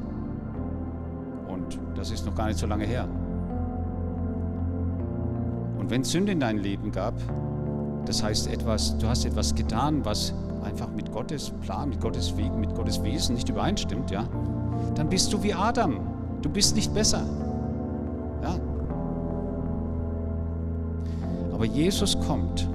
Und 1.47 1.79
das 1.95 2.11
ist 2.11 2.25
noch 2.25 2.35
gar 2.35 2.47
nicht 2.47 2.59
so 2.59 2.67
lange 2.67 2.85
her. 2.85 3.07
Und 5.79 5.89
wenn 5.89 6.03
Sünde 6.03 6.31
in 6.31 6.39
deinem 6.39 6.59
Leben 6.59 6.91
gab, 6.91 7.15
das 8.05 8.23
heißt 8.23 8.47
etwas, 8.47 8.95
du 8.99 9.07
hast 9.07 9.25
etwas 9.25 9.55
getan, 9.55 10.05
was 10.05 10.33
einfach 10.63 10.89
mit 10.91 11.11
Gottes 11.11 11.49
Plan, 11.61 11.89
mit 11.89 11.99
Gottes 11.99 12.37
Weg, 12.37 12.53
mit 12.55 12.75
Gottes 12.75 13.03
Wesen 13.03 13.33
nicht 13.35 13.49
übereinstimmt, 13.49 14.11
ja, 14.11 14.27
dann 14.93 15.09
bist 15.09 15.33
du 15.33 15.41
wie 15.41 15.53
Adam. 15.53 15.99
Du 16.43 16.49
bist 16.49 16.75
nicht 16.75 16.93
besser. 16.93 17.23
Ja. 18.43 18.55
Aber 21.53 21.65
Jesus 21.65 22.19
kommt, 22.27 22.69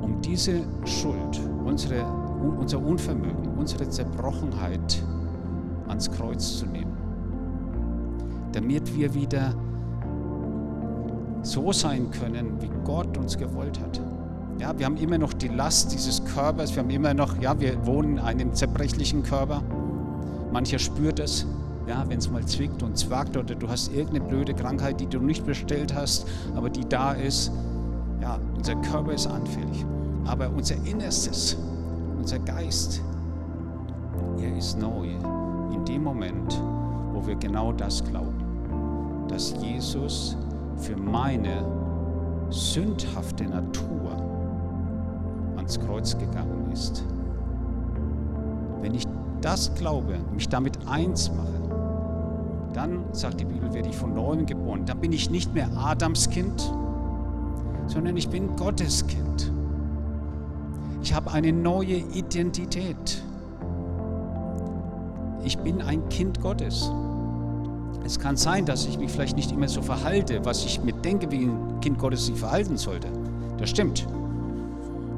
um 0.00 0.20
diese 0.22 0.60
Schuld, 0.84 1.40
unsere 1.64 2.04
unser 2.58 2.78
Unvermögen, 2.78 3.48
unsere 3.56 3.88
Zerbrochenheit 3.88 5.02
ans 5.88 6.10
Kreuz 6.10 6.58
zu 6.58 6.66
nehmen, 6.66 6.96
damit 8.52 8.94
wir 8.96 9.14
wieder 9.14 9.54
so 11.42 11.72
sein 11.72 12.10
können, 12.10 12.60
wie 12.60 12.70
Gott 12.84 13.16
uns 13.18 13.38
gewollt 13.38 13.80
hat. 13.80 14.00
Ja, 14.58 14.76
wir 14.78 14.86
haben 14.86 14.96
immer 14.96 15.18
noch 15.18 15.32
die 15.32 15.48
Last 15.48 15.92
dieses 15.92 16.24
Körpers, 16.24 16.74
wir 16.74 16.82
haben 16.82 16.90
immer 16.90 17.14
noch, 17.14 17.40
ja, 17.40 17.58
wir 17.60 17.86
wohnen 17.86 18.12
in 18.12 18.18
einem 18.18 18.54
zerbrechlichen 18.54 19.22
Körper. 19.22 19.62
Mancher 20.50 20.78
spürt 20.78 21.20
es, 21.20 21.46
ja, 21.86 22.04
wenn 22.08 22.18
es 22.18 22.30
mal 22.30 22.44
zwickt 22.44 22.82
und 22.82 22.96
zwackt 22.96 23.36
oder 23.36 23.54
du 23.54 23.68
hast 23.68 23.92
irgendeine 23.92 24.24
blöde 24.24 24.54
Krankheit, 24.54 24.98
die 24.98 25.06
du 25.06 25.20
nicht 25.20 25.44
bestellt 25.44 25.94
hast, 25.94 26.26
aber 26.54 26.70
die 26.70 26.88
da 26.88 27.12
ist. 27.12 27.52
Ja, 28.20 28.38
unser 28.56 28.74
Körper 28.76 29.12
ist 29.12 29.26
anfällig, 29.26 29.84
aber 30.24 30.50
unser 30.50 30.74
Innerstes, 30.86 31.56
unser 32.26 32.40
Geist, 32.40 33.00
er 34.40 34.56
ist 34.56 34.80
neu 34.80 35.06
in 35.72 35.84
dem 35.84 36.02
Moment, 36.02 36.60
wo 37.12 37.24
wir 37.24 37.36
genau 37.36 37.70
das 37.70 38.02
glauben, 38.02 38.34
dass 39.28 39.54
Jesus 39.62 40.36
für 40.76 40.96
meine 40.96 41.64
sündhafte 42.50 43.44
Natur 43.44 44.10
an 44.10 45.58
ans 45.58 45.78
Kreuz 45.78 46.18
gegangen 46.18 46.68
ist. 46.72 47.04
Wenn 48.80 48.96
ich 48.96 49.04
das 49.40 49.72
glaube, 49.76 50.18
mich 50.34 50.48
damit 50.48 50.76
eins 50.88 51.30
mache, 51.30 52.72
dann, 52.72 53.04
sagt 53.12 53.38
die 53.38 53.44
Bibel, 53.44 53.72
werde 53.72 53.88
ich 53.88 53.96
von 53.96 54.14
neuem 54.14 54.46
geboren. 54.46 54.84
Dann 54.84 54.98
bin 54.98 55.12
ich 55.12 55.30
nicht 55.30 55.54
mehr 55.54 55.68
Adams 55.76 56.28
Kind, 56.28 56.72
sondern 57.86 58.16
ich 58.16 58.28
bin 58.28 58.56
Gottes 58.56 59.06
Kind. 59.06 59.52
Ich 61.06 61.14
habe 61.14 61.30
eine 61.30 61.52
neue 61.52 61.98
Identität. 61.98 63.22
Ich 65.44 65.56
bin 65.56 65.80
ein 65.80 66.08
Kind 66.08 66.40
Gottes. 66.40 66.90
Es 68.04 68.18
kann 68.18 68.36
sein, 68.36 68.66
dass 68.66 68.86
ich 68.86 68.98
mich 68.98 69.12
vielleicht 69.12 69.36
nicht 69.36 69.52
immer 69.52 69.68
so 69.68 69.82
verhalte, 69.82 70.44
was 70.44 70.64
ich 70.64 70.82
mir 70.82 70.94
denke, 70.94 71.30
wie 71.30 71.44
ein 71.44 71.78
Kind 71.80 72.00
Gottes 72.00 72.26
sich 72.26 72.34
verhalten 72.34 72.76
sollte. 72.76 73.06
Das 73.56 73.70
stimmt. 73.70 74.04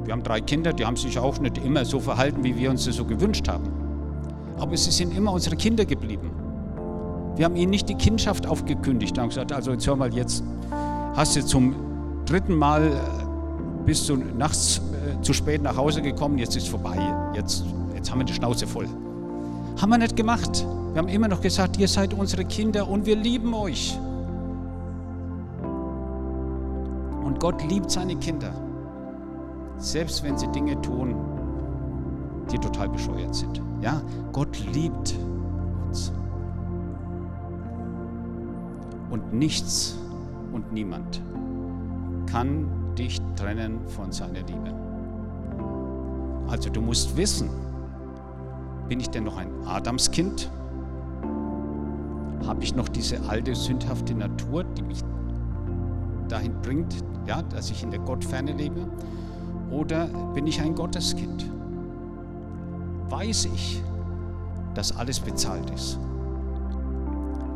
Wir 0.03 0.13
haben 0.13 0.21
drei 0.21 0.41
Kinder, 0.41 0.73
die 0.73 0.85
haben 0.85 0.95
sich 0.95 1.17
auch 1.17 1.39
nicht 1.39 1.57
immer 1.57 1.83
so 1.83 1.99
verhalten, 1.99 2.43
wie 2.43 2.55
wir 2.55 2.69
uns 2.69 2.85
das 2.85 2.97
so 2.97 3.05
gewünscht 3.05 3.47
haben. 3.47 3.71
Aber 4.59 4.77
sie 4.77 4.91
sind 4.91 5.17
immer 5.17 5.33
unsere 5.33 5.55
Kinder 5.55 5.85
geblieben. 5.85 6.29
Wir 7.35 7.45
haben 7.45 7.55
ihnen 7.55 7.71
nicht 7.71 7.89
die 7.89 7.95
Kindschaft 7.95 8.45
aufgekündigt 8.45 9.17
und 9.17 9.29
gesagt, 9.29 9.51
also 9.51 9.71
jetzt 9.71 9.87
hör 9.87 9.95
mal, 9.95 10.13
jetzt 10.13 10.43
hast 11.15 11.35
du 11.35 11.43
zum 11.43 11.73
dritten 12.27 12.53
Mal 12.53 12.89
äh, 12.89 13.85
bist 13.87 14.07
du 14.07 14.17
nachts 14.17 14.83
zu 15.21 15.33
spät 15.33 15.61
nach 15.61 15.75
Hause 15.75 16.01
gekommen, 16.01 16.37
jetzt 16.37 16.55
ist 16.55 16.67
vorbei, 16.69 16.97
jetzt, 17.35 17.63
jetzt 17.93 18.11
haben 18.11 18.19
wir 18.19 18.25
die 18.25 18.33
Schnauze 18.33 18.67
voll. 18.67 18.87
Haben 19.79 19.89
wir 19.89 19.97
nicht 19.97 20.15
gemacht. 20.15 20.65
Wir 20.93 20.97
haben 20.97 21.07
immer 21.07 21.27
noch 21.27 21.41
gesagt, 21.41 21.77
ihr 21.77 21.87
seid 21.87 22.13
unsere 22.13 22.45
Kinder 22.45 22.87
und 22.87 23.05
wir 23.05 23.15
lieben 23.15 23.53
euch. 23.53 23.97
Und 27.23 27.39
Gott 27.39 27.63
liebt 27.69 27.91
seine 27.91 28.15
Kinder, 28.15 28.51
selbst 29.77 30.23
wenn 30.23 30.37
sie 30.37 30.47
Dinge 30.47 30.81
tun, 30.81 31.15
die 32.51 32.57
total 32.57 32.89
bescheuert 32.89 33.35
sind. 33.35 33.61
Ja, 33.81 34.01
Gott 34.33 34.59
liebt 34.73 35.15
uns. 35.87 36.11
Und 39.09 39.33
nichts 39.33 39.97
und 40.51 40.73
niemand 40.73 41.21
kann 42.25 42.67
dich 42.97 43.21
trennen 43.35 43.79
von 43.87 44.11
seiner 44.11 44.41
Liebe. 44.41 44.88
Also 46.49 46.69
du 46.69 46.81
musst 46.81 47.15
wissen, 47.15 47.49
bin 48.87 48.99
ich 48.99 49.09
denn 49.09 49.23
noch 49.23 49.37
ein 49.37 49.51
Adamskind? 49.65 50.49
Habe 52.45 52.63
ich 52.63 52.75
noch 52.75 52.89
diese 52.89 53.21
alte 53.29 53.53
sündhafte 53.53 54.15
Natur, 54.15 54.63
die 54.63 54.81
mich 54.81 54.99
dahin 56.27 56.59
bringt, 56.61 56.95
ja, 57.27 57.43
dass 57.43 57.69
ich 57.69 57.83
in 57.83 57.91
der 57.91 57.99
Gottferne 57.99 58.53
lebe? 58.53 58.87
Oder 59.69 60.07
bin 60.33 60.47
ich 60.47 60.59
ein 60.59 60.73
Gotteskind? 60.73 61.45
Weiß 63.09 63.45
ich, 63.45 63.83
dass 64.73 64.95
alles 64.97 65.19
bezahlt 65.19 65.69
ist? 65.69 65.99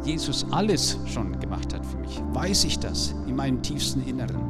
Jesus 0.03 0.45
alles 0.51 0.99
schon 1.05 1.39
gemacht 1.39 1.73
hat 1.73 1.83
für 1.85 1.97
mich, 1.97 2.21
weiß 2.33 2.65
ich 2.65 2.77
das 2.77 3.15
in 3.25 3.35
meinem 3.35 3.61
tiefsten 3.63 4.03
Inneren. 4.03 4.41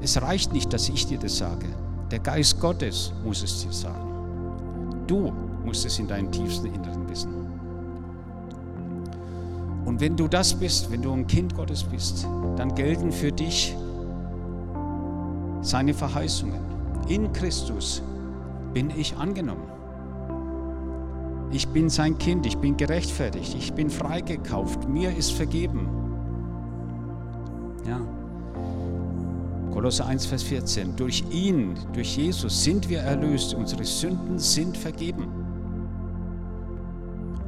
Es 0.00 0.20
reicht 0.20 0.52
nicht, 0.52 0.72
dass 0.72 0.88
ich 0.88 1.06
dir 1.06 1.18
das 1.18 1.38
sage. 1.38 1.66
Der 2.10 2.18
Geist 2.18 2.60
Gottes 2.60 3.12
muss 3.24 3.42
es 3.42 3.62
dir 3.62 3.72
sagen. 3.72 5.04
Du 5.06 5.32
musst 5.64 5.84
es 5.86 5.98
in 5.98 6.08
deinem 6.08 6.30
tiefsten 6.32 6.66
Inneren 6.66 7.08
wissen. 7.08 7.34
Und 9.84 10.00
wenn 10.00 10.16
du 10.16 10.28
das 10.28 10.54
bist, 10.54 10.90
wenn 10.90 11.02
du 11.02 11.12
ein 11.12 11.26
Kind 11.26 11.54
Gottes 11.54 11.84
bist, 11.84 12.26
dann 12.56 12.74
gelten 12.74 13.12
für 13.12 13.32
dich 13.32 13.76
seine 15.62 15.94
Verheißungen. 15.94 16.60
In 17.08 17.32
Christus 17.32 18.02
bin 18.72 18.90
ich 18.90 19.16
angenommen. 19.16 19.68
Ich 21.52 21.68
bin 21.68 21.90
sein 21.90 22.16
Kind, 22.18 22.46
ich 22.46 22.58
bin 22.58 22.76
gerechtfertigt, 22.76 23.56
ich 23.58 23.72
bin 23.72 23.90
freigekauft, 23.90 24.88
mir 24.88 25.16
ist 25.16 25.32
vergeben. 25.32 25.88
Ja. 27.88 28.00
Kolosse 29.72 30.04
1, 30.04 30.26
Vers 30.26 30.42
14. 30.42 30.96
Durch 30.96 31.24
ihn, 31.30 31.74
durch 31.92 32.16
Jesus 32.16 32.64
sind 32.64 32.88
wir 32.88 33.00
erlöst, 33.00 33.54
unsere 33.54 33.84
Sünden 33.84 34.38
sind 34.38 34.76
vergeben. 34.76 35.28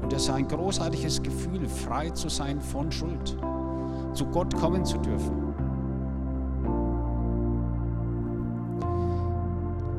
Und 0.02 0.12
es 0.12 0.22
ist 0.22 0.30
ein 0.30 0.46
großartiges 0.46 1.22
Gefühl, 1.22 1.68
frei 1.68 2.10
zu 2.10 2.28
sein 2.28 2.60
von 2.60 2.90
Schuld, 2.92 3.36
zu 4.14 4.26
Gott 4.26 4.54
kommen 4.56 4.84
zu 4.84 4.98
dürfen. 4.98 5.42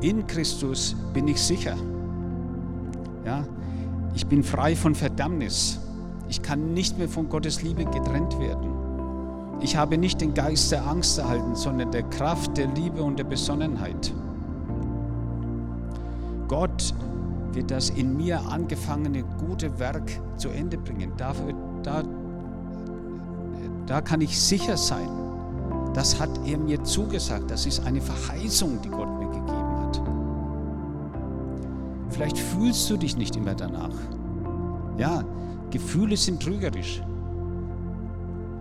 In 0.00 0.26
Christus 0.26 0.94
bin 1.14 1.28
ich 1.28 1.40
sicher. 1.40 1.76
Ja, 3.24 3.46
ich 4.14 4.26
bin 4.26 4.42
frei 4.42 4.76
von 4.76 4.94
Verdammnis. 4.94 5.80
Ich 6.28 6.42
kann 6.42 6.74
nicht 6.74 6.98
mehr 6.98 7.08
von 7.08 7.28
Gottes 7.28 7.62
Liebe 7.62 7.84
getrennt 7.84 8.38
werden. 8.38 8.73
Ich 9.60 9.76
habe 9.76 9.96
nicht 9.96 10.20
den 10.20 10.34
Geist 10.34 10.72
der 10.72 10.86
Angst 10.86 11.18
erhalten, 11.18 11.54
sondern 11.54 11.90
der 11.90 12.02
Kraft, 12.04 12.56
der 12.56 12.66
Liebe 12.68 13.02
und 13.02 13.18
der 13.18 13.24
Besonnenheit. 13.24 14.12
Gott 16.48 16.94
wird 17.52 17.70
das 17.70 17.90
in 17.90 18.16
mir 18.16 18.40
angefangene 18.40 19.24
gute 19.38 19.78
Werk 19.78 20.10
zu 20.36 20.48
Ende 20.50 20.76
bringen. 20.76 21.12
Dafür, 21.16 21.54
da, 21.82 22.02
da 23.86 24.00
kann 24.00 24.20
ich 24.20 24.40
sicher 24.40 24.76
sein. 24.76 25.08
Das 25.94 26.20
hat 26.20 26.30
er 26.44 26.58
mir 26.58 26.82
zugesagt. 26.82 27.50
Das 27.50 27.66
ist 27.66 27.86
eine 27.86 28.00
Verheißung, 28.00 28.80
die 28.82 28.88
Gott 28.88 29.08
mir 29.18 29.28
gegeben 29.28 29.76
hat. 29.78 30.02
Vielleicht 32.10 32.38
fühlst 32.38 32.90
du 32.90 32.96
dich 32.96 33.16
nicht 33.16 33.36
immer 33.36 33.54
danach. 33.54 33.94
Ja, 34.98 35.24
Gefühle 35.70 36.16
sind 36.16 36.42
trügerisch. 36.42 37.02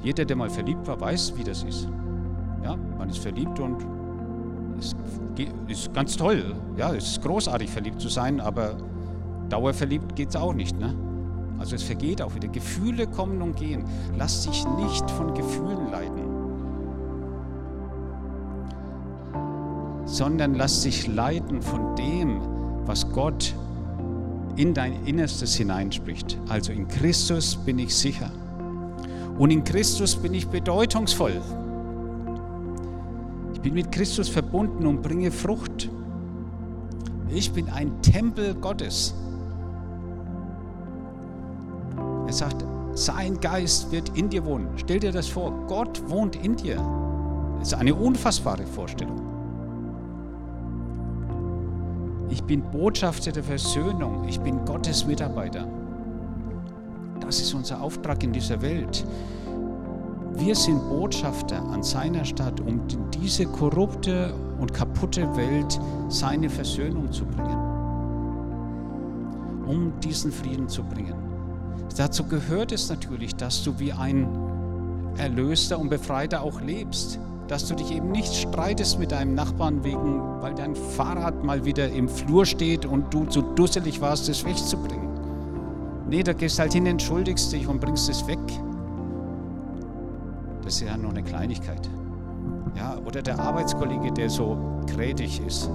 Jeder, 0.04 0.26
der 0.26 0.36
mal 0.36 0.50
verliebt 0.50 0.86
war, 0.88 1.00
weiß, 1.00 1.34
wie 1.38 1.44
das 1.44 1.64
ist. 1.64 1.88
Ja, 2.64 2.76
man 2.98 3.10
ist 3.10 3.20
verliebt 3.20 3.60
und 3.60 3.86
es 4.78 4.96
ist 5.68 5.94
ganz 5.94 6.18
toll. 6.18 6.56
Ja, 6.78 6.94
es 6.94 7.12
ist 7.12 7.22
großartig, 7.22 7.70
verliebt 7.70 8.02
zu 8.02 8.10
sein, 8.10 8.42
aber 8.42 8.76
dauerverliebt 9.50 10.16
geht 10.16 10.30
es 10.30 10.36
auch 10.36 10.54
nicht. 10.54 10.78
Ne? 10.78 10.94
Also 11.58 11.76
es 11.76 11.84
vergeht 11.84 12.22
auch 12.22 12.36
wieder. 12.36 12.50
Gefühle 12.50 13.08
kommen 13.08 13.42
und 13.42 13.56
gehen. 13.56 13.86
Lass 14.18 14.44
dich 14.44 14.66
nicht 14.78 15.10
von 15.12 15.34
Gefühlen 15.34 15.90
leiten, 15.92 16.24
sondern 20.06 20.56
lass 20.56 20.82
dich 20.82 21.08
leiten 21.08 21.62
von 21.62 21.96
dem, 21.96 22.42
was 22.86 23.10
Gott 23.12 23.56
in 24.58 24.74
dein 24.74 25.06
Innerstes 25.06 25.56
hineinspricht. 25.56 26.38
Also 26.50 26.74
in 26.74 26.88
Christus 26.88 27.56
bin 27.56 27.80
ich 27.80 27.96
sicher. 27.96 28.32
Und 29.38 29.52
in 29.52 29.64
Christus 29.64 30.16
bin 30.16 30.34
ich 30.34 30.48
bedeutungsvoll. 30.48 31.42
Ich 33.54 33.62
bin 33.62 33.74
mit 33.74 33.92
Christus 33.92 34.30
verbunden 34.30 34.86
und 34.86 35.02
bringe 35.02 35.32
Frucht. 35.32 35.90
Ich 37.30 37.52
bin 37.52 37.70
ein 37.70 38.02
Tempel 38.02 38.54
Gottes. 38.56 39.16
Er 42.28 42.34
sagt, 42.34 42.64
sein 42.94 43.40
Geist 43.40 43.92
wird 43.92 44.16
in 44.18 44.30
dir 44.30 44.46
wohnen. 44.46 44.68
Stell 44.76 45.00
dir 45.00 45.12
das 45.12 45.28
vor, 45.28 45.52
Gott 45.68 46.02
wohnt 46.10 46.36
in 46.36 46.56
dir. 46.56 46.76
Das 47.60 47.70
ist 47.70 47.74
eine 47.74 47.96
unfassbare 47.96 48.66
Vorstellung. 48.66 49.20
Ich 52.30 52.44
bin 52.44 52.62
Botschafter 52.72 53.32
der 53.32 53.44
Versöhnung. 53.44 54.28
Ich 54.28 54.40
bin 54.40 54.64
Gottes 54.66 55.06
Mitarbeiter. 55.06 55.68
Das 57.34 57.42
ist 57.42 57.56
unser 57.56 57.82
Auftrag 57.82 58.24
in 58.24 58.32
dieser 58.32 58.62
Welt. 58.62 59.04
Wir 60.36 60.54
sind 60.54 60.88
Botschafter 60.88 61.60
an 61.64 61.82
seiner 61.82 62.26
Stadt, 62.26 62.60
um 62.60 62.82
in 62.88 63.10
diese 63.10 63.48
korrupte 63.48 64.32
und 64.60 64.72
kaputte 64.72 65.36
Welt 65.36 65.80
seine 66.10 66.48
Versöhnung 66.48 67.12
zu 67.12 67.26
bringen. 67.26 67.58
Um 69.66 70.00
diesen 70.00 70.32
Frieden 70.32 70.70
zu 70.70 70.84
bringen. 70.84 71.16
Dazu 71.98 72.24
gehört 72.26 72.72
es 72.72 72.88
natürlich, 72.90 73.36
dass 73.36 73.64
du 73.64 73.80
wie 73.80 73.94
ein 73.94 74.28
Erlöster 75.18 75.80
und 75.80 75.90
Befreiter 75.90 76.44
auch 76.44 76.62
lebst 76.62 77.20
dass 77.50 77.68
du 77.68 77.76
dich 77.76 77.92
eben 77.92 78.10
nicht 78.10 78.34
streitest 78.34 79.00
mit 79.00 79.12
deinem 79.12 79.36
Nachbarn 79.36 79.84
wegen, 79.84 80.22
weil 80.42 80.56
dein 80.56 80.76
Fahrrad 80.76 81.44
mal 81.44 81.66
wieder 81.66 81.90
im 81.90 82.08
Flur 82.08 82.46
steht 82.46 82.86
und 82.86 83.14
du 83.14 83.26
zu 83.26 83.42
dusselig 83.42 84.00
warst, 84.00 84.30
es 84.30 84.46
wegzubringen. 84.46 85.03
Nee, 86.14 86.22
da 86.22 86.34
gehst 86.34 86.60
halt 86.60 86.74
hin, 86.74 86.86
entschuldigst 86.86 87.52
dich 87.52 87.68
und 87.68 87.82
bringst 87.82 88.08
es 88.08 88.28
weg. 88.28 88.38
Das 90.62 90.76
ist 90.76 90.82
ja 90.82 90.96
nur 90.96 91.10
eine 91.10 91.24
Kleinigkeit. 91.24 91.90
Ja, 92.78 93.00
oder 93.04 93.24
der 93.24 93.40
Arbeitskollege, 93.40 94.12
der 94.12 94.30
so 94.30 94.56
krätig 94.86 95.42
ist. 95.44 95.72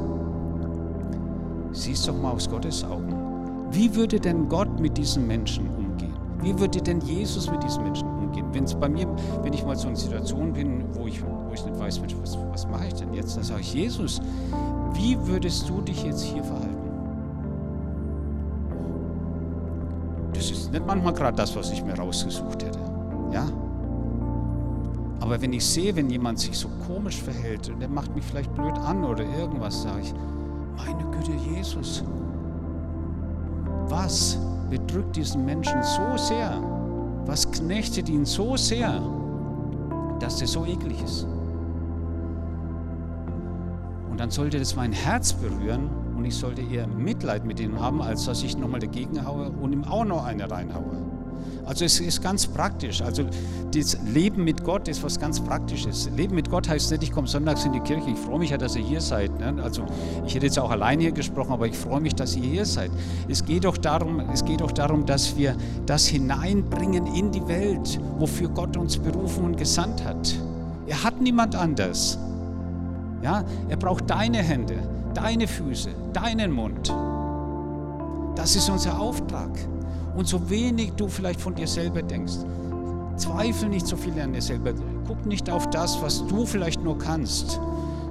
Siehst 1.73 2.07
doch 2.07 2.17
mal 2.17 2.35
aus 2.35 2.49
Gottes 2.49 2.85
Augen. 2.85 3.13
Wie 3.73 3.93
würde 3.97 4.21
denn 4.21 4.49
Gott 4.49 4.79
mit 4.79 4.97
diesen 4.97 5.27
Menschen 5.27 5.67
umgehen? 5.77 6.15
Wie 6.41 6.57
würde 6.57 6.81
denn 6.81 7.01
Jesus 7.01 7.51
mit 7.51 7.61
diesen 7.65 7.83
Menschen 7.83 8.07
umgehen? 8.07 8.47
Wenn 8.53 8.63
es 8.63 8.77
bei 8.77 8.89
mir, 8.89 9.09
wenn 9.43 9.53
ich 9.53 9.65
mal 9.65 9.75
so 9.75 9.89
in 9.89 9.97
Situation 9.97 10.53
bin, 10.53 10.85
wo 10.93 11.09
ich, 11.09 11.21
wo 11.21 11.53
ich 11.53 11.67
nicht 11.67 11.77
weiß, 11.81 11.99
Mensch, 11.99 12.15
was, 12.23 12.39
was 12.53 12.65
mache 12.69 12.87
ich 12.87 12.95
denn 12.95 13.13
jetzt? 13.13 13.37
Dann 13.37 13.43
sage 13.43 13.63
ich, 13.63 13.75
Jesus, 13.75 14.21
wie 14.93 15.19
würdest 15.27 15.69
du 15.69 15.81
dich 15.81 16.05
jetzt 16.05 16.23
hier 16.23 16.45
verhalten? 16.45 16.78
Ist 20.69 20.73
nicht 20.75 20.87
manchmal 20.87 21.15
gerade 21.15 21.37
das, 21.37 21.57
was 21.57 21.71
ich 21.71 21.83
mir 21.83 21.95
rausgesucht 21.95 22.63
hätte. 22.63 22.79
Ja? 23.33 23.47
Aber 25.21 25.41
wenn 25.41 25.55
ich 25.55 25.65
sehe, 25.65 25.97
wenn 25.97 26.11
jemand 26.11 26.39
sich 26.39 26.59
so 26.59 26.69
komisch 26.87 27.23
verhält 27.23 27.71
und 27.71 27.81
der 27.81 27.89
macht 27.89 28.15
mich 28.15 28.25
vielleicht 28.25 28.55
blöd 28.55 28.77
an 28.79 29.03
oder 29.05 29.25
irgendwas, 29.39 29.83
sage 29.83 30.01
ich, 30.03 30.15
meine 30.77 31.05
Güte, 31.11 31.33
Jesus, 31.33 32.05
was 33.89 34.39
bedrückt 34.69 35.17
diesen 35.17 35.47
Menschen 35.47 35.83
so 35.83 36.17
sehr? 36.17 36.63
Was 37.25 37.51
knechtet 37.51 38.11
ihn 38.11 38.27
so 38.27 38.57
sehr, 38.57 39.01
dass 40.21 40.37
der 40.37 40.49
so 40.49 40.67
eklig 40.67 41.03
ist? 41.03 41.27
Und 44.11 44.21
dann 44.21 44.31
sollte 44.31 44.59
das 44.59 44.77
mein 44.77 44.93
Herz 44.93 45.33
berühren 45.33 45.89
und 46.19 46.25
ich 46.25 46.35
sollte 46.35 46.63
eher 46.63 46.87
Mitleid 46.89 47.45
mit 47.45 47.61
ihm 47.61 47.81
haben, 47.81 48.03
als 48.03 48.25
dass 48.25 48.43
ich 48.43 48.59
nochmal 48.59 48.81
dagegen 48.81 49.25
haue 49.25 49.51
und 49.51 49.73
ihm 49.73 49.85
auch 49.85 50.05
noch 50.05 50.25
eine 50.25 50.51
reinhaue. 50.51 50.99
Also 51.65 51.85
es 51.85 52.01
ist 52.01 52.21
ganz 52.23 52.47
praktisch. 52.47 53.01
Also 53.01 53.25
das 53.73 53.97
Leben 54.13 54.43
mit 54.43 54.65
Gott 54.65 54.89
ist 54.89 55.03
was 55.05 55.21
ganz 55.21 55.39
Praktisches. 55.39 56.11
Leben 56.17 56.35
mit 56.35 56.51
Gott 56.51 56.69
heißt 56.69 56.91
nicht, 56.91 57.05
ich 57.05 57.13
komme 57.13 57.29
sonntags 57.29 57.65
in 57.65 57.73
die 57.73 57.81
Kirche. 57.81 58.11
Ich 58.11 58.19
freue 58.19 58.41
mich 58.41 58.51
ja, 58.51 58.59
dass 58.59 58.75
ihr 58.75 58.83
hier 58.83 59.01
seid. 59.01 59.39
Ne? 59.39 59.63
Also 59.63 59.85
ich 60.27 60.35
hätte 60.35 60.47
jetzt 60.47 60.59
auch 60.59 60.71
allein 60.71 60.99
hier 60.99 61.13
gesprochen, 61.13 61.53
aber 61.53 61.67
ich 61.67 61.77
freue 61.77 62.01
mich, 62.01 62.15
dass 62.15 62.35
ihr 62.35 62.43
hier 62.43 62.65
seid. 62.65 62.91
Es 63.29 63.45
geht 63.45 63.65
doch 63.65 63.77
darum, 63.77 64.21
es 64.33 64.45
geht 64.45 64.61
doch 64.61 64.73
darum, 64.73 65.07
dass 65.07 65.37
wir 65.37 65.55
das 65.87 66.07
hineinbringen 66.07 67.07
in 67.15 67.31
die 67.31 67.47
Welt, 67.47 68.01
wofür 68.19 68.49
Gott 68.49 68.77
uns 68.77 68.99
berufen 68.99 69.45
und 69.45 69.57
gesandt 69.57 70.05
hat. 70.05 70.35
Er 70.87 71.05
hat 71.05 71.21
niemand 71.21 71.55
anders. 71.55 72.19
Ja, 73.23 73.45
er 73.69 73.77
braucht 73.77 74.09
deine 74.09 74.39
Hände, 74.39 74.79
deine 75.21 75.49
Füße, 75.49 75.91
deinen 76.13 76.53
Mund. 76.53 76.95
Das 78.37 78.55
ist 78.55 78.71
unser 78.71 79.01
Auftrag 79.01 79.51
und 80.17 80.29
so 80.29 80.49
wenig 80.49 80.93
du 80.93 81.09
vielleicht 81.09 81.41
von 81.41 81.57
dir 81.57 81.67
selber 81.67 82.03
denkst. 82.03 82.35
Zweifel 83.17 83.69
nicht 83.69 83.87
so 83.87 83.97
viel 83.97 84.19
an 84.21 84.33
dir 84.33 84.41
selber. 84.41 84.73
Guck 85.09 85.27
nicht 85.27 85.51
auf 85.51 85.69
das, 85.71 86.01
was 86.03 86.25
du 86.29 86.47
vielleicht 86.47 86.85
nur 86.85 86.97
kannst, 86.99 87.61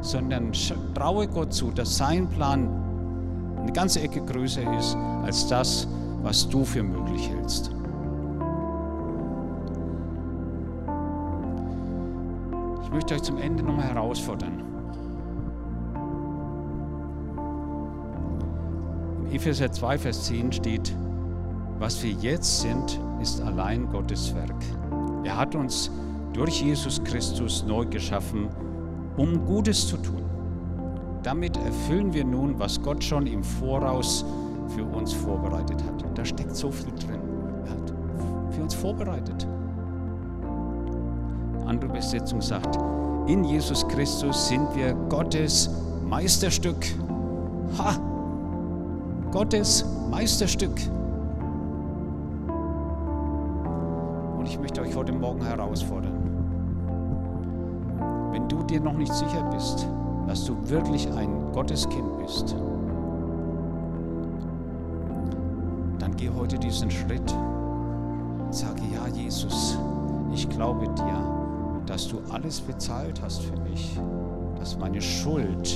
sondern 0.02 0.52
traue 0.94 1.30
Gott 1.30 1.54
zu, 1.54 1.72
dass 1.72 1.96
sein 1.96 2.28
Plan 2.28 2.68
eine 3.62 3.72
ganze 3.72 4.02
Ecke 4.02 4.22
größer 4.22 4.78
ist 4.78 4.98
als 5.24 5.48
das, 5.48 5.88
was 6.24 6.50
du 6.50 6.66
für 6.66 6.84
möglich 6.84 7.30
hältst. 7.30 7.72
Ich 12.84 12.92
möchte 12.92 13.16
euch 13.16 13.24
zum 13.24 13.38
Ende 13.38 13.64
nochmal 13.64 13.94
herausfordern. 13.94 14.77
Epheser 19.32 19.70
2, 19.70 19.98
Vers 19.98 20.24
10 20.26 20.54
steht, 20.54 20.96
was 21.80 22.02
wir 22.02 22.12
jetzt 22.12 22.62
sind, 22.62 23.00
ist 23.22 23.42
allein 23.42 23.90
Gottes 23.90 24.34
Werk. 24.34 24.56
Er 25.26 25.38
hat 25.38 25.54
uns 25.54 25.92
durch 26.32 26.62
Jesus 26.62 27.04
Christus 27.04 27.66
neu 27.68 27.86
geschaffen, 27.86 28.48
um 29.18 29.46
Gutes 29.46 29.88
zu 29.88 29.98
tun. 29.98 30.24
Damit 31.24 31.58
erfüllen 31.58 32.14
wir 32.14 32.24
nun, 32.24 32.58
was 32.58 32.82
Gott 32.82 33.04
schon 33.04 33.28
im 33.28 33.44
Voraus 33.44 34.24
für 34.70 34.86
uns 34.86 35.12
vorbereitet 35.12 35.84
hat. 35.84 36.06
Da 36.18 36.24
steckt 36.24 36.56
so 36.56 36.72
viel 36.72 36.94
drin. 36.96 37.20
Er 37.66 37.72
hat 37.72 37.94
für 38.54 38.62
uns 38.62 38.74
vorbereitet. 38.74 39.46
Eine 41.56 41.66
andere 41.66 41.90
Übersetzung 41.92 42.42
sagt, 42.42 42.78
in 43.28 43.44
Jesus 43.44 43.86
Christus 43.90 44.48
sind 44.48 44.74
wir 44.74 44.94
Gottes 45.10 45.70
Meisterstück. 46.06 46.86
Ha! 47.78 48.17
Gottes 49.32 49.86
Meisterstück. 50.10 50.80
ich 54.46 54.58
möchte 54.58 54.82
euch 54.82 54.96
heute 54.96 55.12
Morgen 55.12 55.44
herausfordern. 55.44 56.14
Wenn 58.32 58.48
du 58.48 58.64
dir 58.64 58.80
noch 58.80 58.94
nicht 58.94 59.14
sicher 59.14 59.44
bist, 59.54 59.86
dass 60.26 60.46
du 60.46 60.56
wirklich 60.70 61.12
ein 61.12 61.52
Gotteskind 61.52 62.18
bist, 62.18 62.56
dann 66.00 66.16
geh 66.16 66.30
heute 66.30 66.58
diesen 66.58 66.90
Schritt 66.90 67.36
und 68.46 68.56
sage, 68.56 68.82
ja 68.94 69.06
Jesus, 69.14 69.78
ich 70.34 70.50
glaube 70.50 70.88
dir, 70.96 71.82
dass 71.86 72.08
du 72.08 72.22
alles 72.30 72.62
bezahlt 72.62 73.22
hast 73.22 73.42
für 73.42 73.58
mich, 73.60 74.00
dass 74.58 74.78
meine 74.78 75.02
Schuld 75.02 75.76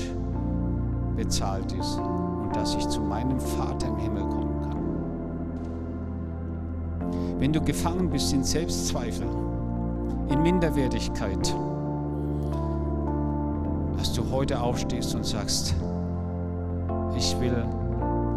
bezahlt 1.17 1.73
ist 1.73 1.97
und 1.97 2.20
dass 2.51 2.75
ich 2.75 2.87
zu 2.87 3.01
meinem 3.01 3.39
Vater 3.39 3.87
im 3.87 3.97
Himmel 3.97 4.23
komme 4.23 4.51
wenn 7.41 7.51
du 7.51 7.59
gefangen 7.59 8.07
bist 8.11 8.31
in 8.33 8.43
Selbstzweifel, 8.43 9.25
in 10.29 10.43
Minderwertigkeit, 10.43 11.55
dass 13.97 14.13
du 14.13 14.29
heute 14.29 14.61
aufstehst 14.61 15.15
und 15.15 15.25
sagst, 15.25 15.73
ich 17.17 17.39
will 17.39 17.65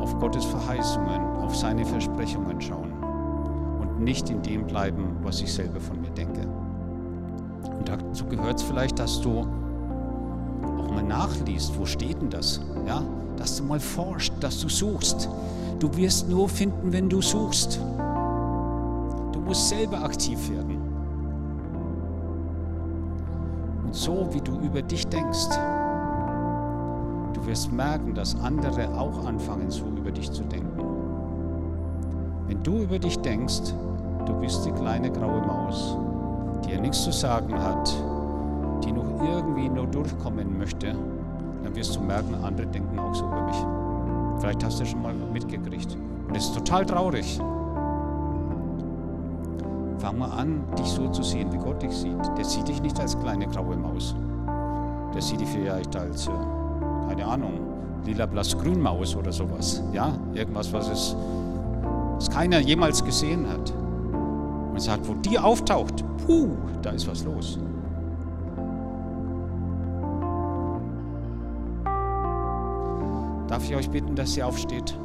auf 0.00 0.18
Gottes 0.18 0.46
Verheißungen, 0.46 1.20
auf 1.36 1.54
seine 1.54 1.84
Versprechungen 1.84 2.58
schauen 2.62 2.94
und 3.78 4.00
nicht 4.00 4.30
in 4.30 4.40
dem 4.40 4.66
bleiben, 4.66 5.18
was 5.22 5.42
ich 5.42 5.52
selber 5.52 5.80
von 5.80 6.00
mir 6.00 6.10
denke. 6.10 6.40
Und 7.78 7.86
dazu 7.86 8.24
gehört 8.24 8.56
es 8.56 8.62
vielleicht, 8.62 8.98
dass 8.98 9.20
du 9.20 9.46
auch 10.94 11.02
mal 11.02 11.08
nachliest, 11.08 11.78
wo 11.78 11.86
steht 11.86 12.20
denn 12.20 12.30
das? 12.30 12.60
Ja? 12.86 13.02
Dass 13.36 13.56
du 13.56 13.64
mal 13.64 13.80
forschst, 13.80 14.32
dass 14.40 14.60
du 14.60 14.68
suchst. 14.68 15.28
Du 15.78 15.94
wirst 15.96 16.28
nur 16.28 16.48
finden, 16.48 16.92
wenn 16.92 17.08
du 17.08 17.20
suchst 17.20 17.80
musst 19.44 19.68
selber 19.68 20.02
aktiv 20.02 20.50
werden. 20.50 20.78
Und 23.84 23.94
so 23.94 24.28
wie 24.32 24.40
du 24.40 24.58
über 24.60 24.82
dich 24.82 25.06
denkst, 25.06 25.50
du 27.34 27.46
wirst 27.46 27.70
merken, 27.72 28.14
dass 28.14 28.38
andere 28.40 28.88
auch 28.98 29.26
anfangen, 29.26 29.70
so 29.70 29.84
über 29.86 30.10
dich 30.10 30.30
zu 30.32 30.42
denken. 30.44 30.82
Wenn 32.46 32.62
du 32.62 32.78
über 32.78 32.98
dich 32.98 33.18
denkst, 33.18 33.74
du 34.26 34.34
bist 34.40 34.64
die 34.64 34.72
kleine 34.72 35.10
graue 35.10 35.40
Maus, 35.46 35.96
die 36.64 36.72
ja 36.72 36.80
nichts 36.80 37.04
zu 37.04 37.12
sagen 37.12 37.54
hat, 37.62 37.92
die 38.84 38.92
noch 38.92 39.22
irgendwie 39.22 39.68
nur 39.68 39.86
durchkommen 39.86 40.58
möchte, 40.58 40.94
dann 41.62 41.74
wirst 41.74 41.96
du 41.96 42.00
merken, 42.00 42.34
andere 42.42 42.66
denken 42.66 42.98
auch 42.98 43.14
so 43.14 43.24
über 43.26 43.42
mich. 43.42 43.56
Vielleicht 44.40 44.64
hast 44.64 44.80
du 44.80 44.86
schon 44.86 45.02
mal 45.02 45.14
mitgekriegt. 45.32 45.96
Und 46.28 46.36
es 46.36 46.44
ist 46.44 46.54
total 46.54 46.84
traurig. 46.84 47.38
Fang 49.98 50.18
mal 50.18 50.30
an, 50.30 50.64
dich 50.78 50.86
so 50.86 51.08
zu 51.08 51.22
sehen, 51.22 51.52
wie 51.52 51.58
Gott 51.58 51.82
dich 51.82 51.92
sieht. 51.96 52.36
Der 52.36 52.44
sieht 52.44 52.68
dich 52.68 52.82
nicht 52.82 53.00
als 53.00 53.18
kleine 53.18 53.46
graue 53.46 53.76
Maus. 53.76 54.14
Der 55.14 55.22
sieht 55.22 55.40
dich 55.40 55.48
vielleicht 55.48 55.96
als, 55.96 56.26
äh, 56.26 56.30
keine 57.08 57.24
Ahnung, 57.24 57.60
lila, 58.04 58.26
blass, 58.26 58.56
grün 58.58 58.80
Maus 58.80 59.16
oder 59.16 59.32
sowas. 59.32 59.82
Ja, 59.92 60.12
irgendwas, 60.34 60.72
was 60.72 60.88
es 60.88 61.16
was 62.16 62.30
keiner 62.30 62.60
jemals 62.60 63.04
gesehen 63.04 63.48
hat. 63.48 63.72
Und 64.72 64.80
sagt, 64.80 65.06
wo 65.08 65.14
die 65.14 65.38
auftaucht, 65.38 66.04
puh, 66.26 66.48
da 66.82 66.90
ist 66.90 67.06
was 67.06 67.24
los. 67.24 67.58
Darf 73.54 73.70
ich 73.70 73.76
euch 73.76 73.88
bitten, 73.88 74.16
dass 74.16 74.36
ihr 74.36 74.44
aufsteht? 74.44 74.98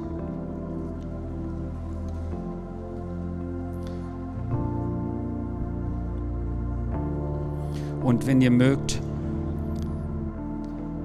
Und 8.01 8.25
wenn 8.25 8.41
ihr 8.41 8.49
mögt, 8.49 8.99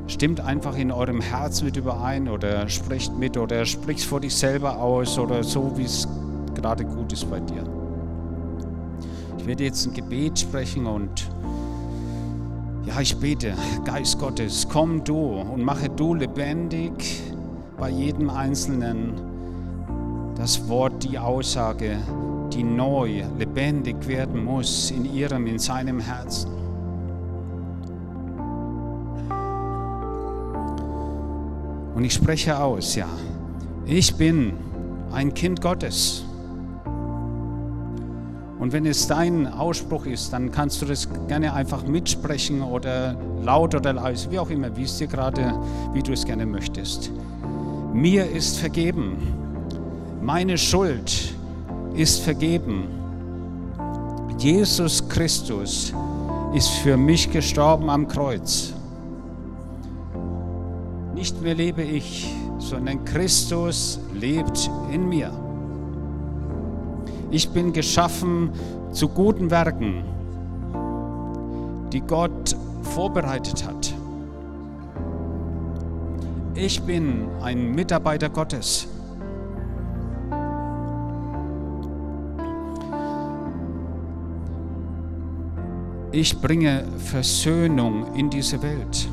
stimmt 0.07 0.41
einfach 0.41 0.79
in 0.79 0.91
eurem 0.91 1.21
Herz 1.21 1.61
mit 1.61 1.77
überein 1.77 2.31
oder 2.31 2.67
sprecht 2.71 3.15
mit 3.19 3.37
oder 3.37 3.67
spricht 3.67 4.05
vor 4.07 4.21
dich 4.21 4.35
selber 4.35 4.79
aus 4.79 5.19
oder 5.19 5.45
so, 5.45 5.77
wie 5.77 5.85
es 5.85 6.09
gerade 6.55 6.87
gut 6.87 7.13
ist 7.13 7.31
bei 7.31 7.41
dir. 7.41 7.63
Ich 9.37 9.45
werde 9.45 9.65
jetzt 9.65 9.85
ein 9.85 9.93
Gebet 9.93 10.39
sprechen 10.39 10.87
und 10.87 11.29
ja, 12.87 13.01
ich 13.03 13.15
bete, 13.19 13.53
Geist 13.85 14.19
Gottes, 14.19 14.67
komm 14.67 15.05
du 15.05 15.41
und 15.41 15.63
mache 15.63 15.91
du 15.91 16.15
lebendig 16.15 17.34
bei 17.79 17.91
jedem 17.91 18.31
Einzelnen 18.31 19.15
das 20.37 20.69
Wort, 20.69 21.05
die 21.05 21.19
Aussage, 21.19 21.99
die 22.53 22.63
neu 22.63 23.25
lebendig 23.39 24.07
werden 24.07 24.45
muss 24.45 24.91
in 24.91 25.05
ihrem, 25.05 25.47
in 25.47 25.59
seinem 25.59 26.01
Herzen. 26.01 26.51
Und 31.95 32.05
ich 32.05 32.13
spreche 32.13 32.59
aus, 32.59 32.97
ja, 32.97 33.07
ich 33.87 34.15
bin 34.17 34.55
ein 35.13 35.33
Kind 35.33 35.61
Gottes. 35.61 36.25
Und 38.59 38.73
wenn 38.73 38.87
es 38.87 39.07
dein 39.07 39.47
Ausspruch 39.47 40.07
ist, 40.07 40.33
dann 40.33 40.51
kannst 40.51 40.81
du 40.83 40.87
das 40.87 41.09
gerne 41.29 41.53
einfach 41.53 41.87
mitsprechen 41.87 42.63
oder 42.63 43.17
laut 43.43 43.75
oder 43.75 43.93
leise, 43.93 44.31
wie 44.31 44.39
auch 44.39 44.51
immer, 44.51 44.77
wie 44.77 44.85
es 44.85 44.97
dir 44.97 45.07
gerade, 45.07 45.55
wie 45.93 46.03
du 46.03 46.13
es 46.13 46.25
gerne 46.25 46.47
möchtest. 46.47 47.13
Mir 47.95 48.29
ist 48.29 48.59
vergeben. 48.59 49.17
Meine 50.21 50.59
Schuld 50.59 51.33
ist 51.95 52.23
vergeben. 52.25 52.89
Jesus 54.37 55.09
Christus 55.09 55.95
ist 56.55 56.71
für 56.71 56.97
mich 56.97 57.31
gestorben 57.31 57.89
am 57.89 58.09
Kreuz. 58.09 58.75
Nicht 61.15 61.41
mehr 61.41 61.55
lebe 61.55 61.83
ich, 61.83 62.35
sondern 62.59 63.05
Christus 63.05 64.01
lebt 64.13 64.69
in 64.91 65.09
mir. 65.09 65.31
Ich 67.31 67.49
bin 67.51 67.73
geschaffen 67.73 68.51
zu 68.91 69.09
guten 69.09 69.53
Werken, 69.53 70.03
die 71.93 72.01
Gott 72.01 72.57
vorbereitet 72.83 73.65
hat. 73.65 73.94
Ich 76.57 76.81
bin 76.83 77.27
ein 77.43 77.75
Mitarbeiter 77.75 78.31
Gottes. 78.31 78.87
Ich 86.13 86.41
bringe 86.41 86.85
Versöhnung 86.99 88.15
in 88.15 88.31
diese 88.31 88.63
Welt. 88.63 89.09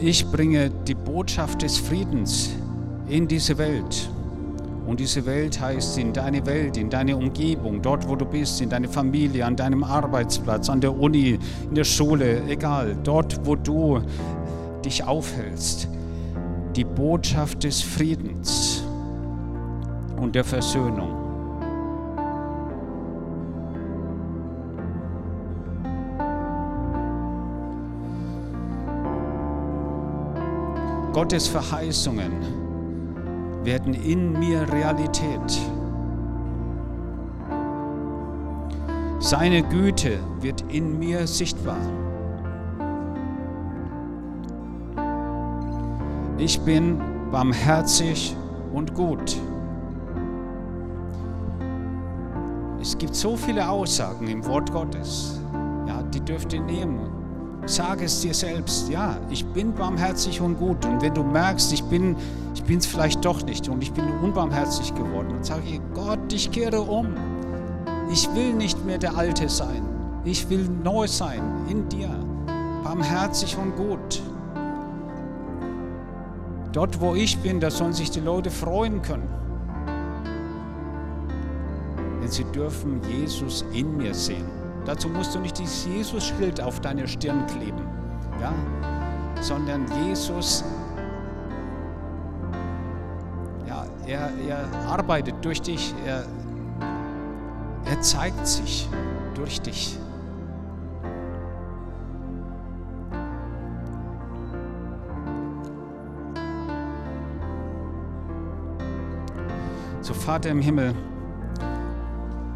Ich 0.00 0.24
bringe 0.30 0.70
die 0.70 0.94
Botschaft 0.94 1.62
des 1.62 1.76
Friedens 1.76 2.50
in 3.08 3.26
diese 3.26 3.58
Welt. 3.58 4.08
Und 4.90 4.98
diese 4.98 5.24
Welt 5.24 5.60
heißt 5.60 5.98
in 5.98 6.12
deine 6.12 6.44
Welt, 6.46 6.76
in 6.76 6.90
deine 6.90 7.16
Umgebung, 7.16 7.80
dort 7.80 8.08
wo 8.08 8.16
du 8.16 8.24
bist, 8.24 8.60
in 8.60 8.70
deine 8.70 8.88
Familie, 8.88 9.46
an 9.46 9.54
deinem 9.54 9.84
Arbeitsplatz, 9.84 10.68
an 10.68 10.80
der 10.80 10.98
Uni, 10.98 11.38
in 11.68 11.74
der 11.76 11.84
Schule, 11.84 12.42
egal, 12.48 12.96
dort 13.04 13.46
wo 13.46 13.54
du 13.54 14.00
dich 14.84 15.04
aufhältst. 15.04 15.86
Die 16.74 16.82
Botschaft 16.82 17.62
des 17.62 17.80
Friedens 17.80 18.82
und 20.20 20.34
der 20.34 20.42
Versöhnung. 20.42 21.14
Gottes 31.12 31.46
Verheißungen 31.46 32.59
werden 33.64 33.94
in 33.94 34.32
mir 34.38 34.70
Realität. 34.72 35.60
Seine 39.18 39.62
Güte 39.62 40.18
wird 40.40 40.64
in 40.68 40.98
mir 40.98 41.26
sichtbar. 41.26 41.76
Ich 46.38 46.58
bin 46.60 46.98
barmherzig 47.30 48.34
und 48.72 48.94
gut. 48.94 49.36
Es 52.80 52.96
gibt 52.96 53.14
so 53.14 53.36
viele 53.36 53.68
Aussagen 53.68 54.26
im 54.26 54.44
Wort 54.46 54.72
Gottes. 54.72 55.38
Ja, 55.86 56.02
die 56.02 56.20
dürft 56.20 56.54
ihr 56.54 56.62
nehmen 56.62 57.20
Sage 57.66 58.06
es 58.06 58.20
dir 58.20 58.34
selbst, 58.34 58.88
ja, 58.88 59.18
ich 59.28 59.44
bin 59.46 59.74
barmherzig 59.74 60.40
und 60.40 60.58
gut. 60.58 60.84
Und 60.86 61.02
wenn 61.02 61.14
du 61.14 61.22
merkst, 61.22 61.72
ich 61.72 61.84
bin 61.84 62.16
ich 62.54 62.64
bin 62.64 62.78
es 62.78 62.86
vielleicht 62.86 63.24
doch 63.24 63.42
nicht 63.42 63.68
und 63.68 63.82
ich 63.82 63.92
bin 63.92 64.04
unbarmherzig 64.22 64.94
geworden, 64.94 65.28
dann 65.30 65.44
sage 65.44 65.80
Gott, 65.94 66.32
ich 66.32 66.50
kehre 66.50 66.80
um. 66.80 67.14
Ich 68.12 68.28
will 68.34 68.52
nicht 68.54 68.84
mehr 68.84 68.98
der 68.98 69.16
Alte 69.16 69.48
sein. 69.48 69.82
Ich 70.24 70.50
will 70.50 70.68
neu 70.82 71.06
sein 71.06 71.42
in 71.68 71.88
dir, 71.88 72.10
barmherzig 72.82 73.56
und 73.56 73.76
gut. 73.76 74.22
Dort, 76.72 77.00
wo 77.00 77.14
ich 77.14 77.38
bin, 77.38 77.60
da 77.60 77.70
sollen 77.70 77.92
sich 77.92 78.10
die 78.10 78.20
Leute 78.20 78.50
freuen 78.50 79.00
können. 79.02 79.28
Denn 82.20 82.28
sie 82.28 82.44
dürfen 82.44 83.00
Jesus 83.08 83.64
in 83.72 83.96
mir 83.96 84.14
sehen. 84.14 84.44
Dazu 84.84 85.08
musst 85.08 85.34
du 85.34 85.40
nicht 85.40 85.58
dieses 85.58 85.86
Jesus-Schild 85.86 86.60
auf 86.60 86.80
deine 86.80 87.06
Stirn 87.06 87.46
kleben, 87.46 87.82
ja? 88.40 88.52
sondern 89.40 89.86
Jesus, 90.04 90.64
er, 94.10 94.30
er 94.48 94.88
arbeitet 94.88 95.36
durch 95.42 95.62
dich, 95.62 95.94
er, 96.04 96.24
er 97.84 98.00
zeigt 98.00 98.46
sich 98.46 98.88
durch 99.34 99.60
dich. 99.60 99.96
So 110.00 110.14
Vater 110.14 110.50
im 110.50 110.60
Himmel, 110.60 110.94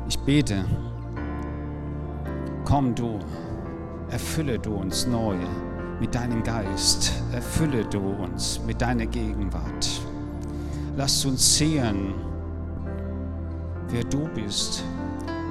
ich 0.09 0.19
bete, 0.19 0.65
Komm 2.65 2.95
du, 2.95 3.21
erfülle 4.11 4.59
du 4.59 4.75
uns 4.75 5.07
neu 5.07 5.37
mit 6.01 6.15
deinem 6.15 6.43
Geist, 6.43 7.13
erfülle 7.33 7.85
du 7.85 8.01
uns 8.01 8.61
mit 8.67 8.81
deiner 8.81 9.07
Gegenwart. 9.07 10.04
Lass 10.97 11.25
uns 11.25 11.59
sehen, 11.59 12.15
wer 13.89 14.05
du 14.05 14.29
bist, 14.29 14.85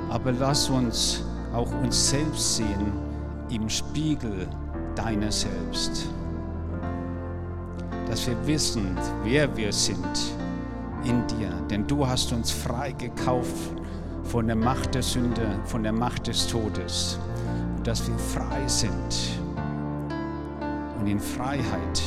aber 0.09 0.31
lass 0.31 0.69
uns 0.69 1.25
auch 1.53 1.69
uns 1.81 2.11
selbst 2.11 2.55
sehen 2.55 2.93
im 3.49 3.67
Spiegel 3.67 4.47
deiner 4.95 5.31
selbst. 5.31 6.07
Dass 8.07 8.25
wir 8.25 8.47
wissen, 8.47 8.97
wer 9.23 9.55
wir 9.57 9.73
sind 9.73 10.33
in 11.03 11.27
dir, 11.27 11.49
denn 11.69 11.85
du 11.87 12.07
hast 12.07 12.31
uns 12.31 12.49
frei 12.49 12.93
gekauft 12.93 13.73
von 14.23 14.47
der 14.47 14.55
Macht 14.55 14.95
der 14.95 15.03
Sünde, 15.03 15.45
von 15.65 15.83
der 15.83 15.91
Macht 15.91 16.27
des 16.27 16.47
Todes, 16.47 17.19
dass 17.83 18.07
wir 18.07 18.17
frei 18.17 18.65
sind 18.67 19.39
und 20.99 21.07
in 21.07 21.19
Freiheit 21.19 22.01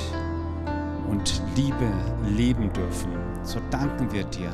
und 1.10 1.42
Liebe 1.56 1.90
leben 2.28 2.72
dürfen. 2.72 3.10
So 3.42 3.58
danken 3.70 4.12
wir 4.12 4.24
dir. 4.24 4.50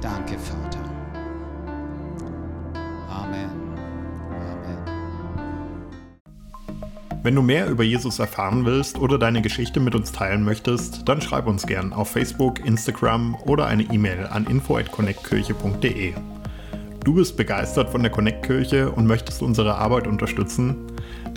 Danke, 0.00 0.38
Vater. 0.38 0.78
Amen. 3.10 3.50
Amen. 4.30 4.78
Wenn 7.22 7.34
du 7.34 7.42
mehr 7.42 7.68
über 7.68 7.82
Jesus 7.82 8.18
erfahren 8.20 8.64
willst 8.64 8.98
oder 8.98 9.18
deine 9.18 9.42
Geschichte 9.42 9.80
mit 9.80 9.94
uns 9.94 10.12
teilen 10.12 10.44
möchtest, 10.44 11.08
dann 11.08 11.20
schreib 11.20 11.46
uns 11.46 11.66
gern 11.66 11.92
auf 11.92 12.10
Facebook, 12.10 12.64
Instagram 12.64 13.34
oder 13.44 13.66
eine 13.66 13.82
E-Mail 13.82 14.26
an 14.26 14.46
info@connectkirche.de. 14.46 16.14
Du 17.04 17.14
bist 17.14 17.36
begeistert 17.36 17.90
von 17.90 18.02
der 18.02 18.12
Connect-Kirche 18.12 18.90
und 18.92 19.06
möchtest 19.06 19.42
unsere 19.42 19.76
Arbeit 19.76 20.06
unterstützen? 20.06 20.76